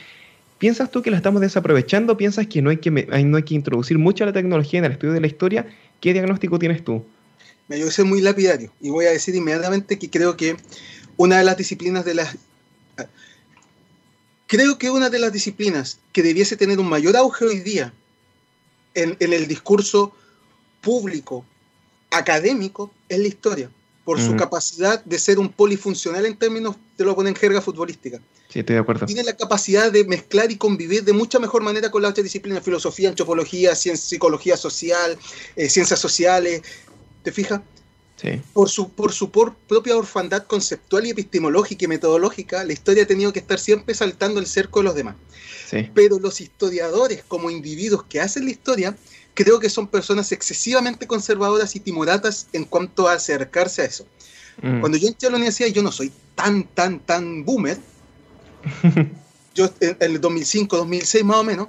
¿Piensas 0.59 0.91
tú 0.91 1.03
que 1.03 1.11
la 1.11 1.17
estamos 1.17 1.41
desaprovechando? 1.41 2.17
¿Piensas 2.17 2.47
que 2.47 2.61
no 2.61 2.71
hay 2.71 2.79
que, 2.79 2.91
no 2.91 3.37
hay 3.37 3.43
que 3.43 3.55
introducir 3.55 3.97
mucha 3.97 4.27
la 4.27 4.33
tecnología 4.33 4.81
en 4.81 4.85
el 4.85 4.93
estudio 4.93 5.15
de 5.15 5.21
la 5.21 5.29
historia? 5.29 5.67
¿Qué 6.01 6.13
diagnóstico 6.13 6.59
tienes 6.59 6.85
tú? 6.85 7.05
Me 7.69 7.79
yo 7.79 7.91
soy 7.91 8.05
muy 8.05 8.21
lapidario 8.21 8.73
y 8.81 8.91
voy 8.91 9.07
a 9.07 9.11
decir 9.11 9.35
inmediatamente 9.35 9.99
que 9.99 10.11
creo 10.11 10.37
que 10.37 10.57
una 11.17 11.39
de 11.39 11.45
las 11.45 11.57
disciplinas 11.57 12.05
de 12.05 12.15
las... 12.15 12.37
Creo 14.47 14.79
que 14.79 14.91
una 14.91 15.11
de 15.11 15.19
las 15.19 15.33
disciplinas 15.33 15.99
que 16.13 16.23
debiese 16.23 16.57
tener 16.57 16.81
un 16.81 16.89
mayor 16.89 17.17
auge 17.17 17.45
hoy 17.45 17.61
día 17.61 17.93
en, 18.95 19.17
el 19.21 19.47
discurso 19.47 20.13
público, 20.81 21.45
académico, 22.11 22.91
es 23.09 23.19
la 23.19 23.29
historia, 23.29 23.71
por 24.05 24.21
su 24.21 24.37
capacidad 24.37 25.05
de 25.05 25.19
ser 25.19 25.39
un 25.39 25.51
polifuncional 25.51 26.25
en 26.25 26.37
términos, 26.37 26.77
te 26.97 27.05
lo 27.05 27.15
ponen 27.15 27.35
en 27.35 27.37
jerga 27.37 27.61
futbolística. 27.61 28.19
Sí, 28.49 28.61
estoy 28.61 28.75
de 28.75 28.81
acuerdo. 28.81 29.05
Tiene 29.05 29.23
la 29.23 29.37
capacidad 29.37 29.93
de 29.93 30.05
mezclar 30.05 30.51
y 30.51 30.57
convivir 30.57 31.05
de 31.05 31.13
mucha 31.13 31.39
mejor 31.39 31.63
manera 31.63 31.91
con 31.91 32.01
las 32.01 32.13
otras 32.13 32.25
disciplinas, 32.25 32.65
filosofía, 32.65 33.11
antropología, 33.11 33.75
ciencia, 33.75 34.07
psicología 34.09 34.57
social, 34.57 35.19
eh, 35.55 35.69
ciencias 35.69 36.01
sociales. 36.01 36.63
¿Te 37.23 37.33
fijas? 37.33 37.61
Sí. 38.21 38.41
Por 38.53 38.69
su, 38.69 38.91
por 38.91 39.13
su 39.13 39.31
propia 39.31 39.97
orfandad 39.97 40.45
conceptual 40.45 41.07
y 41.07 41.11
epistemológica 41.11 41.85
y 41.85 41.89
metodológica, 41.89 42.65
la 42.65 42.73
historia 42.73 43.05
ha 43.05 43.07
tenido 43.07 43.33
que 43.33 43.39
estar 43.39 43.61
siempre 43.61 43.95
saltando 43.95 44.41
el 44.41 44.47
cerco 44.47 44.81
de 44.81 44.85
los 44.85 44.95
demás. 44.95 45.15
Pero 45.95 46.19
los 46.19 46.41
historiadores, 46.41 47.23
como 47.29 47.51
individuos 47.51 48.03
que 48.05 48.21
hacen 48.21 48.45
la 48.47 48.51
historia, 48.51 48.97
creo 49.35 49.61
que 49.61 49.71
son 49.71 49.87
personas 49.87 50.33
excesivamente 50.33 51.07
conservadoras 51.07 51.77
y 51.77 51.81
timoratas 51.81 52.49
en 52.53 52.65
cuanto 52.65 53.07
a 53.07 53.13
acercarse 53.13 53.83
a 53.83 53.85
eso. 53.85 54.07
Mm. 54.63 54.81
Cuando 54.81 54.99
yo 54.99 55.09
entré 55.09 55.29
a 55.29 55.31
la 55.31 55.37
universidad, 55.37 55.69
yo 55.69 55.83
no 55.83 55.93
soy 55.93 56.11
tan, 56.35 56.65
tan, 56.65 57.01
tan 57.01 57.45
boomer. 57.45 57.79
yo 59.55 59.71
en, 59.81 59.97
el 60.01 60.21
2005, 60.21 60.77
2006 60.77 61.25
más 61.25 61.37
o 61.37 61.45
menos, 61.45 61.69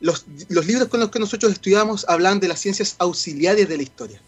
los, 0.00 0.26
los 0.48 0.66
libros 0.66 0.88
con 0.88 1.00
los 1.00 1.10
que 1.10 1.18
nosotros 1.18 1.50
estudiamos 1.50 2.04
hablan 2.08 2.38
de 2.38 2.46
las 2.46 2.60
ciencias 2.60 2.94
auxiliares 2.98 3.68
de 3.68 3.76
la 3.76 3.82
historia 3.82 4.20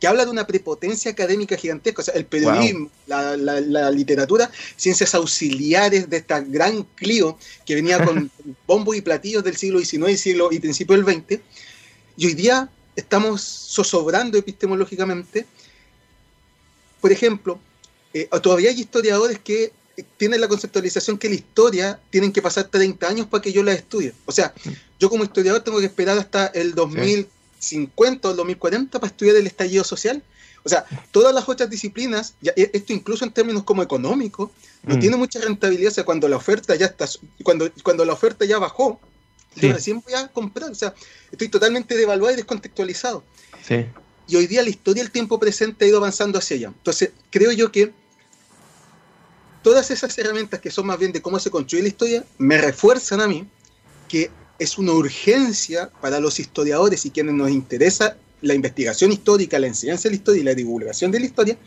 que 0.00 0.06
habla 0.06 0.24
de 0.24 0.30
una 0.30 0.46
prepotencia 0.46 1.10
académica 1.10 1.56
gigantesca, 1.56 2.02
o 2.02 2.04
sea, 2.04 2.14
el 2.14 2.26
periodismo, 2.26 2.90
la, 3.06 3.90
literatura, 3.90 4.50
ciencias 4.76 5.14
auxiliares 5.14 6.10
de 6.10 6.18
esta 6.18 6.40
gran 6.40 6.82
Clio 6.94 7.38
que 7.64 7.74
venía 7.74 8.04
con 8.04 8.30
bombos 8.66 8.96
y 8.96 9.00
platillos 9.00 9.42
del 9.42 9.56
siglo 9.56 9.78
XIX 9.78 10.10
y, 10.10 10.16
siglo, 10.16 10.48
y 10.52 10.58
principio 10.58 10.96
del 10.96 11.04
XX, 11.04 11.40
y 12.16 12.26
hoy 12.26 12.34
día 12.34 12.70
estamos 12.94 13.42
zozobrando 13.42 14.38
epistemológicamente. 14.38 15.46
Por 17.00 17.12
ejemplo, 17.12 17.58
eh, 18.12 18.28
todavía 18.42 18.70
hay 18.70 18.80
historiadores 18.80 19.38
que 19.38 19.72
tienen 20.16 20.40
la 20.40 20.48
conceptualización 20.48 21.18
que 21.18 21.28
la 21.28 21.36
historia 21.36 22.00
tienen 22.10 22.32
que 22.32 22.42
pasar 22.42 22.64
30 22.64 23.08
años 23.08 23.26
para 23.26 23.42
que 23.42 23.52
yo 23.52 23.62
la 23.62 23.72
estudie. 23.72 24.12
O 24.24 24.32
sea, 24.32 24.52
mm. 24.64 24.70
yo 25.00 25.10
como 25.10 25.24
historiador 25.24 25.62
tengo 25.62 25.78
que 25.80 25.86
esperar 25.86 26.18
hasta 26.18 26.46
el 26.48 26.74
2000, 26.74 27.28
2050 27.56 28.28
o 28.28 28.34
2040 28.34 28.98
para 28.98 29.10
estudiar 29.10 29.36
el 29.36 29.46
estallido 29.46 29.84
social. 29.84 30.22
O 30.64 30.68
sea, 30.68 30.84
todas 31.12 31.34
las 31.34 31.48
otras 31.48 31.70
disciplinas, 31.70 32.34
e, 32.42 32.70
esto 32.72 32.92
incluso 32.92 33.24
en 33.24 33.30
términos 33.30 33.62
como 33.62 33.82
económicos, 33.82 34.50
no 34.82 34.96
mm. 34.96 35.00
tiene 35.00 35.16
mucha 35.16 35.40
rentabilidad. 35.40 35.92
O 35.92 35.94
sea, 35.94 36.04
cuando 36.04 36.28
la 36.28 36.36
oferta 36.36 36.74
ya 36.74 36.86
está, 36.86 37.06
cuando, 37.42 37.70
cuando 37.82 38.04
la 38.04 38.12
oferta 38.12 38.44
ya 38.44 38.58
bajó, 38.58 39.00
yo 39.54 39.72
recién 39.72 40.00
voy 40.00 40.14
a 40.14 40.28
comprar. 40.28 40.70
O 40.70 40.74
sea, 40.74 40.94
estoy 41.30 41.48
totalmente 41.48 41.96
devaluado 41.96 42.34
y 42.34 42.36
descontextualizado. 42.36 43.24
Y 44.28 44.36
hoy 44.36 44.46
día 44.46 44.62
la 44.62 44.70
historia 44.70 45.02
del 45.02 45.12
tiempo 45.12 45.38
presente 45.38 45.84
ha 45.84 45.88
ido 45.88 45.98
avanzando 45.98 46.38
hacia 46.38 46.56
allá. 46.56 46.68
Entonces, 46.68 47.10
creo 47.30 47.52
yo 47.52 47.70
que 47.70 47.92
todas 49.62 49.90
esas 49.90 50.16
herramientas 50.18 50.60
que 50.60 50.70
son 50.70 50.86
más 50.86 50.98
bien 50.98 51.12
de 51.12 51.22
cómo 51.22 51.38
se 51.38 51.50
construye 51.50 51.82
la 51.82 51.88
historia, 51.88 52.24
me 52.38 52.58
refuerzan 52.58 53.20
a 53.20 53.28
mí 53.28 53.46
que 54.08 54.30
es 54.58 54.78
una 54.78 54.92
urgencia 54.92 55.90
para 56.00 56.20
los 56.20 56.40
historiadores 56.40 57.04
y 57.06 57.10
quienes 57.10 57.34
nos 57.34 57.50
interesa 57.50 58.16
la 58.42 58.54
investigación 58.54 59.12
histórica, 59.12 59.58
la 59.58 59.66
enseñanza 59.66 60.04
de 60.04 60.10
la 60.10 60.16
historia 60.16 60.40
y 60.40 60.44
la 60.44 60.54
divulgación 60.54 61.10
de 61.10 61.20
la 61.20 61.26
historia, 61.26 61.58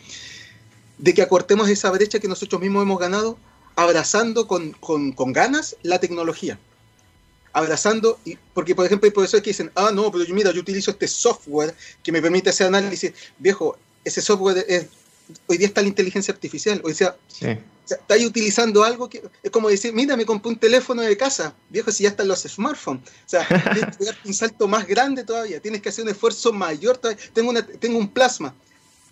de 0.98 1.14
que 1.14 1.22
acortemos 1.22 1.70
esa 1.70 1.90
brecha 1.92 2.20
que 2.20 2.28
nosotros 2.28 2.62
mismos 2.62 2.84
hemos 2.84 3.00
ganado 3.00 3.38
abrazando 3.76 4.48
con, 4.48 4.76
ganas 5.34 5.76
la 5.84 6.00
tecnología. 6.00 6.60
Abrazando, 7.54 8.20
y, 8.26 8.38
porque 8.54 8.76
por 8.76 8.86
ejemplo 8.86 9.08
hay 9.08 9.12
profesores 9.12 9.44
que 9.44 9.52
dicen, 9.52 9.72
ah, 9.76 9.92
no, 9.94 10.12
pero 10.12 10.24
yo, 10.24 10.36
mira, 10.36 10.52
yo 10.52 10.62
utilizo 10.62 10.92
este 10.92 11.08
software 11.08 11.74
que 12.04 12.12
me 12.12 12.22
permite 12.22 12.50
hacer 12.50 12.68
análisis. 12.68 13.14
Viejo, 13.38 13.78
ese 14.04 14.22
software 14.22 14.66
es, 14.68 14.88
hoy 15.48 15.58
día 15.58 15.68
está 15.68 15.82
la 15.82 15.88
inteligencia 15.88 16.34
artificial. 16.34 16.82
Hoy 16.84 16.94
sea, 16.94 17.16
sí 17.28 17.58
estáis 17.96 18.26
utilizando 18.26 18.84
algo 18.84 19.10
que 19.10 19.24
es 19.42 19.52
como 19.52 19.70
decir, 19.70 19.94
mira, 19.94 20.16
me 20.16 20.26
compré 20.26 20.50
un 20.50 20.58
teléfono 20.58 21.02
de 21.02 21.18
casa, 21.18 21.54
viejo, 21.70 21.92
si 21.92 22.04
ya 22.04 22.10
están 22.10 22.28
los 22.28 22.42
smartphones. 22.42 23.04
O 23.04 23.30
sea, 23.30 23.48
tienes 23.74 23.98
que 23.98 24.06
dar 24.06 24.18
un 24.26 24.34
salto 24.34 24.68
más 24.68 24.88
grande 24.88 25.24
todavía, 25.24 25.60
tienes 25.60 25.82
que 25.82 25.90
hacer 25.90 26.04
un 26.04 26.12
esfuerzo 26.12 26.54
mayor 26.54 26.98
todavía. 26.98 27.24
Tengo, 27.34 27.50
una, 27.50 27.66
tengo 27.66 27.98
un 27.98 28.10
plasma. 28.10 28.54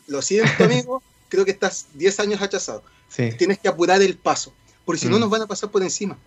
Lo 0.07 0.21
siento, 0.21 0.63
amigo, 0.63 1.01
creo 1.29 1.45
que 1.45 1.51
estás 1.51 1.87
10 1.93 2.19
años 2.19 2.41
hachazado. 2.41 2.83
Tienes 3.37 3.59
que 3.59 3.67
apurar 3.67 4.01
el 4.01 4.17
paso, 4.17 4.53
porque 4.85 4.99
si 4.99 5.07
no 5.07 5.17
mm. 5.17 5.21
nos 5.21 5.29
van 5.29 5.41
a 5.41 5.47
pasar 5.47 5.71
por 5.71 5.81
encima. 5.81 6.17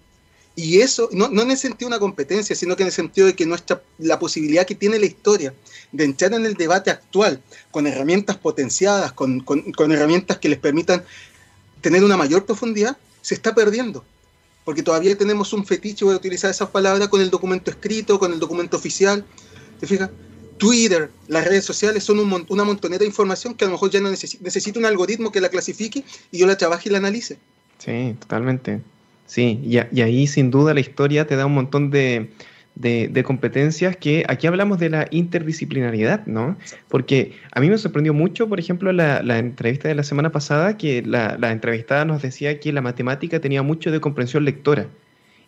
Y 0.57 0.81
eso, 0.81 1.09
no, 1.13 1.29
no, 1.29 1.43
en 1.43 1.53
el 1.53 1.57
sentido 1.57 1.89
de 1.89 1.97
una 1.97 2.01
competencia, 2.01 2.55
sino 2.57 2.77
que 2.77 2.83
en 2.83 2.89
el 2.89 2.93
sentido 2.93 3.27
de 3.27 3.35
que 3.35 3.47
nuestra, 3.47 3.83
la 3.99 4.19
posibilidad 4.19 4.67
que 4.67 4.75
tiene 4.75 4.99
la 4.99 5.07
historia 5.07 5.55
de 5.93 6.05
entrar 6.05 6.35
en 6.35 6.45
el 6.45 6.55
debate 6.55 6.91
actual 6.91 7.41
con 7.71 7.87
herramientas 7.87 8.37
potenciadas, 8.37 9.13
con, 9.13 9.41
con, 9.41 9.73
con 9.73 9.93
herramientas 9.93 10.39
que 10.39 10.49
les 10.49 10.59
permitan 10.59 11.05
tener 11.81 12.05
una 12.05 12.17
mayor 12.17 12.45
profundidad, 12.45 12.97
se 13.23 13.35
está 13.35 13.55
perdiendo. 13.55 14.05
Porque 14.65 14.83
todavía 14.83 15.17
tenemos 15.17 15.53
un 15.53 15.65
fetiche, 15.65 16.05
voy 16.05 16.15
a 16.15 16.19
utilizar 16.19 16.51
esas 16.51 16.69
palabras, 16.69 17.09
con 17.09 17.21
el 17.21 17.31
documento 17.31 17.71
escrito, 17.71 18.19
con 18.19 18.33
el 18.33 18.39
documento 18.39 18.77
oficial. 18.77 19.25
¿Te 19.79 19.87
fijas? 19.87 20.11
Twitter, 20.59 21.11
las 21.27 21.47
redes 21.47 21.65
sociales 21.65 22.05
son 22.05 22.19
una 22.19 22.65
montonera 22.65 22.99
de 22.99 23.07
información 23.07 23.55
que 23.55 23.65
a 23.65 23.69
lo 23.69 23.73
mejor 23.73 23.91
ya 23.91 24.01
no 24.01 24.11
necesita 24.11 24.79
un 24.79 24.85
algoritmo 24.85 25.33
que 25.33 25.41
la 25.41 25.49
clasifique 25.49 26.05
y 26.31 26.39
yo 26.39 26.47
la 26.47 26.59
trabaje 26.59 26.91
y 26.91 26.93
la 26.93 26.99
analice. 26.99 27.39
Sí, 27.79 28.15
totalmente. 28.21 28.83
Sí, 29.31 29.61
y 29.63 30.01
ahí 30.01 30.27
sin 30.27 30.51
duda 30.51 30.75
la 30.75 30.81
historia 30.81 31.25
te 31.25 31.37
da 31.37 31.47
un 31.47 31.55
montón 31.55 31.91
de, 31.91 32.31
competencias 33.25 33.97
que 33.97 34.25
aquí 34.27 34.49
hablamos 34.49 34.81
de 34.81 34.91
la 34.91 35.07
interdisciplinariedad, 35.13 36.27
¿no? 36.27 36.57
Porque 36.89 37.35
a 37.53 37.61
mí 37.61 37.71
me 37.71 37.79
sorprendió 37.79 38.13
mucho, 38.13 38.49
por 38.49 38.59
ejemplo, 38.59 38.91
la, 38.93 39.39
entrevista 39.39 39.87
de 39.87 39.95
la 39.95 40.03
semana 40.03 40.33
pasada, 40.33 40.77
que 40.77 41.03
la, 41.03 41.37
entrevistada 41.53 42.05
nos 42.05 42.23
decía 42.23 42.59
que 42.59 42.73
la 42.73 42.81
matemática 42.81 43.39
tenía 43.39 43.63
mucho 43.63 43.93
de 43.93 44.01
comprensión 44.01 44.45
lectora. 44.45 44.89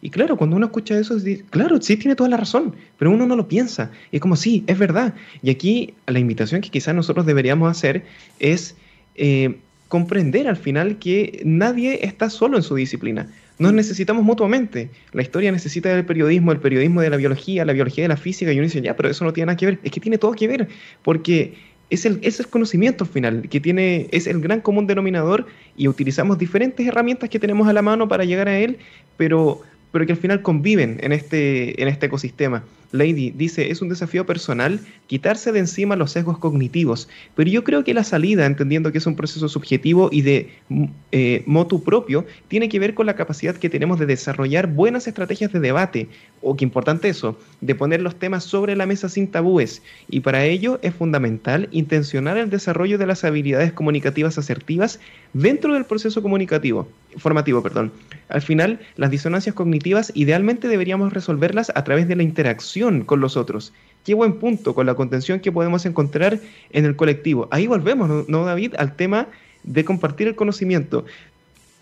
Y 0.01 0.11
claro, 0.11 0.37
cuando 0.37 0.55
uno 0.55 0.67
escucha 0.67 0.97
eso, 0.97 1.17
claro, 1.51 1.83
sí 1.83 1.97
tiene 1.97 2.15
toda 2.15 2.31
la 2.31 2.37
razón, 2.37 2.77
pero 2.99 3.11
uno 3.11 3.27
no 3.27 3.35
lo 3.35 3.49
piensa. 3.49 3.91
Y 4.13 4.17
es 4.17 4.23
como, 4.23 4.37
sí, 4.37 4.63
es 4.69 4.79
verdad. 4.79 5.15
Y 5.43 5.51
aquí 5.51 5.95
la 6.07 6.21
invitación 6.21 6.61
que 6.61 6.71
quizás 6.71 6.95
nosotros 6.95 7.27
deberíamos 7.27 7.69
hacer 7.69 8.05
es 8.39 8.77
eh, 9.17 9.57
comprender 9.89 10.47
al 10.47 10.57
final 10.57 11.01
que 11.01 11.43
nadie 11.45 12.07
está 12.07 12.31
solo 12.31 12.59
en 12.59 12.63
su 12.63 12.77
disciplina. 12.77 13.27
Nos 13.63 13.73
necesitamos 13.73 14.25
mutuamente. 14.25 14.91
La 15.13 15.23
historia 15.23 15.53
necesita 15.53 15.89
del 15.89 16.05
periodismo, 16.05 16.51
el 16.51 16.59
periodismo 16.59 17.01
de 17.01 17.11
la 17.11 17.17
biología, 17.17 17.65
la 17.65 17.73
biología 17.73 18.03
de 18.03 18.09
la 18.09 18.17
física, 18.17 18.53
y 18.53 18.57
uno 18.57 18.65
dice, 18.65 18.83
ya, 18.83 18.97
pero 18.97 19.09
eso 19.09 19.25
no 19.25 19.33
tiene 19.33 19.47
nada 19.47 19.57
que 19.57 19.67
ver. 19.67 19.79
Es 19.85 19.93
que 19.93 20.01
tiene 20.01 20.19
todo 20.19 20.33
que 20.33 20.49
ver, 20.49 20.67
porque 21.05 21.55
es 21.89 22.05
el, 22.05 22.19
es 22.23 22.41
el 22.41 22.49
conocimiento 22.49 23.05
al 23.05 23.11
final, 23.11 23.49
que 23.49 23.61
tiene, 23.61 24.09
es 24.11 24.27
el 24.27 24.41
gran 24.41 24.63
común 24.63 24.89
denominador 24.89 25.47
y 25.77 25.87
utilizamos 25.87 26.39
diferentes 26.39 26.85
herramientas 26.85 27.31
que 27.31 27.39
tenemos 27.39 27.69
a 27.69 27.73
la 27.73 27.83
mano 27.83 28.09
para 28.09 28.25
llegar 28.25 28.49
a 28.49 28.59
él, 28.59 28.79
pero, 29.17 29.61
pero 29.93 30.07
que 30.07 30.13
al 30.13 30.19
final 30.19 30.43
conviven 30.43 30.99
en 31.01 31.13
este, 31.13 31.81
en 31.81 31.87
este 31.87 32.07
ecosistema. 32.07 32.65
Lady 32.93 33.31
dice, 33.31 33.71
es 33.71 33.83
un 33.83 33.89
desafío 33.89 34.25
personal 34.27 34.81
quitarse 35.07 35.51
de 35.51 35.59
encima 35.59 35.97
los 35.97 36.13
sesgos 36.13 36.39
cognitivos, 36.39 37.09
pero 37.35 37.51
yo 37.51 37.65
creo 37.65 37.85
que 37.85 37.95
la 37.95 38.05
salida, 38.05 38.47
entendiendo 38.47 38.93
que 38.93 38.99
es 38.99 39.07
un 39.07 39.17
proceso 39.17 39.49
subjetivo 39.49 40.09
y 40.13 40.23
de 40.23 40.51
mm, 40.69 40.85
eh, 41.11 41.43
motu 41.47 41.83
propio, 41.83 42.25
tiene 42.49 42.69
que 42.69 42.79
ver 42.79 42.95
con 42.95 43.07
la 43.07 43.17
capacidad 43.17 43.57
que 43.57 43.71
tenemos 43.71 43.99
de 43.99 44.07
desarrollar 44.07 44.69
buenas 44.69 45.07
estrategias 45.07 45.53
de 45.53 45.61
debate, 45.61 46.09
o 46.43 46.57
que 46.57 46.65
importante 46.65 47.09
eso, 47.09 47.39
de 47.61 47.75
poner 47.75 48.03
los 48.03 48.17
temas 48.17 48.45
sobre 48.45 48.77
la 48.77 48.87
mesa 48.87 49.09
sin 49.09 49.29
tabúes, 49.29 49.83
y 50.09 50.21
para 50.21 50.45
ello 50.45 50.79
es 50.83 50.95
fundamental 50.95 51.69
intencionar 51.71 52.37
el 52.37 52.51
desarrollo 52.51 52.99
de 52.99 53.07
las 53.07 53.25
habilidades 53.25 53.73
comunicativas 53.73 54.37
asertivas 54.39 55.01
dentro 55.33 55.75
del 55.75 55.85
proceso 55.85 56.23
comunicativo, 56.23 56.89
formativo, 57.17 57.63
perdón. 57.63 57.93
Al 58.29 58.43
final, 58.43 58.81
las 58.97 59.11
disonancias 59.11 59.55
cognitivas 59.55 60.13
idealmente 60.15 60.69
deberíamos 60.69 61.13
resolverlas 61.13 61.73
a 61.75 61.85
través 61.85 62.09
de 62.09 62.17
la 62.17 62.23
interacción 62.23 63.05
con 63.05 63.21
los 63.21 63.37
otros. 63.37 63.73
Qué 64.05 64.15
buen 64.15 64.35
punto 64.35 64.75
con 64.75 64.87
la 64.87 64.95
contención 64.95 65.41
que 65.41 65.53
podemos 65.53 65.87
encontrar 65.87 66.41
en 66.71 66.85
el 66.85 66.97
colectivo. 66.97 67.47
Ahí 67.53 67.69
volvemos, 67.69 68.29
¿no, 68.29 68.45
David? 68.45 68.75
Al 68.77 68.97
tema 68.97 69.29
de 69.63 69.85
compartir 69.85 70.27
el 70.27 70.35
conocimiento. 70.35 71.05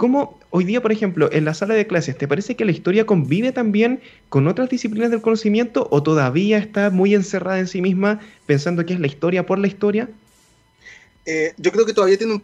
¿Cómo 0.01 0.40
hoy 0.48 0.64
día, 0.64 0.80
por 0.80 0.92
ejemplo, 0.92 1.28
en 1.30 1.44
la 1.44 1.53
sala 1.53 1.74
de 1.74 1.86
clases, 1.86 2.16
te 2.16 2.26
parece 2.26 2.57
que 2.57 2.64
la 2.64 2.70
historia 2.70 3.05
convive 3.05 3.53
también 3.53 4.01
con 4.30 4.48
otras 4.48 4.70
disciplinas 4.70 5.11
del 5.11 5.20
conocimiento 5.20 5.88
o 5.90 6.03
todavía 6.03 6.57
está 6.57 6.88
muy 6.88 7.14
encerrada 7.14 7.59
en 7.59 7.68
sí 7.68 7.82
misma 7.82 8.18
pensando 8.46 8.86
que 8.86 8.94
es 8.94 9.01
la 9.01 9.09
historia 9.09 9.44
por 9.44 9.59
la 9.59 9.66
historia? 9.66 10.09
Eh, 11.26 11.53
yo 11.59 11.70
creo 11.70 11.84
que 11.84 11.92
todavía 11.92 12.16
tiene 12.16 12.32
un, 12.32 12.42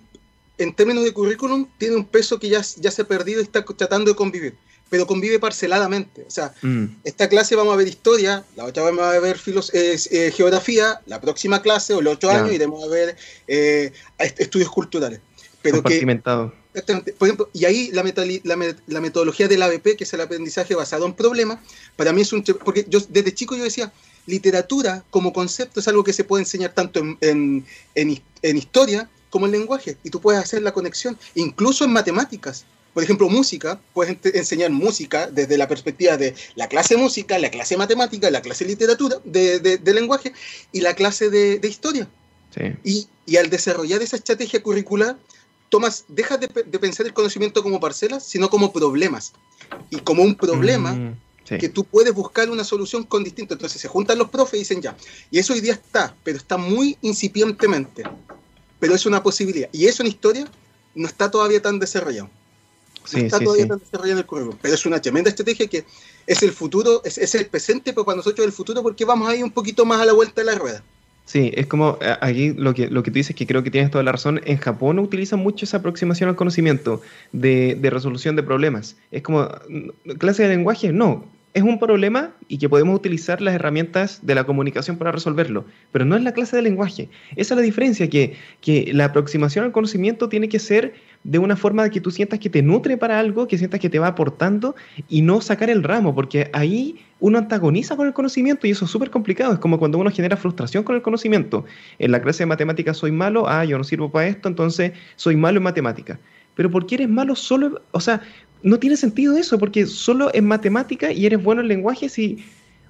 en 0.59 0.75
términos 0.75 1.03
de 1.03 1.15
currículum, 1.15 1.67
tiene 1.79 1.97
un 1.97 2.05
peso 2.05 2.39
que 2.39 2.51
ya, 2.51 2.61
ya 2.61 2.91
se 2.91 3.01
ha 3.01 3.09
perdido 3.09 3.41
y 3.41 3.45
está 3.45 3.65
tratando 3.65 4.11
de 4.11 4.17
convivir 4.17 4.55
pero 4.91 5.07
convive 5.07 5.41
parceladamente. 5.41 6.25
O 6.29 6.31
sea, 6.31 6.53
mm. 6.63 6.85
esta 7.05 7.29
clase 7.29 7.57
vamos 7.57 7.73
a 7.73 7.77
ver 7.77 7.89
historia, 7.89 8.45
la 8.55 8.67
otra 8.67 8.83
vamos 8.83 9.01
a 9.01 9.19
ver 9.19 9.37
eh, 9.73 10.31
geografía, 10.31 11.01
la 11.07 11.21
próxima 11.23 11.61
clase 11.61 11.95
o 11.95 12.01
el 12.01 12.07
otro 12.07 12.31
año 12.31 12.53
iremos 12.53 12.85
a 12.85 12.87
ver 12.87 13.17
eh, 13.49 13.93
estudios 14.19 14.69
culturales. 14.71 15.21
Pero 15.63 15.83
que, 15.83 16.05
por 17.19 17.29
ejemplo, 17.29 17.49
y 17.53 17.65
ahí 17.65 17.91
la, 17.93 18.05
la, 18.87 19.01
metodología 19.01 19.49
del 19.49 19.63
ABP, 19.63 19.97
que 19.97 20.05
es 20.05 20.13
el 20.13 20.21
aprendizaje 20.21 20.75
basado 20.75 21.07
en 21.07 21.15
problemas, 21.15 21.59
para 21.97 22.13
mí 22.13 22.23
es 22.23 22.33
un... 22.33 22.43
Porque 22.43 22.87
yo 22.89 23.01
desde 23.09 23.35
chico 23.35 23.57
yo 23.57 23.65
decía, 23.65 23.93
literatura 24.27 25.05
como 25.11 25.33
concepto 25.33 25.81
es 25.81 25.89
algo 25.89 26.05
que 26.05 26.13
se 26.13 26.25
puede 26.25 26.43
enseñar 26.43 26.75
tanto 26.75 27.01
en, 27.01 27.17
en, 27.21 28.21
en 28.43 28.57
historia 28.57 29.09
como 29.31 29.47
en 29.47 29.53
lenguaje, 29.53 29.97
y 30.03 30.11
tú 30.11 30.21
puedes 30.21 30.41
hacer 30.41 30.63
la 30.63 30.73
conexión, 30.73 31.19
incluso 31.35 31.85
en 31.85 31.93
matemáticas. 31.93 32.65
Por 32.97 33.03
ejemplo, 33.03 33.29
música, 33.29 33.79
puedes 33.93 34.17
enseñar 34.25 34.71
música 34.71 35.27
desde 35.31 35.59
la 35.59 35.69
perspectiva 35.69 36.17
de 36.17 36.35
la 36.55 36.67
clase 36.67 36.95
de 36.95 37.03
música, 37.03 37.39
la 37.39 37.51
clase 37.51 37.75
de 37.75 37.79
matemática, 37.79 38.31
la 38.31 38.41
clase 38.41 38.65
de 38.65 38.71
literatura, 38.71 39.17
de, 39.23 39.93
lenguaje 39.93 40.33
y 40.73 40.81
la 40.81 40.95
clase 40.95 41.29
de, 41.29 41.61
historia. 41.69 42.09
Y, 42.83 43.07
al 43.37 43.51
desarrollar 43.51 44.01
esa 44.01 44.17
estrategia 44.17 44.63
curricular, 44.63 45.19
tomas, 45.69 46.05
dejas 46.09 46.41
de, 46.41 46.49
pensar 46.49 47.07
el 47.07 47.13
conocimiento 47.13 47.63
como 47.63 47.81
parcelas, 47.81 48.25
sino 48.25 48.51
como 48.51 48.73
problemas. 48.73 49.33
Y 49.91 49.97
como 49.99 50.23
un 50.23 50.35
problema 50.35 50.93
mm, 50.93 51.17
que 51.45 51.69
tú 51.69 51.85
puedes 51.85 52.15
buscar 52.15 52.51
una 52.51 52.65
solución 52.65 53.05
con 53.05 53.25
distinto. 53.25 53.55
Entonces 53.55 53.81
se 53.81 53.89
juntan 53.89 54.19
los 54.19 54.31
profes 54.31 54.55
y 54.55 54.59
dicen 54.61 54.83
ya. 54.83 54.97
Y 55.31 55.39
eso 55.39 55.53
hoy 55.53 55.61
día 55.61 55.75
está, 55.75 56.15
pero 56.25 56.39
está 56.39 56.57
muy 56.57 56.97
incipientemente. 57.03 58.05
Pero 58.79 58.95
es 58.95 59.07
una 59.07 59.23
posibilidad. 59.23 59.69
Y 59.73 59.87
eso 59.87 60.03
en 60.03 60.09
historia 60.09 60.51
no 60.95 61.07
está 61.07 61.31
todavía 61.31 61.61
tan 61.61 61.79
desarrollado 61.79 62.31
está 63.15 63.39
todavía 63.39 63.67
desarrollando 63.67 64.21
el 64.21 64.27
currículum. 64.27 64.59
Pero 64.61 64.75
es 64.75 64.87
una 64.87 65.01
tremenda 65.01 65.31
estrategia 65.31 65.67
que 65.67 65.85
es 66.27 66.43
el 66.43 66.53
futuro, 66.53 67.03
es, 67.05 67.35
el 67.35 67.47
presente, 67.47 67.93
pero 67.93 68.05
para 68.05 68.17
nosotros 68.17 68.41
es 68.41 68.47
el 68.47 68.53
futuro 68.53 68.83
porque 68.83 69.05
vamos 69.05 69.29
ahí 69.29 69.43
un 69.43 69.51
poquito 69.51 69.85
más 69.85 70.01
a 70.01 70.05
la 70.05 70.13
vuelta 70.13 70.41
de 70.41 70.47
la 70.47 70.55
rueda. 70.55 70.83
Sí, 71.27 71.51
es 71.55 71.67
como 71.67 71.99
aquí 72.21 72.55
lo 72.57 72.73
que, 72.73 72.89
lo 72.89 73.03
que 73.03 73.11
tú 73.11 73.17
dices, 73.17 73.35
que 73.35 73.47
creo 73.49 73.65
que 73.65 73.71
tienes 73.71 73.91
toda 73.91 74.05
la 74.05 74.13
razón. 74.13 74.41
En 74.45 74.59
Japón 74.59 75.01
utilizan 75.01 75.41
mucho 75.41 75.65
esa 75.65 75.79
aproximación 75.79 76.31
al 76.31 76.37
conocimiento 76.37 77.03
de, 77.33 77.75
de 77.75 77.91
resolución 77.91 78.37
de 78.37 78.45
problemas. 78.45 78.97
Es 79.11 79.23
como, 79.23 79.49
clase 80.19 80.45
de 80.45 80.51
lenguaje, 80.51 80.93
no 80.93 81.25
es 81.57 81.63
un 81.63 81.79
problema 81.79 82.35
y 82.49 82.59
que 82.59 82.69
podemos 82.69 82.95
utilizar 82.95 83.41
las 83.41 83.55
herramientas 83.55 84.21
de 84.27 84.35
la 84.35 84.45
comunicación 84.45 84.99
para 84.99 85.11
resolverlo, 85.11 85.65
pero 85.91 86.05
no 86.05 86.15
es 86.15 86.23
la 86.23 86.33
clase 86.33 86.55
de 86.55 86.61
lenguaje. 86.61 87.09
Esa 87.35 87.55
es 87.55 87.57
la 87.57 87.63
diferencia, 87.63 88.11
que, 88.11 88.35
que 88.61 88.91
la 88.93 89.07
aproximación 89.07 89.65
al 89.65 89.73
conocimiento 89.73 90.29
tiene 90.29 90.51
que 90.51 90.59
ser 90.59 90.93
de 91.27 91.41
una 91.41 91.57
forma 91.57 91.83
de 91.83 91.91
que 91.91 92.01
tú 92.01 92.13
sientas 92.13 92.39
que 92.39 92.49
te 92.49 92.63
nutre 92.63 92.97
para 92.97 93.19
algo, 93.19 93.49
que 93.49 93.59
sientas 93.59 93.81
que 93.81 93.91
te 93.91 93.99
va 93.99 94.07
aportando 94.07 94.77
y 95.09 95.23
no 95.23 95.41
sacar 95.41 95.71
el 95.71 95.83
ramo, 95.83 96.15
porque 96.15 96.51
ahí 96.53 97.01
uno 97.19 97.39
antagoniza 97.39 97.97
con 97.97 98.07
el 98.07 98.13
conocimiento 98.13 98.67
y 98.67 98.71
eso 98.71 98.85
es 98.85 98.93
súper 98.93 99.11
complicado. 99.11 99.53
Es 99.53 99.59
como 99.59 99.79
cuando 99.79 99.99
uno 99.99 100.11
genera 100.13 100.37
frustración 100.37 100.85
con 100.85 100.95
el 100.95 101.03
conocimiento. 101.03 101.65
En 101.99 102.13
la 102.13 102.23
clase 102.23 102.45
de 102.45 102.47
matemáticas 102.47 102.99
soy 102.99 103.11
malo, 103.11 103.49
ah, 103.49 103.65
yo 103.65 103.77
no 103.77 103.83
sirvo 103.83 104.11
para 104.11 104.29
esto, 104.29 104.49
entonces 104.49 104.93
soy 105.17 105.35
malo 105.35 105.57
en 105.57 105.65
matemáticas. 105.65 106.21
Pero 106.55 106.71
¿por 106.71 106.87
qué 106.87 106.95
eres 106.95 107.09
malo 107.09 107.35
solo? 107.35 107.83
O 107.91 108.01
sea, 108.01 108.23
no 108.63 108.79
tiene 108.79 108.97
sentido 108.97 109.37
eso, 109.37 109.59
porque 109.59 109.85
solo 109.87 110.31
en 110.33 110.47
matemática 110.47 111.11
y 111.11 111.27
eres 111.27 111.43
bueno 111.43 111.61
en 111.61 111.69
lenguaje 111.69 112.09
si... 112.09 112.45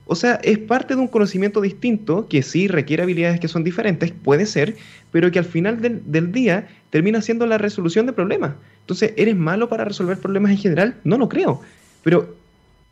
O 0.06 0.14
sea, 0.14 0.36
es 0.44 0.58
parte 0.58 0.94
de 0.94 1.00
un 1.00 1.08
conocimiento 1.08 1.60
distinto 1.60 2.28
que 2.28 2.42
sí 2.42 2.68
requiere 2.68 3.02
habilidades 3.02 3.40
que 3.40 3.48
son 3.48 3.64
diferentes, 3.64 4.12
puede 4.12 4.46
ser, 4.46 4.76
pero 5.10 5.32
que 5.32 5.40
al 5.40 5.44
final 5.44 5.80
del, 5.80 6.32
día 6.32 6.68
termina 6.90 7.20
siendo 7.20 7.44
la 7.46 7.58
resolución 7.58 8.06
de 8.06 8.12
problemas. 8.12 8.54
Entonces, 8.80 9.12
¿eres 9.16 9.34
malo 9.34 9.68
para 9.68 9.84
resolver 9.84 10.18
problemas 10.18 10.52
en 10.52 10.58
general? 10.58 10.96
No 11.02 11.18
lo 11.18 11.28
creo. 11.28 11.60
Pero 12.04 12.36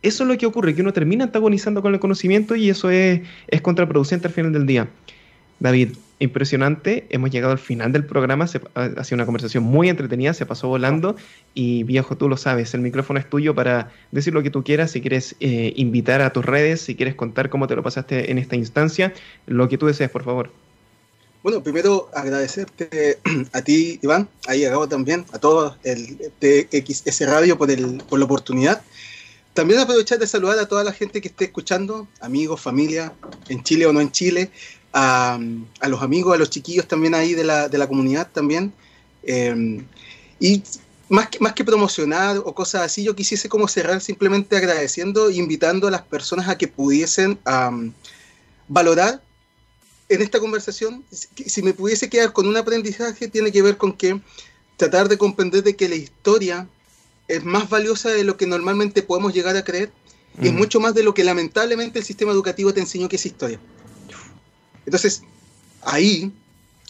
eso 0.01 0.23
es 0.23 0.29
lo 0.29 0.37
que 0.37 0.45
ocurre, 0.45 0.75
que 0.75 0.81
uno 0.81 0.91
termina 0.91 1.23
antagonizando 1.23 1.81
con 1.81 1.93
el 1.93 2.01
conocimiento 2.01 2.53
y 2.55 2.69
eso 2.69 2.89
es, 2.89 3.21
es 3.47 3.61
contraproducente 3.61 4.27
al 4.27 4.33
final 4.33 4.51
del 4.51 4.65
día. 4.65 4.89
David, 5.59 5.93
impresionante. 6.19 7.05
Hemos 7.09 7.31
llegado 7.31 7.51
al 7.51 7.59
final 7.59 7.91
del 7.91 8.05
programa. 8.05 8.45
ha 8.45 9.03
sido 9.03 9.15
una 9.15 9.25
conversación 9.25 9.63
muy 9.63 9.89
entretenida, 9.89 10.33
se 10.33 10.45
pasó 10.45 10.67
volando. 10.67 11.15
Y 11.53 11.83
viejo, 11.83 12.17
tú 12.17 12.29
lo 12.29 12.37
sabes, 12.37 12.73
el 12.73 12.81
micrófono 12.81 13.19
es 13.19 13.29
tuyo 13.29 13.55
para 13.55 13.91
decir 14.11 14.33
lo 14.33 14.43
que 14.43 14.49
tú 14.49 14.63
quieras. 14.63 14.91
Si 14.91 15.01
quieres 15.01 15.35
eh, 15.39 15.73
invitar 15.75 16.21
a 16.21 16.31
tus 16.31 16.45
redes, 16.45 16.81
si 16.81 16.95
quieres 16.95 17.15
contar 17.15 17.49
cómo 17.49 17.67
te 17.67 17.75
lo 17.75 17.83
pasaste 17.83 18.31
en 18.31 18.37
esta 18.37 18.55
instancia, 18.55 19.13
lo 19.47 19.67
que 19.69 19.77
tú 19.77 19.87
desees, 19.87 20.09
por 20.09 20.23
favor. 20.23 20.51
Bueno, 21.43 21.61
primero 21.61 22.09
agradecerte 22.13 23.19
a 23.53 23.61
ti, 23.61 23.99
Iván, 24.01 24.27
a 24.47 24.87
también, 24.87 25.25
a 25.31 25.37
todos 25.37 25.77
el 25.83 26.17
TXS 26.39 27.27
Radio 27.27 27.57
por, 27.57 27.69
el, 27.69 27.97
por 28.09 28.17
la 28.17 28.25
oportunidad. 28.25 28.81
También 29.53 29.79
aprovechar 29.79 30.19
de 30.19 30.27
saludar 30.27 30.59
a 30.59 30.67
toda 30.67 30.83
la 30.83 30.91
gente 30.91 31.21
que 31.21 31.29
esté 31.29 31.45
escuchando, 31.45 32.09
amigos, 32.19 32.59
familia, 32.59 33.13
en 33.47 33.63
Chile 33.63 33.85
o 33.85 33.93
no 33.93 34.01
en 34.01 34.11
Chile, 34.11 34.49
a, 34.97 35.37
los 35.89 36.01
amigos, 36.01 36.33
a 36.33 36.37
los 36.37 36.49
chiquillos 36.49 36.87
también 36.87 37.13
ahí 37.15 37.33
de 37.33 37.43
la, 37.43 37.67
de 37.67 37.77
la 37.77 37.87
comunidad 37.87 38.29
también. 38.31 38.73
Em, 39.23 39.85
y 40.39 40.63
más 41.09 41.27
que, 41.27 41.39
más 41.39 41.53
que 41.53 41.65
promocionar 41.65 42.37
o 42.37 42.55
cosas 42.55 42.83
así, 42.83 43.03
yo 43.03 43.13
quisiese 43.13 43.49
como 43.49 43.67
cerrar 43.67 43.99
simplemente 43.99 44.55
agradeciendo 44.55 45.29
e 45.29 45.35
invitando 45.35 45.87
a 45.87 45.91
las 45.91 46.01
personas 46.03 46.47
a 46.47 46.57
que 46.57 46.69
pudiesen 46.69 47.37
valorar 48.67 49.21
en 50.07 50.21
esta 50.21 50.39
conversación, 50.39 51.03
si 51.11 51.61
me 51.61 51.73
pudiese 51.73 52.09
quedar 52.09 52.31
con 52.31 52.47
un 52.47 52.55
aprendizaje, 52.55 53.27
tiene 53.27 53.51
que 53.51 53.61
ver 53.61 53.75
con 53.75 53.93
que 53.93 54.21
tratar 54.77 55.09
de 55.09 55.17
comprender 55.17 55.63
de 55.63 55.75
que 55.75 55.89
la 55.89 55.95
historia 55.95 56.69
es 57.27 57.43
más 57.43 57.69
valiosa 57.69 58.09
de 58.09 58.23
lo 58.23 58.37
que 58.37 58.45
normalmente 58.45 59.01
podemos 59.01 59.33
llegar 59.33 59.57
a 59.57 59.63
creer 59.63 59.91
y 60.41 60.47
es 60.47 60.53
mucho 60.53 60.79
más 60.79 60.93
de 60.93 61.03
lo 61.03 61.13
que 61.13 61.23
lamentablemente 61.23 61.99
el 61.99 62.05
sistema 62.05 62.31
educativo 62.31 62.73
te 62.73 62.81
enseñó 62.81 63.09
que 63.09 63.15
es 63.15 63.25
historia. 63.25 63.59
Entonces, 64.85 65.23
ahí 65.81 66.31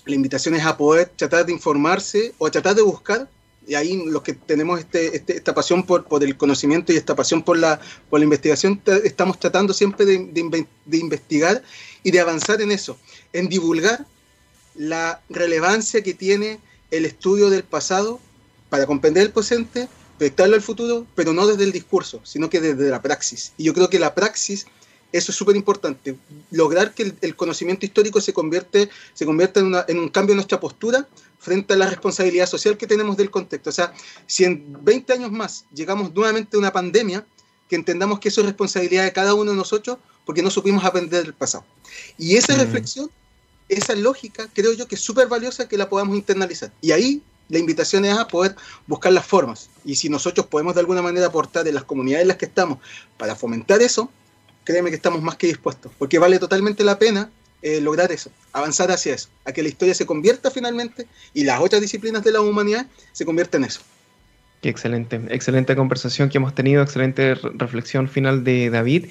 la 0.06 0.16
invitación 0.16 0.56
es 0.56 0.66
a 0.66 0.78
poder 0.78 1.12
tratar 1.16 1.46
de 1.46 1.52
informarse 1.52 2.34
o 2.38 2.48
a 2.48 2.52
tratar 2.52 2.76
de 2.76 2.82
buscar, 2.82 3.30
y 3.68 3.74
ahí 3.74 4.04
los 4.06 4.22
que 4.22 4.34
tenemos 4.34 4.80
este, 4.80 5.16
este, 5.16 5.38
esta 5.38 5.56
pasión 5.56 5.84
por, 5.84 6.06
el 6.22 6.38
conocimiento 6.38 6.94
y 6.94 6.98
esta 6.98 7.16
pasión 7.16 7.42
por 7.42 7.58
la, 7.58 7.80
por 8.10 8.20
la 8.20 8.26
investigación, 8.26 8.80
estamos 9.04 9.40
tratando 9.40 9.74
siempre 9.74 10.06
de, 10.06 10.68
de 10.86 10.98
investigar 10.98 11.64
y 12.04 12.12
de 12.12 12.20
avanzar 12.20 12.62
en 12.62 12.72
eso, 12.72 12.98
en 13.34 13.50
divulgar 13.50 14.06
la 14.76 15.22
relevancia 15.30 16.04
que 16.04 16.14
tiene 16.14 16.60
el 16.92 17.06
estudio 17.06 17.50
del 17.50 17.64
pasado 17.64 18.20
para 18.70 18.86
comprender 18.86 19.24
el 19.24 19.32
presente, 19.32 19.88
proyectarlo 20.18 20.56
al 20.56 20.62
futuro, 20.62 21.08
pero 21.16 21.34
no 21.34 21.48
desde 21.48 21.64
el 21.64 21.72
discurso, 21.72 22.22
sino 22.24 22.50
que 22.50 22.62
desde 22.62 22.90
la 22.90 23.02
praxis. 23.02 23.54
Y 23.58 23.64
yo 23.64 23.74
creo 23.74 23.90
que 23.90 24.00
la 24.00 24.14
praxis 24.14 24.68
eso 25.18 25.32
es 25.32 25.38
súper 25.38 25.56
importante. 25.56 26.16
Lograr 26.52 26.94
que 26.94 27.14
el, 27.22 27.36
conocimiento 27.36 27.86
histórico 27.86 28.22
se 28.22 28.34
convierte, 28.34 28.90
se 29.14 29.26
convierta 29.26 29.60
en, 29.60 30.00
un 30.00 30.10
cambio 30.10 30.34
en 30.34 30.38
nuestra 30.38 30.60
postura 30.60 31.08
frente 31.40 31.74
a 31.74 31.78
la 31.78 31.88
responsabilidad 31.88 32.48
social 32.48 32.78
que 32.78 32.88
tenemos 32.88 33.18
del 33.18 33.30
contexto. 33.32 33.70
O 33.70 33.74
sea, 33.74 33.94
si 34.26 34.44
en 34.44 34.78
20 34.84 35.14
años 35.14 35.32
más 35.32 35.66
llegamos 35.74 36.14
nuevamente 36.14 36.58
a 36.58 36.60
una 36.60 36.72
pandemia, 36.72 37.26
que 37.70 37.76
entendamos 37.76 38.20
que 38.20 38.30
eso 38.30 38.42
es 38.42 38.48
responsabilidad 38.48 39.06
de 39.06 39.14
cada 39.14 39.34
uno 39.34 39.52
de 39.52 39.58
nosotros 39.58 39.98
porque 40.26 40.44
no 40.44 40.52
supimos 40.52 40.84
aprender 40.84 41.24
del 41.24 41.34
pasado. 41.34 41.66
Y 42.18 42.36
esa 42.36 42.54
mm. 42.56 42.60
reflexión 42.60 43.10
esa 43.70 43.96
lógica 43.96 44.48
creo 44.54 44.74
yo 44.74 44.88
que 44.88 44.96
es 44.96 45.02
súper 45.02 45.28
valiosa 45.28 45.68
que 45.68 45.78
la 45.78 45.90
podamos 45.90 46.16
internalizar. 46.16 46.72
Y 46.82 46.92
ahí 46.92 47.22
la 47.50 47.60
invitación 47.60 48.06
es 48.06 48.18
a 48.18 48.28
poder 48.28 48.56
buscar 48.88 49.14
las 49.14 49.26
formas. 49.26 49.70
Y 49.84 49.96
si 49.96 50.10
nosotros 50.10 50.48
podemos 50.48 50.74
de 50.74 50.82
alguna 50.82 51.02
manera 51.02 51.28
aportar 51.28 51.68
en 51.68 51.76
las 51.76 51.84
comunidades 51.84 52.24
en 52.24 52.28
las 52.30 52.38
que 52.38 52.46
estamos 52.46 52.80
para 53.18 53.36
fomentar 53.36 53.82
eso, 53.82 54.10
créeme 54.66 54.90
que 54.90 54.98
estamos 54.98 55.22
más 55.22 55.38
que 55.38 55.48
dispuestos, 55.48 55.92
porque 55.98 56.20
vale 56.20 56.38
totalmente 56.40 56.84
la 56.84 57.00
pena 57.00 57.30
eh, 57.62 57.80
lograr 57.80 58.12
eso, 58.12 58.30
avanzar 58.52 58.92
hacia 58.92 59.16
eso, 59.16 59.30
a 59.46 59.54
que 59.54 59.64
la 59.64 59.70
historia 59.70 59.94
se 59.94 60.06
convierta 60.06 60.52
finalmente 60.52 61.08
y 61.34 61.46
las 61.46 61.62
otras 61.62 61.82
disciplinas 61.82 62.24
de 62.24 62.34
la 62.34 62.42
humanidad 62.42 62.86
se 63.14 63.26
conviertan 63.26 63.64
en 63.64 63.70
eso. 63.70 63.82
Qué 64.62 64.70
excelente, 64.70 65.22
excelente 65.30 65.76
conversación 65.76 66.30
que 66.30 66.38
hemos 66.38 66.54
tenido, 66.54 66.84
excelente 66.84 67.36
reflexión 67.36 68.10
final 68.10 68.44
de 68.44 68.70
David. 68.70 69.08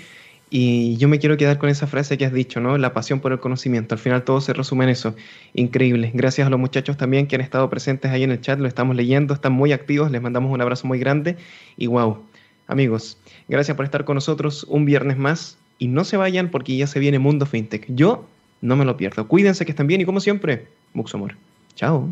Y 0.51 0.97
yo 0.99 1.09
me 1.09 1.19
quiero 1.19 1.37
quedar 1.37 1.59
con 1.59 1.69
esa 1.69 1.87
frase 1.87 2.17
que 2.19 2.27
has 2.27 2.33
dicho, 2.33 2.61
¿no? 2.61 2.79
La 2.79 2.93
pasión 2.93 3.21
por 3.21 3.33
el 3.33 3.41
conocimiento. 3.41 3.95
Al 3.95 3.99
final 3.99 4.23
todo 4.23 4.41
se 4.41 4.53
resume 4.53 4.85
en 4.85 4.91
eso. 4.91 5.17
Increíble. 5.53 6.13
Gracias 6.15 6.47
a 6.47 6.51
los 6.51 6.61
muchachos 6.61 6.97
también 6.97 7.27
que 7.27 7.35
han 7.35 7.41
estado 7.41 7.69
presentes 7.71 8.11
ahí 8.13 8.23
en 8.23 8.31
el 8.31 8.41
chat, 8.41 8.61
lo 8.61 8.69
estamos 8.69 8.95
leyendo, 8.95 9.35
están 9.35 9.53
muy 9.53 9.73
activos, 9.73 10.11
les 10.11 10.23
mandamos 10.23 10.53
un 10.53 10.61
abrazo 10.61 10.87
muy 10.87 10.99
grande. 10.99 11.37
Y 11.77 11.89
wow, 11.89 12.25
amigos, 12.67 13.19
gracias 13.49 13.77
por 13.77 13.85
estar 13.85 14.05
con 14.05 14.15
nosotros 14.15 14.65
un 14.69 14.85
viernes 14.85 15.17
más. 15.17 15.59
Y 15.79 15.89
no 15.89 16.05
se 16.05 16.17
vayan 16.17 16.51
porque 16.51 16.77
ya 16.77 16.87
se 16.87 17.01
viene 17.01 17.19
Mundo 17.19 17.47
FinTech. 17.47 17.87
Yo 17.89 18.27
no 18.61 18.77
me 18.77 18.85
lo 18.85 18.97
pierdo. 18.97 19.27
Cuídense 19.27 19.65
que 19.65 19.73
estén 19.73 19.87
bien 19.87 20.01
y 20.01 20.05
como 20.05 20.21
siempre, 20.21 20.69
mucho 20.93 21.17
amor. 21.17 21.37
Chao. 21.75 22.09